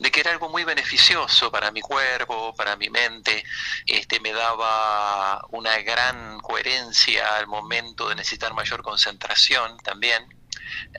[0.00, 3.44] de que era algo muy beneficioso para mi cuerpo, para mi mente,
[3.86, 10.41] este, me daba una gran coherencia al momento de necesitar mayor concentración también.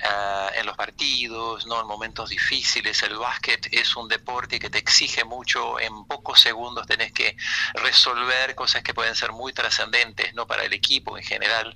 [0.04, 3.04] Ah, en los partidos, no en momentos difíciles.
[3.04, 7.36] El básquet es un deporte que te exige mucho, en pocos segundos tenés que
[7.74, 11.76] resolver cosas que pueden ser muy trascendentes, no para el equipo en general.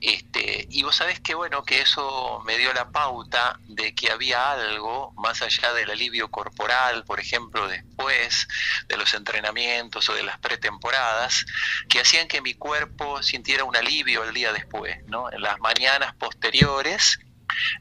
[0.00, 4.52] Este, y vos sabés que bueno, que eso me dio la pauta de que había
[4.52, 8.46] algo más allá del alivio corporal, por ejemplo, después
[8.88, 11.46] de los entrenamientos o de las pretemporadas,
[11.88, 15.30] que hacían que mi cuerpo sintiera un alivio el día después, ¿no?
[15.32, 17.18] En las mañanas posteriores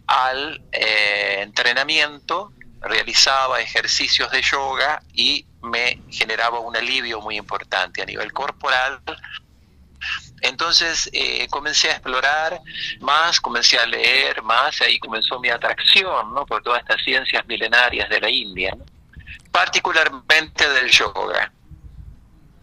[0.07, 8.05] al eh, entrenamiento realizaba ejercicios de yoga y me generaba un alivio muy importante a
[8.05, 9.01] nivel corporal
[10.41, 12.61] entonces eh, comencé a explorar
[12.99, 16.45] más, comencé a leer más, y ahí comenzó mi atracción ¿no?
[16.45, 18.75] por todas estas ciencias milenarias de la India,
[19.51, 21.51] particularmente del yoga.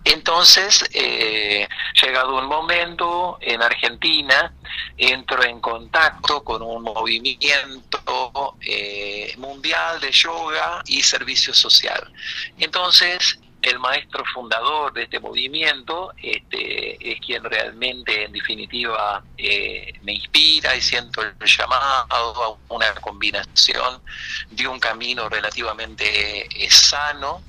[0.04, 1.68] Entonces, eh,
[2.00, 4.52] llegado un momento en Argentina,
[4.96, 12.12] entro en contacto con un movimiento eh, mundial de yoga y servicio social.
[12.58, 20.14] Entonces, el maestro fundador de este movimiento este, es quien realmente, en definitiva, eh, me
[20.14, 24.02] inspira y siento el llamado a una combinación
[24.50, 27.42] de un camino relativamente eh, sano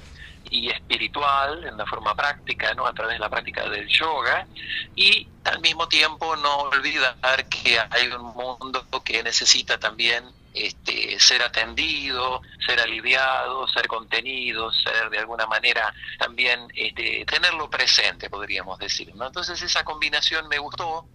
[0.49, 2.85] y espiritual en la forma práctica, ¿no?
[2.85, 4.47] a través de la práctica del yoga,
[4.95, 11.41] y al mismo tiempo no olvidar que hay un mundo que necesita también este, ser
[11.41, 19.09] atendido, ser aliviado, ser contenido, ser de alguna manera también este, tenerlo presente, podríamos decir.
[19.09, 21.07] Entonces esa combinación me gustó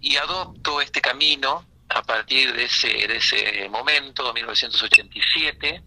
[0.00, 5.82] y adopto este camino a partir de ese, de ese momento, 1987,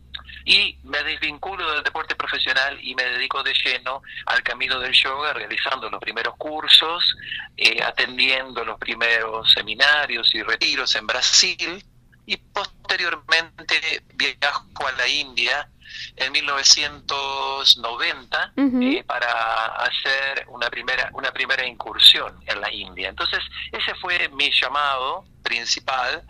[0.50, 5.32] y me desvinculo del deporte profesional y me dedico de lleno al camino del yoga,
[5.32, 7.16] realizando los primeros cursos,
[7.56, 11.86] eh, atendiendo los primeros seminarios y retiros en Brasil,
[12.26, 15.70] y posteriormente viajo a la India
[16.16, 18.82] en 1990 Ujú.
[18.82, 23.10] eh, para hacer una primera una primera incursión en la India.
[23.10, 26.24] Entonces ese fue mi llamado principal,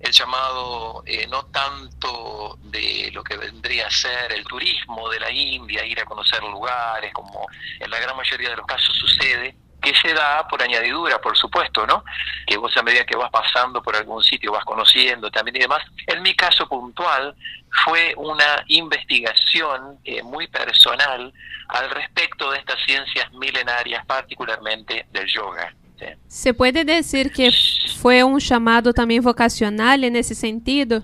[0.00, 5.30] el llamado eh, no tanto de lo que vendría a ser el turismo de la
[5.30, 7.46] India, ir a conocer lugares como
[7.78, 11.86] en la gran mayoría de los casos sucede, que se da por añadidura, por supuesto,
[11.86, 12.04] ¿no?
[12.46, 15.82] Que vos a medida que vas pasando por algún sitio vas conociendo también y demás.
[16.06, 17.34] En mi caso puntual
[17.84, 21.32] fue una investigación eh, muy personal
[21.68, 25.74] al respecto de estas ciencias milenarias, particularmente del yoga.
[26.00, 26.06] ¿Sí?
[26.26, 27.50] ¿Se puede decir que
[28.00, 31.02] fue un llamado también vocacional en ese sentido?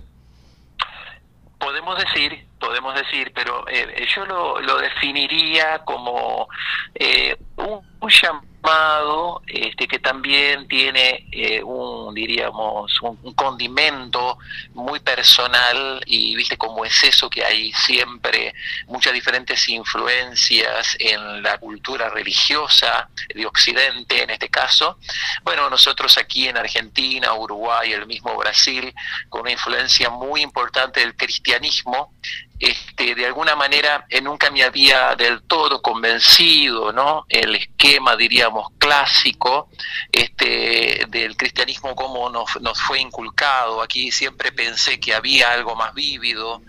[1.58, 6.48] Podemos decir, podemos decir, pero eh, yo lo, lo definiría como
[6.94, 14.38] eh, un, un llamado este, que también tiene eh, un, diríamos, un, condimento
[14.74, 18.54] muy personal y viste cómo es eso que hay siempre
[18.88, 24.98] muchas diferentes influencias en la cultura religiosa de Occidente en este caso.
[25.42, 28.92] Bueno, nosotros aquí en Argentina, Uruguay, el mismo Brasil,
[29.28, 32.12] con una influencia muy importante del cristianismo,
[32.58, 37.26] este, de alguna manera eh, nunca me había del todo convencido, ¿no?
[37.28, 39.68] El esquema, diríamos, clásico
[40.12, 42.50] este, del cristianismo como nos,
[42.82, 43.82] fue inculcado.
[43.82, 46.62] Aquí siempre pensé que había algo más vívido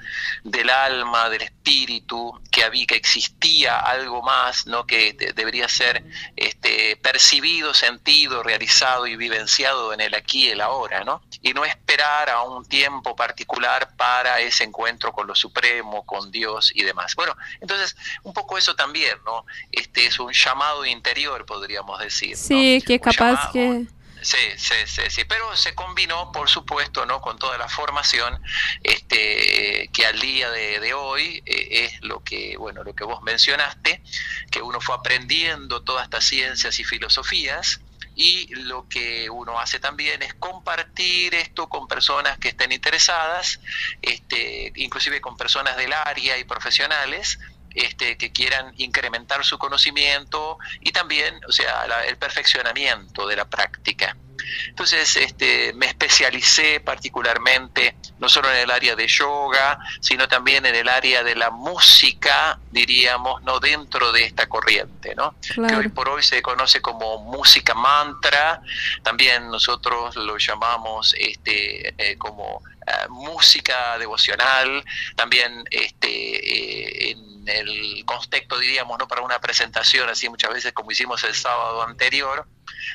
[0.44, 4.86] del alma, del espíritu, que había, que existía algo más, ¿no?
[4.86, 6.04] Que de- debería ser
[6.36, 11.22] este, percibido, sentido, realizado y vivenciado en el aquí y el ahora, ¿no?
[11.42, 16.72] Y no esperar a un tiempo particular para ese encuentro con lo supremo, con Dios
[16.76, 17.16] y demás.
[17.16, 19.46] Bueno, entonces un poco eso también, ¿no?
[19.72, 22.32] Este es un llamado interior, podríamos decir.
[22.32, 22.38] ¿no?
[22.38, 23.98] Sí, que Un capaz llamado- que...
[24.20, 27.22] Sí, sí, sí, sí, pero se combinó, por supuesto, ¿no?
[27.22, 28.42] con toda la formación,
[29.02, 33.22] este, que al día de, de hoy eh, es lo que, bueno, lo que vos
[33.22, 34.02] mencionaste,
[34.50, 37.80] que uno fue aprendiendo todas estas ciencias y filosofías,
[38.20, 43.60] y lo que uno hace también es compartir esto con personas que estén interesadas,
[44.02, 47.38] este, inclusive con personas del área y profesionales,
[47.70, 53.48] este, que quieran incrementar su conocimiento y también, o sea, la- el perfeccionamiento de la
[53.48, 54.18] práctica.
[54.70, 60.76] Entonces, este, me especialicé particularmente no solo en el área de yoga, sino también en
[60.76, 65.36] el área de la música, diríamos, no dentro de esta corriente, ¿no?
[65.42, 68.62] Que hoy por hoy se conoce como música mantra,
[69.04, 74.84] también nosotros lo llamamos este, eh, como eh, música devocional,
[75.16, 80.92] también este, eh, en el contexto, diríamos, no para una presentación así muchas veces como
[80.92, 82.48] hicimos el sábado anterior,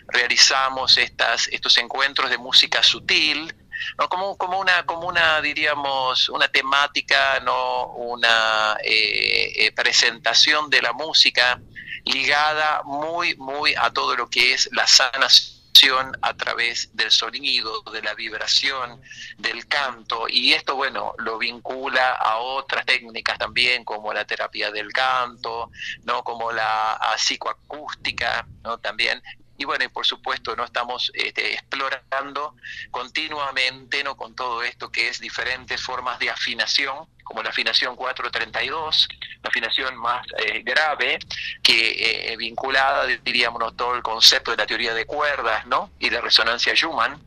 [0.09, 3.55] realizamos estas, estos encuentros de música sutil,
[3.99, 4.09] ¿no?
[4.09, 10.93] como, como una, como una, diríamos, una temática, no una eh, eh, presentación de la
[10.93, 11.61] música
[12.05, 15.63] ligada muy, muy a todo lo que es la sanación
[16.21, 19.01] a través del sonido, de la vibración,
[19.39, 24.93] del canto, y esto, bueno, lo vincula a otras técnicas también, como la terapia del
[24.93, 25.71] canto,
[26.05, 26.23] ¿no?
[26.23, 28.79] Como la psicoacústica, ¿no?
[28.79, 29.23] También.
[29.57, 32.57] Y bueno, y por supuesto, no estamos este, explorando
[32.91, 34.17] continuamente, ¿no?
[34.17, 39.09] Con todo esto que es diferentes formas de afinación, como la afinación 432,
[39.43, 41.19] la afinación más eh, grave,
[41.63, 43.73] que eh, vinculada, diríamos, ¿no?
[43.73, 45.91] todo el concepto de la teoría de cuerdas, ¿no?
[45.99, 47.21] Y de resonancia Schumann,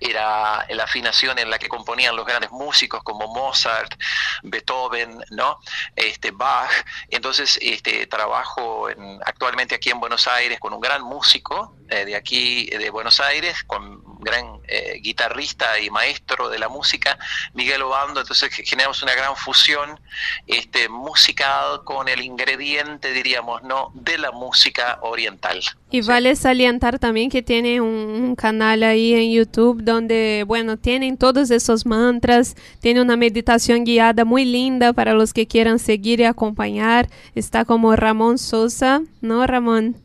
[0.00, 3.94] era la afinación en la que componían los grandes músicos como Mozart,
[4.42, 5.58] Beethoven, ¿no?
[5.94, 6.70] Este Bach.
[7.08, 12.16] Entonces, este trabajo en- actualmente aquí en Buenos Aires con un gran músico eh, de
[12.16, 17.18] aquí de Buenos Aires, con gran eh, guitarrista y maestro de la música,
[17.54, 18.20] Miguel Obando.
[18.20, 19.98] Entonces ge- generamos una gran fusión
[20.46, 23.90] este musical con el ingrediente, diríamos, ¿no?
[23.94, 25.60] De la música oriental.
[25.90, 31.16] Y vale salientar también que tiene un, un canal ahí en YouTube donde, bueno, tienen
[31.16, 36.24] todos esos mantras, tiene una meditación guiada muy linda para los que quieran seguir y
[36.24, 37.08] acompañar.
[37.34, 39.96] Está como Ramón Sosa, ¿no, Ramón?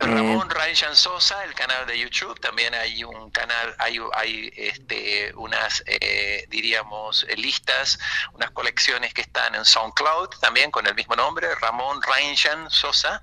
[0.00, 5.82] Ramón Rayan Sosa, el canal de YouTube, también hay un canal, hay, hay este, unas,
[5.86, 7.98] eh, diríamos, eh, listas,
[8.32, 13.22] unas colecciones que están en SoundCloud, también con el mismo nombre, Ramón Rayan Sosa.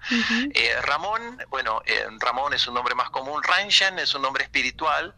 [0.54, 5.16] Eh, Ramón, bueno, eh, Ramón es un nombre más común, Rayan es un nombre espiritual,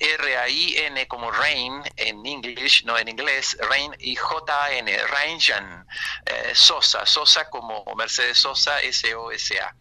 [0.00, 5.86] R-A-I-N como Rain en English, no en inglés, Rain y J-A-N, Rayan
[6.24, 9.76] eh, Sosa, Sosa como Mercedes Sosa, S-O-S-A.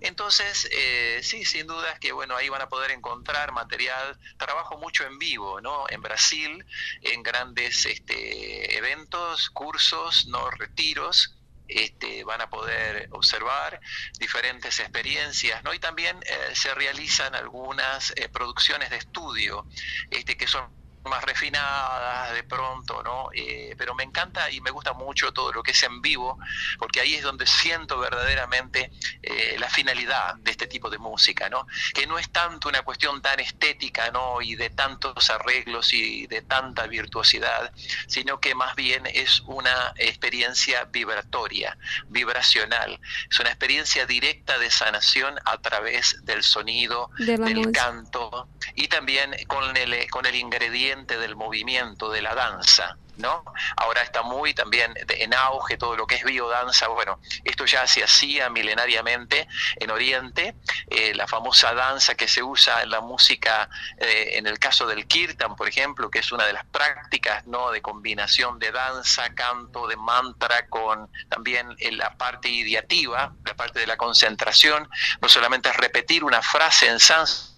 [0.00, 4.18] Entonces, eh, sí, sin duda que bueno, ahí van a poder encontrar material.
[4.36, 5.86] Trabajo mucho en vivo, ¿no?
[5.88, 6.64] En Brasil,
[7.00, 11.38] en grandes este, eventos, cursos, no retiros.
[11.66, 13.80] Este, van a poder observar
[14.18, 15.72] diferentes experiencias, ¿no?
[15.72, 19.66] Y también eh, se realizan algunas eh, producciones de estudio,
[20.10, 23.28] este, que son más refinadas de pronto, ¿no?
[23.34, 26.38] Eh, pero me encanta y me gusta mucho todo lo que es en vivo,
[26.78, 28.90] porque ahí es donde siento verdaderamente
[29.22, 31.66] eh, la finalidad de este tipo de música, ¿no?
[31.94, 34.40] Que no es tanto una cuestión tan estética, ¿no?
[34.40, 37.72] Y de tantos arreglos y de tanta virtuosidad,
[38.06, 41.76] sino que más bien es una experiencia vibratoria,
[42.08, 43.00] vibracional.
[43.30, 47.84] Es una experiencia directa de sanación a través del sonido, De del música.
[47.84, 52.96] canto y también con el, con el ingrediente del movimiento, de la danza.
[53.18, 53.44] ¿No?
[53.76, 56.88] Ahora está muy también en auge todo lo que es biodanza.
[56.88, 59.46] Bueno, esto ya se hacía milenariamente
[59.76, 60.56] en Oriente,
[60.88, 65.06] eh, la famosa danza que se usa en la música, eh, en el caso del
[65.06, 67.70] kirtan, por ejemplo, que es una de las prácticas ¿no?
[67.70, 73.78] de combinación de danza, canto, de mantra, con también en la parte ideativa, la parte
[73.78, 74.88] de la concentración,
[75.20, 77.51] no solamente es repetir una frase en sánscrito,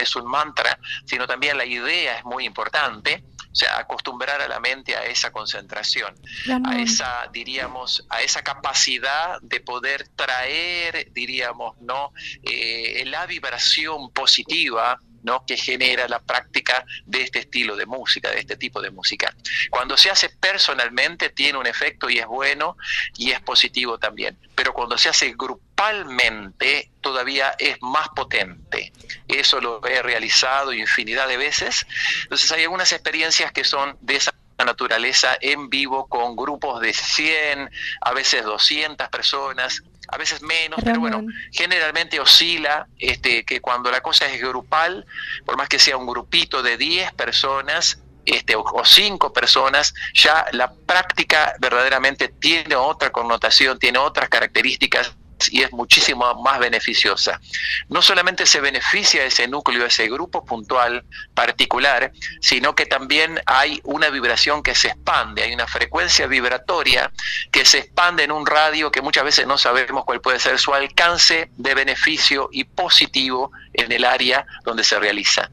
[0.00, 3.24] es un mantra, sino también la idea es muy importante.
[3.52, 6.14] sea, acostumbrar a la mente a esa concentración,
[6.64, 12.12] a esa, diríamos, a esa capacidad de poder traer, diríamos, ¿no?
[12.42, 15.44] Eh, la vibración positiva ¿no?
[15.46, 19.34] que genera la práctica de este estilo de música, de este tipo de música.
[19.70, 22.76] Cuando se hace personalmente tiene un efecto y es bueno
[23.16, 28.92] y es positivo también, pero cuando se hace grupalmente todavía es más potente.
[29.26, 31.86] Eso lo he realizado infinidad de veces.
[32.22, 34.32] Entonces hay algunas experiencias que son de esa
[34.64, 37.70] naturaleza en vivo con grupos de 100,
[38.00, 44.00] a veces 200 personas, a veces menos, pero bueno, generalmente oscila este, que cuando la
[44.00, 45.06] cosa es grupal,
[45.44, 50.46] por más que sea un grupito de 10 personas, este, o, o cinco personas, ya
[50.52, 55.14] la práctica verdaderamente tiene otra connotación, tiene otras características
[55.50, 57.40] y es muchísimo más beneficiosa.
[57.88, 61.04] No solamente se beneficia ese núcleo, ese grupo puntual
[61.34, 67.12] particular, sino que también hay una vibración que se expande, hay una frecuencia vibratoria
[67.50, 70.74] que se expande en un radio que muchas veces no sabemos cuál puede ser su
[70.74, 75.50] alcance de beneficio y positivo en el área donde se realiza.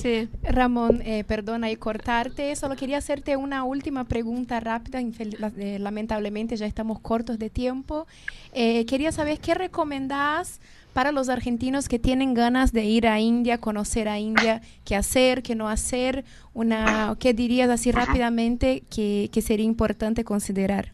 [0.00, 0.28] ¿Sí?
[0.42, 6.66] Ramón, eh, perdona y cortarte, solo quería hacerte una última pregunta rápida, eh, lamentablemente ya
[6.66, 8.06] estamos cortos de tiempo.
[8.52, 10.60] Eh, quería saber qué recomendás
[10.92, 15.42] para los argentinos que tienen ganas de ir a India, conocer a India, qué hacer,
[15.42, 20.92] qué no hacer, una, ¿qué dirías así rápidamente que, que sería importante considerar?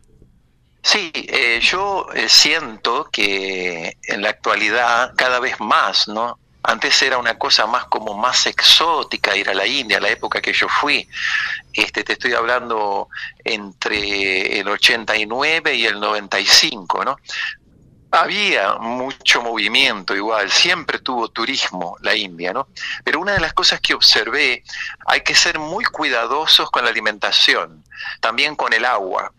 [0.84, 6.38] Sí, eh, yo eh, siento que en la actualidad cada vez más, ¿no?
[6.66, 10.54] Antes era una cosa más como más exótica ir a la India, la época que
[10.54, 11.06] yo fui.
[11.70, 13.08] Este, te estoy hablando
[13.44, 17.18] entre el 89 y el 95, ¿no?
[18.10, 22.68] Había mucho movimiento igual, siempre tuvo turismo la India, ¿no?
[23.04, 24.64] Pero una de las cosas que observé,
[25.06, 27.84] hay que ser muy cuidadosos con la alimentación,
[28.20, 29.32] también con el agua.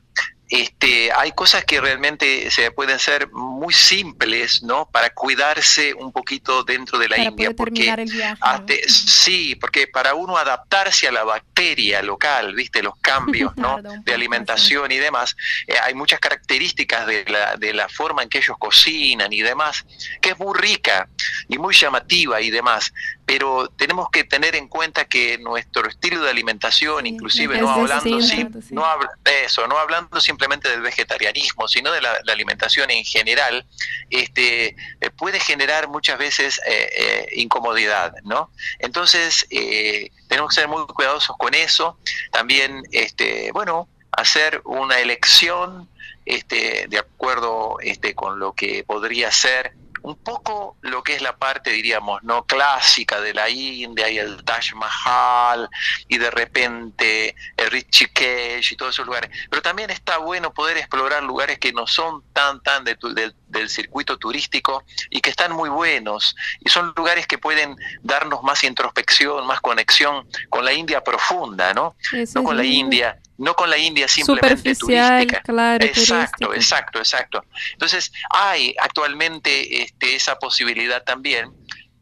[0.50, 4.88] Este, hay cosas que realmente se pueden ser muy simples, ¿no?
[4.92, 8.38] Para cuidarse un poquito dentro de la para India, poder porque el viaje.
[8.42, 13.82] ate- sí, porque para uno adaptarse a la bacteria local, viste, los cambios, ¿no?
[14.04, 15.36] De alimentación y demás,
[15.68, 19.84] eh, hay muchas características de la, de la forma en que ellos cocinan y demás,
[20.22, 21.10] que es muy rica
[21.50, 22.94] y muy llamativa y demás.
[23.26, 28.38] Pero tenemos que tener en cuenta que nuestro estilo de alimentación, inclusive no hablando sim-
[28.76, 29.10] no habl-
[29.46, 33.66] eso, no hablando simplemente del vegetarianismo, sino de la, la alimentación en general,
[34.10, 34.68] este,
[35.02, 38.52] eh, puede generar muchas veces eh, eh, incomodidad, ¿no?
[38.80, 41.98] Entonces, eh, tenemos que ser muy cuidadosos con eso.
[42.32, 45.90] También, este, bueno, hacer una elección
[46.26, 49.74] este, de acuerdo este, con lo que podría ser
[50.06, 54.44] un poco lo que es la parte, diríamos, no clásica de la India y el
[54.44, 55.68] Taj Mahal
[56.08, 59.32] y de repente el Rishikesh y todos esos lugares.
[59.50, 63.34] Pero también está bueno poder explorar lugares que no son tan, tan de tu- del,
[63.48, 66.36] del circuito turístico y que están muy buenos.
[66.60, 71.96] Y son lugares que pueden darnos más introspección, más conexión con la India profunda, ¿no?
[72.36, 72.64] No con la.
[72.66, 75.42] India, no con la India simplemente turística.
[75.42, 76.56] claro, Exacto, turística.
[76.56, 77.46] exacto, exacto.
[77.74, 81.52] Entonces, hay actualmente este, esa posibilidad también.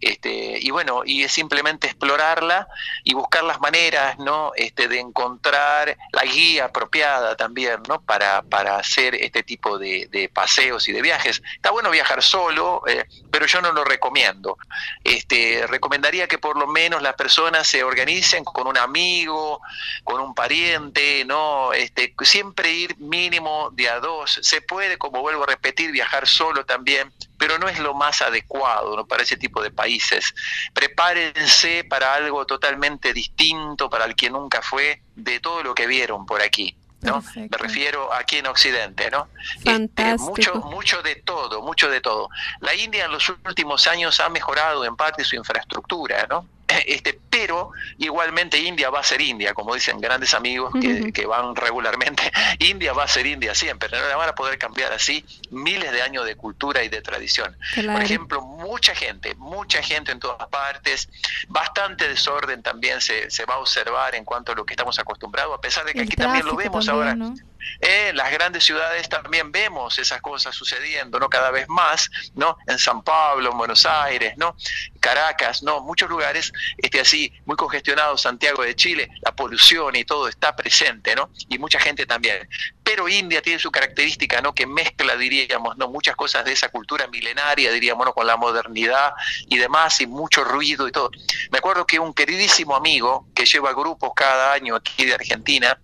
[0.04, 2.68] Este, y bueno, y es simplemente explorarla
[3.04, 4.52] y buscar las maneras, ¿no?
[4.56, 8.02] Este, de encontrar la guía apropiada también, ¿no?
[8.02, 11.42] Para, para hacer este tipo de, de paseos y de viajes.
[11.56, 14.58] Está bueno viajar solo, eh, pero yo no lo recomiendo.
[15.04, 19.62] Este, recomendaría que por lo menos las personas se organicen con un amigo,
[20.04, 21.72] con un pariente, ¿no?
[21.74, 24.40] Este, siempre ir mínimo de a dos.
[24.42, 28.96] Se puede, como vuelvo a repetir, viajar solo también, pero no es lo más adecuado
[28.96, 29.06] ¿no?
[29.06, 30.34] para ese tipo de países.
[30.74, 36.26] Prepárense para algo totalmente distinto, para el que nunca fue, de todo lo que vieron
[36.26, 36.76] por aquí.
[37.04, 37.24] ¿no?
[37.36, 39.28] Me refiero aquí en Occidente, ¿no?
[39.64, 42.30] Este, mucho, mucho de todo, mucho de todo.
[42.62, 46.48] La India en los últimos años ha mejorado en parte su infraestructura, ¿no?
[46.94, 52.32] Este, pero igualmente India va a ser India, como dicen grandes amigos que, van regularmente.
[52.60, 56.02] India va a ser India siempre, no la van a poder cambiar así miles de
[56.02, 57.56] años de cultura y de tradición.
[57.74, 57.94] Claro.
[57.94, 61.10] Por ejemplo, mucha gente, mucha gente en todas partes,
[61.48, 65.58] bastante desorden también se, se va a observar en cuanto a lo que estamos acostumbrados,
[65.58, 67.16] a pesar de que El aquí también lo vemos también, ahora.
[67.16, 67.36] ¿no?
[67.80, 71.30] En las grandes ciudades también vemos esas cosas sucediendo, ¿no?
[71.30, 72.58] Cada vez más, ¿no?
[72.68, 74.56] En San Pablo, en Buenos Aires, ¿no?
[75.00, 75.82] Caracas, ¿no?
[75.82, 81.16] Muchos lugares, este, así, muy congestionados, Santiago de Chile, la polución y todo está presente,
[81.16, 81.30] ¿no?
[81.50, 82.48] Y mucha gente también.
[82.84, 84.54] pero India tiene su característica, ¿no?
[84.54, 85.88] Que mezcla, diríamos, ¿no?
[85.88, 88.14] Muchas cosas de esa cultura milenaria, diríamos, ¿no?
[88.14, 89.14] Con la modernidad
[89.48, 91.10] y demás, y mucho ruido y todo.
[91.52, 95.80] Me acuerdo que un queridísimo amigo que lleva grupos cada año aquí de Argentina,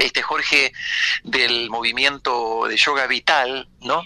[0.00, 0.72] este Jorge
[1.22, 4.02] del movimiento de yoga vital, ¿no?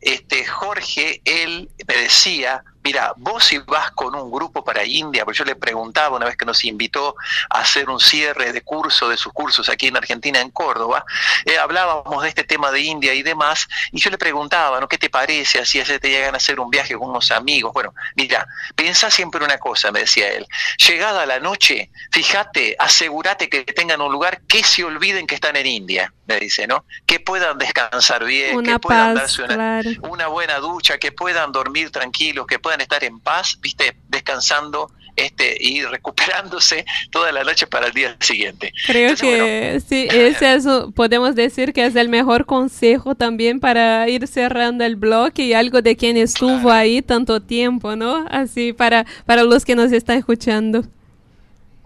[0.00, 5.38] Este Jorge, él me decía, mira, vos si vas con un grupo para India, porque
[5.38, 7.14] yo le preguntaba una vez que nos invitó
[7.50, 11.04] a hacer un cierre de curso de sus cursos aquí en Argentina, en Córdoba,
[11.44, 14.88] eh, hablábamos de este tema de India y demás, y yo le preguntaba, ¿no?
[14.88, 15.60] ¿Qué te parece?
[15.60, 17.72] Así es, te llegan a hacer un viaje con unos amigos.
[17.72, 20.46] Bueno, mira, pensá siempre una cosa, me decía él,
[20.78, 25.66] llegada la noche, fíjate, asegúrate que tengan un lugar que se olviden que están en
[25.66, 26.84] India, me dice, ¿no?
[27.06, 29.90] Que puedan descansar bien, Una que puedan paz, darse una, claro.
[30.02, 35.56] una buena ducha, que puedan dormir tranquilos, que puedan estar en paz, viste, descansando este
[35.60, 38.72] y recuperándose toda la noche para el día siguiente.
[38.86, 43.60] Creo Entonces, bueno, que sí, ese es, podemos decir que es el mejor consejo también
[43.60, 48.26] para ir cerrando el bloque y algo de quien estuvo ahí tanto tiempo, ¿no?
[48.30, 50.84] Así para, para los que nos están escuchando.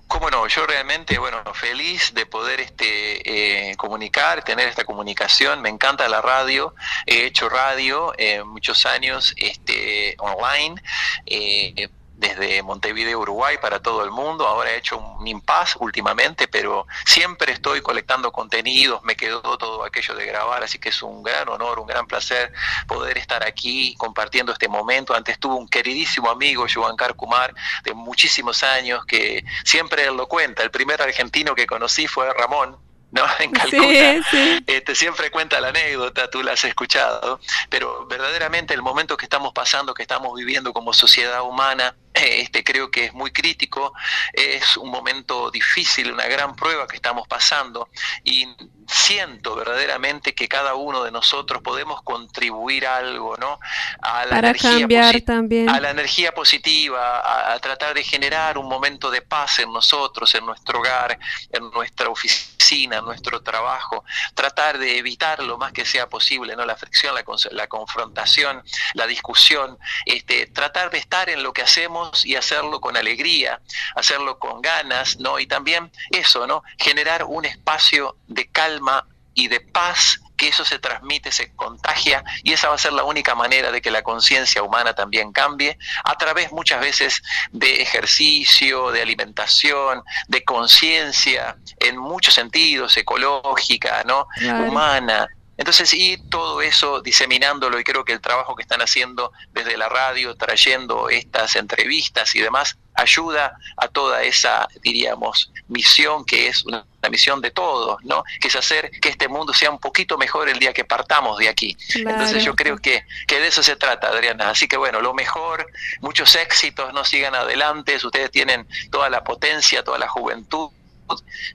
[0.09, 5.61] Cómo no, yo realmente, bueno, feliz de poder este, eh, comunicar, tener esta comunicación.
[5.61, 6.75] Me encanta la radio.
[7.07, 10.81] He hecho radio eh, muchos años este, online.
[11.27, 14.47] eh, desde Montevideo, Uruguay, para todo el mundo.
[14.47, 20.15] Ahora he hecho un impasse últimamente, pero siempre estoy colectando contenidos, me quedó todo aquello
[20.15, 22.53] de grabar, así que es un gran honor, un gran placer
[22.87, 25.15] poder estar aquí compartiendo este momento.
[25.15, 30.63] Antes tuve un queridísimo amigo, Yuvankar Kumar, de muchísimos años, que siempre él lo cuenta.
[30.63, 32.79] El primer argentino que conocí fue Ramón,
[33.11, 33.25] ¿no?
[33.41, 33.79] En Calcuta.
[33.79, 34.65] Sí, sí.
[34.67, 39.53] Este, siempre cuenta la anécdota, tú la has escuchado, pero verdaderamente el momento que estamos
[39.53, 43.93] pasando, que estamos viviendo como sociedad humana, este, creo que es muy crítico,
[44.33, 47.89] es un momento difícil, una gran prueba que estamos pasando
[48.25, 48.49] y
[48.89, 53.59] siento verdaderamente que cada uno de nosotros podemos contribuir algo, ¿no?
[54.01, 55.69] A la Para energía cambiar también.
[55.69, 60.35] a la energía positiva, a, a tratar de generar un momento de paz en nosotros,
[60.35, 61.19] en nuestro hogar,
[61.51, 66.65] en nuestra oficina, en nuestro trabajo, tratar de evitar lo más que sea posible, ¿no?
[66.65, 68.63] La fricción, la, la confrontación,
[68.95, 73.61] la discusión, este, tratar de estar en lo que hacemos y hacerlo con alegría,
[73.95, 75.39] hacerlo con ganas, ¿no?
[75.39, 76.63] Y también eso, ¿no?
[76.79, 82.53] Generar un espacio de calma y de paz que eso se transmite, se contagia y
[82.53, 86.17] esa va a ser la única manera de que la conciencia humana también cambie a
[86.17, 87.23] través muchas veces
[87.53, 94.29] de ejercicio, de alimentación, de conciencia en muchos sentidos, ecológica, ¿no?
[94.37, 94.65] Claro.
[94.65, 95.29] humana.
[95.59, 99.89] Entonces, y todo eso diseminándolo, y creo que el trabajo que están haciendo desde la
[99.89, 106.85] radio, trayendo estas entrevistas y demás, ayuda a toda esa, diríamos, misión que es una,
[107.01, 108.25] una misión de todos, ¿no?
[108.41, 111.49] Que es hacer que este mundo sea un poquito mejor el día que partamos de
[111.49, 111.75] aquí.
[111.93, 112.11] Claro.
[112.11, 114.51] Entonces yo creo que, que de eso se trata, Adriana.
[114.51, 115.67] Así que bueno, lo mejor,
[116.01, 120.71] muchos éxitos, no sigan adelante, ustedes tienen toda la potencia, toda la juventud,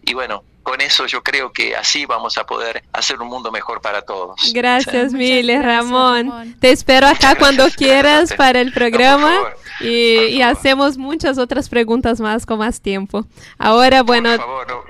[0.03, 3.81] y bueno, con eso yo creo que así vamos a poder hacer un mundo mejor
[3.81, 4.51] para todos.
[4.53, 5.17] Gracias ¿sí?
[5.17, 6.55] miles, Ramón.
[6.59, 9.33] Te espero acá cuando quieras para el programa
[9.79, 13.25] y, y, hacemos muchas otras preguntas más con más tiempo.
[13.57, 14.29] Ahora, bueno...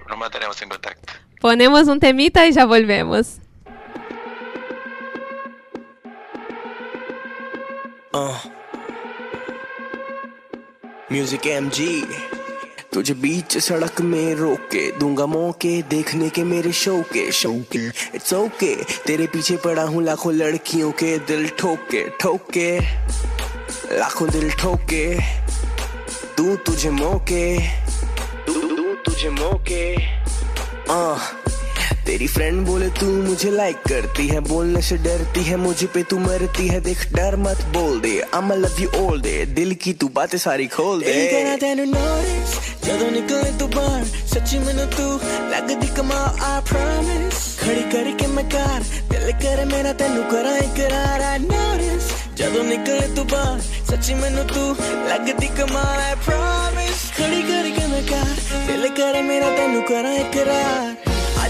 [0.10, 1.14] No mantenemos en contacto.
[1.40, 3.40] Ponemos un temita y ya volvemos.
[8.14, 8.36] Uh.
[11.10, 12.41] Music MG.
[12.94, 17.88] तुझे बीच सड़क में रोक के दूँगा मौके देखने के मेरे शो के शो के
[18.16, 22.80] इट्स ओके तेरे पीछे पड़ा हूँ लाखों लड़कियों के दिल ठोके ठोके।
[23.98, 25.06] लाखों दिल ठोके।
[26.38, 27.46] तू तुझे मौके
[28.46, 29.96] तू तुझे मौके।
[30.92, 31.16] आ
[32.11, 36.19] तेरी फ्रेंड बोले तू मुझे लाइक करती है बोलने से डरती है मुझे पे तू
[36.19, 40.09] मरती है देख डर मत बोल दे I'm love you all day दिल की तू
[40.19, 42.55] बातें सारी खोल दे तेरा ਤੈਨੂੰ notice
[42.87, 45.21] ਜਦੋਂ ਨਿਕਲੇ ਤੂੰ ਬਾਹਰ ਸੱਚੀ ਮੈਨੂੰ ਤੂੰ
[45.51, 51.41] ਲੱਗਦੀ ਕਮਾਲ I promise ਖੜੀ ਕਰਕੇ ਮੈਂ ਕਾਰ ਦਿਲ ਕਰੇ ਮੇਰਾ ਤੈਨੂੰ ਕਰਾਂ ਇਕਰਾਰ I
[51.47, 53.61] notice ਜਦੋਂ ਨਿਕਲੇ ਤੂੰ ਬਾਹਰ
[53.91, 54.69] ਸੱਚੀ ਮੈਨੂੰ ਤੂੰ
[55.09, 61.10] ਲੱਗਦੀ ਕਮਾਲ I promise ਖੜੀ ਕਰਕੇ ਮੈਂ ਕਾਰ ਦਿਲ ਕਰੇ ਮੇਰਾ ਤੈਨੂੰ ਕਰਾਂ ਇਕਰਾਰ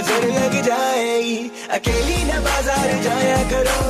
[0.00, 1.38] नज़र लग जाएगी।
[1.76, 3.80] अकेली न बाज़ार जाया करो।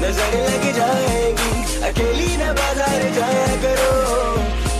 [0.00, 1.52] नज़र लग जाएगी।
[1.88, 3.94] अकेली न बाज़ार जाया करो।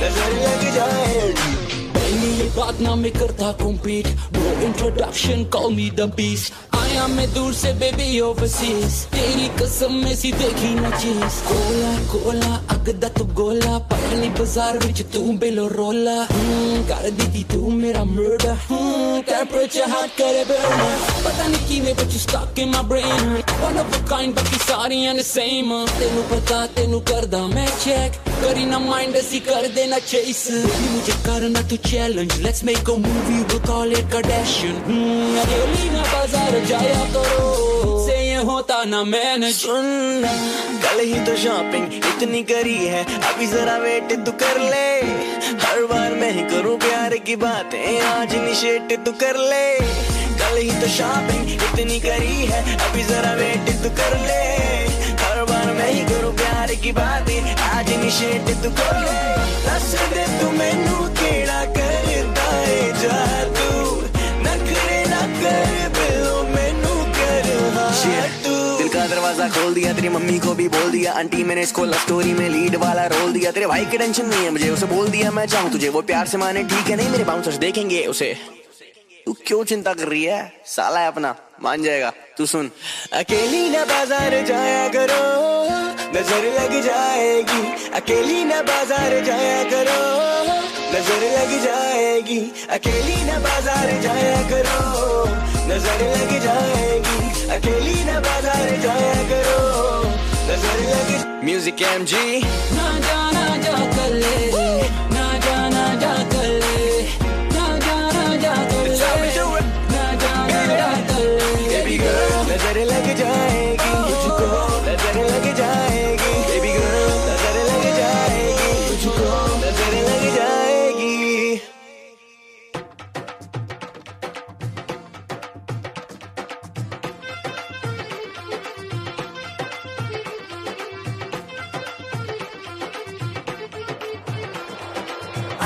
[0.02, 4.06] नज़र लग जाएगी। बात ना मैं करता कॉम्पीट
[4.36, 6.52] वो introduction call me the beast
[6.93, 12.52] आए हमें दूर से बेबी ओवरसीज तेरी कसम में सी देखी ना चीज़। कोला कोला
[12.74, 18.05] अगदा तू गोला। पहली बाज़ार विच तू बेलो रोला हम हम्म, कर दी तू मेरा
[18.05, 20.81] मर्डर हम टेम्परेचर हार्ट करे बर्न
[21.24, 23.24] पता नहीं की but you stuck in my brain
[23.62, 28.64] one of a kind बाकी सारियाँ ने सेम तेनू पता, तेनू करदा मैं चेक करी
[28.66, 30.47] ना माइंड ऐसी कर देना चेस
[30.93, 34.77] मुझे करना तू challenge let's make a movie we will call it Kardashian
[35.43, 39.86] अरे लीना बाज़ार जा जाया करो। से ये होता ना मैनेज सुन
[40.84, 44.88] कल ही तो शॉपिंग इतनी करी है, अभी जरा वेट तू कर ले।
[45.64, 49.66] हर बार मैं ही करूँ प्यार की बातें, आज निशेट तू कर ले।
[50.40, 54.42] कल ही तो शॉपिंग इतनी करी है, अभी जरा वेट तू कर ले।
[55.22, 59.20] हर बार मैं ही करूँ प्यार की बातें, आज निशेट तू कर ले।
[59.66, 63.41] दस दे तू मैनू, केड़ा करदा है जादू
[69.32, 72.48] दरवाज़ा खोल दिया, तेरी मम्मी को भी बोल दिया। आंटी मैंने इसको लव स्टोरी में
[72.48, 75.46] लीड वाला रोल दिया। तेरे भाई की टेंशन नहीं है, मुझे उसे बोल दिया मैं
[75.46, 78.34] चाहूँ तुझे। वो प्यार से माने, ठीक है, नहीं, मेरे बाउंसर्स देखेंगे उसे।
[79.26, 80.52] तू क्यों चिंता कर रही है?
[80.66, 82.70] साला है अपना, मान जाएगा। तू सुन।
[83.14, 85.22] अकेली न बाज़ार जाया करो,
[86.12, 87.62] नज़र लग जाएगी।
[87.94, 90.00] अकेली न बाज़ार जाया करो,
[90.92, 92.40] नज़र लग जाएगी।
[92.70, 94.80] अकेली न बाज़ार जाया करो,
[95.72, 99.63] नज़र लग जाएगी। अकेली न बाजार जाया करो
[100.49, 102.25] नजर लग म्यूजिक एम जी
[102.77, 104.15] ना जाना जा कर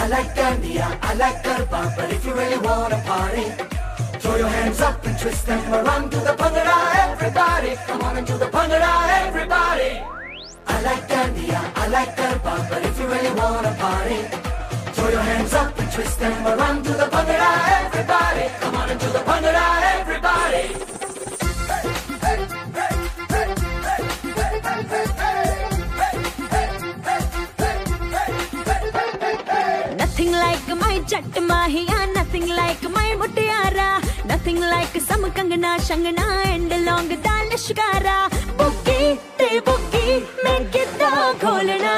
[0.07, 3.43] I like Gandia, I like Garba, but if you really wanna party,
[4.21, 7.75] throw your hands up and twist them around to the Bhangra, everybody.
[7.89, 9.99] Come on do the Bhangra, everybody.
[10.69, 14.23] I like Gandia, I like Garba, but if you really wanna party,
[14.95, 17.51] throw your hands up and twist them around to the Bhangra,
[17.85, 18.49] everybody.
[18.61, 20.96] Come on do the Bhangra, everybody.
[30.46, 37.08] like my Jat Mahiya, nothing like my Mutiara, nothing like some Kangana, Shangana, and long
[37.08, 38.30] Dal Shikara.
[38.58, 41.96] Boogie, te boogie, make it the Golana.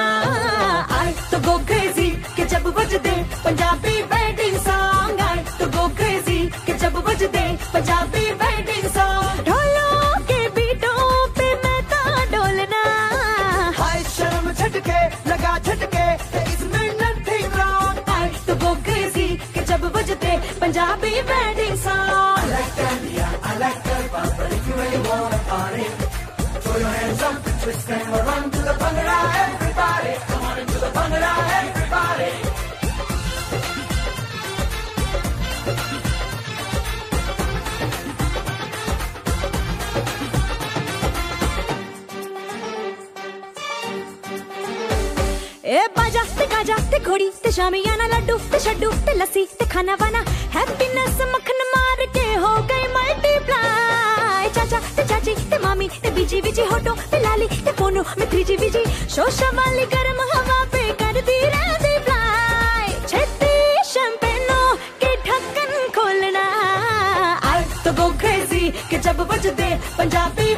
[0.87, 3.13] I to go crazy, कि जब बजते
[3.43, 7.43] Punjabi wedding song I तो go crazy कि जब बजते
[7.73, 8.46] पंजाबी वेडिंग
[21.18, 25.86] Punjabi wedding song I like Gandia, I like Garba, but if you really wanna party,
[26.62, 30.14] throw your hands up and twist them around to the Bhangra, everybody.
[30.28, 32.32] Come on into the Bhangra, everybody.
[45.68, 49.94] ए बाजा ते गाजा ते घोड़ी ते शामियाना लड्डू ते शड्डू ते लस्सी ते खाना
[50.00, 50.18] वाना
[50.54, 56.64] हैप्पीनेस मक्खन मार के हो गई मल्टीप्लाई चाचा ते चाची ते मामी ते बीजी बीजी
[56.70, 58.82] होटो ते लाली ते पोनो में थ्री जी बीजी।
[59.14, 63.52] शोशा वाली गर्म हवा पे कर दी रहती फ्लाई छेती
[63.90, 64.60] शैंपेनो
[65.02, 66.46] के ढक्कन खोलना।
[67.50, 69.68] आई तो गो क्रेजी कि जब बजते
[69.98, 70.54] पंजाबी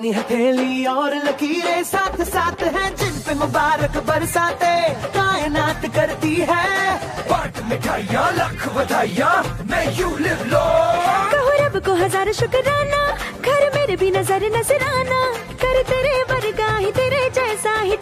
[0.00, 4.72] अपनी हथेली और लकीरें साथ साथ हैं जिन पे मुबारक बरसाते
[5.12, 6.64] कायनात करती है।
[7.28, 9.28] बाट मिठाइया लख बधाइया
[9.70, 10.64] मैं यू लिव लो।
[11.34, 13.02] कहो रब को हज़ार शुक्राना
[13.44, 14.48] घर मेरे भी नज़र
[14.88, 15.20] आना
[15.60, 17.96] कर तेरे बरगा ही तेरे जैसा ही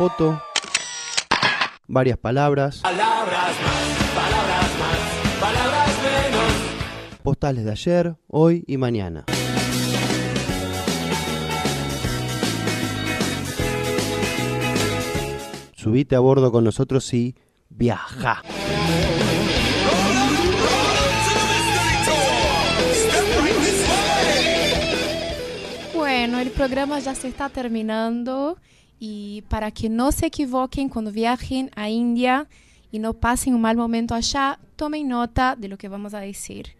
[0.00, 0.42] foto,
[1.86, 7.22] varias palabras, Palabras más, palabras más, palabras menos.
[7.22, 9.26] postales de ayer, hoy y mañana.
[15.74, 17.36] Subite a bordo con nosotros y
[17.68, 18.42] viaja.
[25.94, 28.56] Bueno, el programa ya se está terminando
[29.00, 32.46] y para que no se equivoquen cuando viajen a India
[32.92, 36.76] y no pasen un mal momento allá, tomen nota de lo que vamos a decir.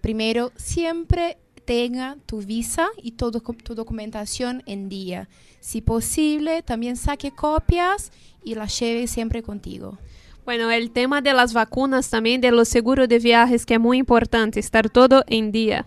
[0.00, 5.28] Primero, siempre tenga tu visa y todo, tu documentación en día.
[5.60, 8.10] Si posible, también saque copias
[8.42, 9.98] y las lleve siempre contigo.
[10.44, 13.98] Bueno, el tema de las vacunas también, de los seguros de viajes, que es muy
[13.98, 15.86] importante, estar todo en día.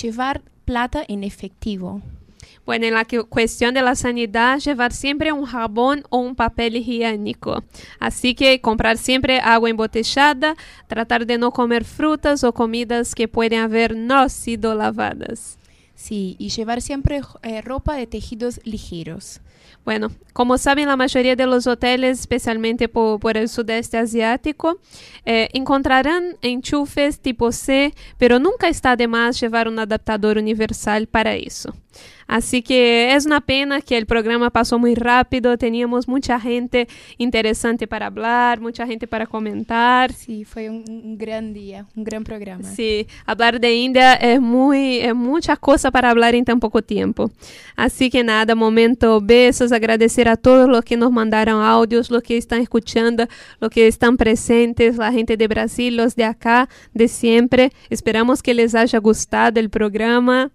[0.00, 2.00] Llevar plata en efectivo.
[2.64, 7.62] Bueno, en la cuestión de la sanidad, llevar siempre un jabón o un papel higiénico.
[8.00, 10.56] Así que comprar siempre agua embotellada,
[10.86, 15.58] tratar de no comer frutas o comidas que pueden haber no sido lavadas.
[15.94, 19.40] Sí, y llevar siempre eh, ropa de tejidos ligeros.
[19.84, 24.78] Bueno, como saben, la mayoría de los hoteles, especialmente por, por el sudeste asiático,
[25.24, 31.34] eh, encontrarán enchufes tipo C, pero nunca está de más llevar un adaptador universal para
[31.34, 31.74] eso.
[32.26, 36.88] Así que es una pena que el programa pasó muy rápido, teníamos mucha gente
[37.18, 40.12] interesante para hablar, mucha gente para comentar.
[40.12, 42.64] Sí, fue un, un gran día, un gran programa.
[42.64, 47.30] Sí, hablar de India es muy, es mucha cosa para hablar en tan poco tiempo.
[47.76, 52.36] Así que nada, momento besos, agradecer a todos los que nos mandaron audios, los que
[52.36, 53.26] están escuchando,
[53.60, 57.72] los que están presentes, la gente de Brasil, los de acá, de siempre.
[57.90, 60.50] Esperamos que les haya gustado el programa.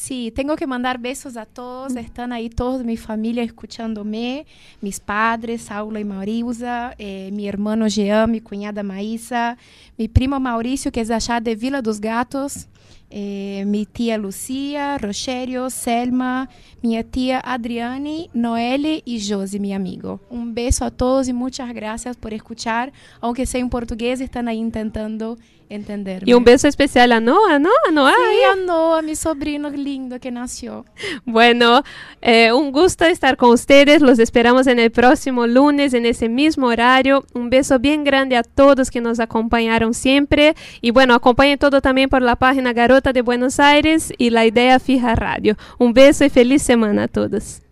[0.00, 1.96] Sí, tengo que mandar besos a todos.
[1.96, 4.46] Están ahí todos mi familia escuchándome.
[4.80, 9.58] Mis padres, Saulo y Mauriza, eh, mi hermano Jean, mi cuñada Maísa,
[9.98, 12.68] mi primo Mauricio, que es de allá de Vila dos Gatos,
[13.10, 16.48] eh, mi tía Lucía, Rogerio, Selma,
[16.80, 20.20] mi tía Adriane, Noelle y Josi, mi amigo.
[20.30, 22.92] Un beso a todos y muchas gracias por escuchar.
[23.20, 25.38] Aunque sea en portugués, están ahí intentando
[25.68, 26.30] entenderme.
[26.30, 27.70] Y un beso especial a Noah, ¿no?
[27.88, 28.14] A Noah.
[28.14, 30.84] Sí, a Noah, mi sobrino lindo que nació.
[31.24, 31.82] Bueno,
[32.22, 34.00] eh, un gusto estar con ustedes.
[34.00, 37.24] Los esperamos en el próximo lunes en ese mismo horario.
[37.34, 40.54] Un beso bien grande a todos que nos acompañaron siempre.
[40.80, 44.78] Y bueno, acompañen todo también por la página Garota de Buenos Aires y la Idea
[44.78, 45.56] Fija Radio.
[45.78, 47.62] Un beso y feliz semana a todos.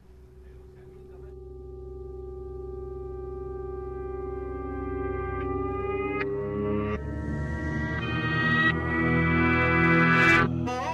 [10.47, 10.86] Bye.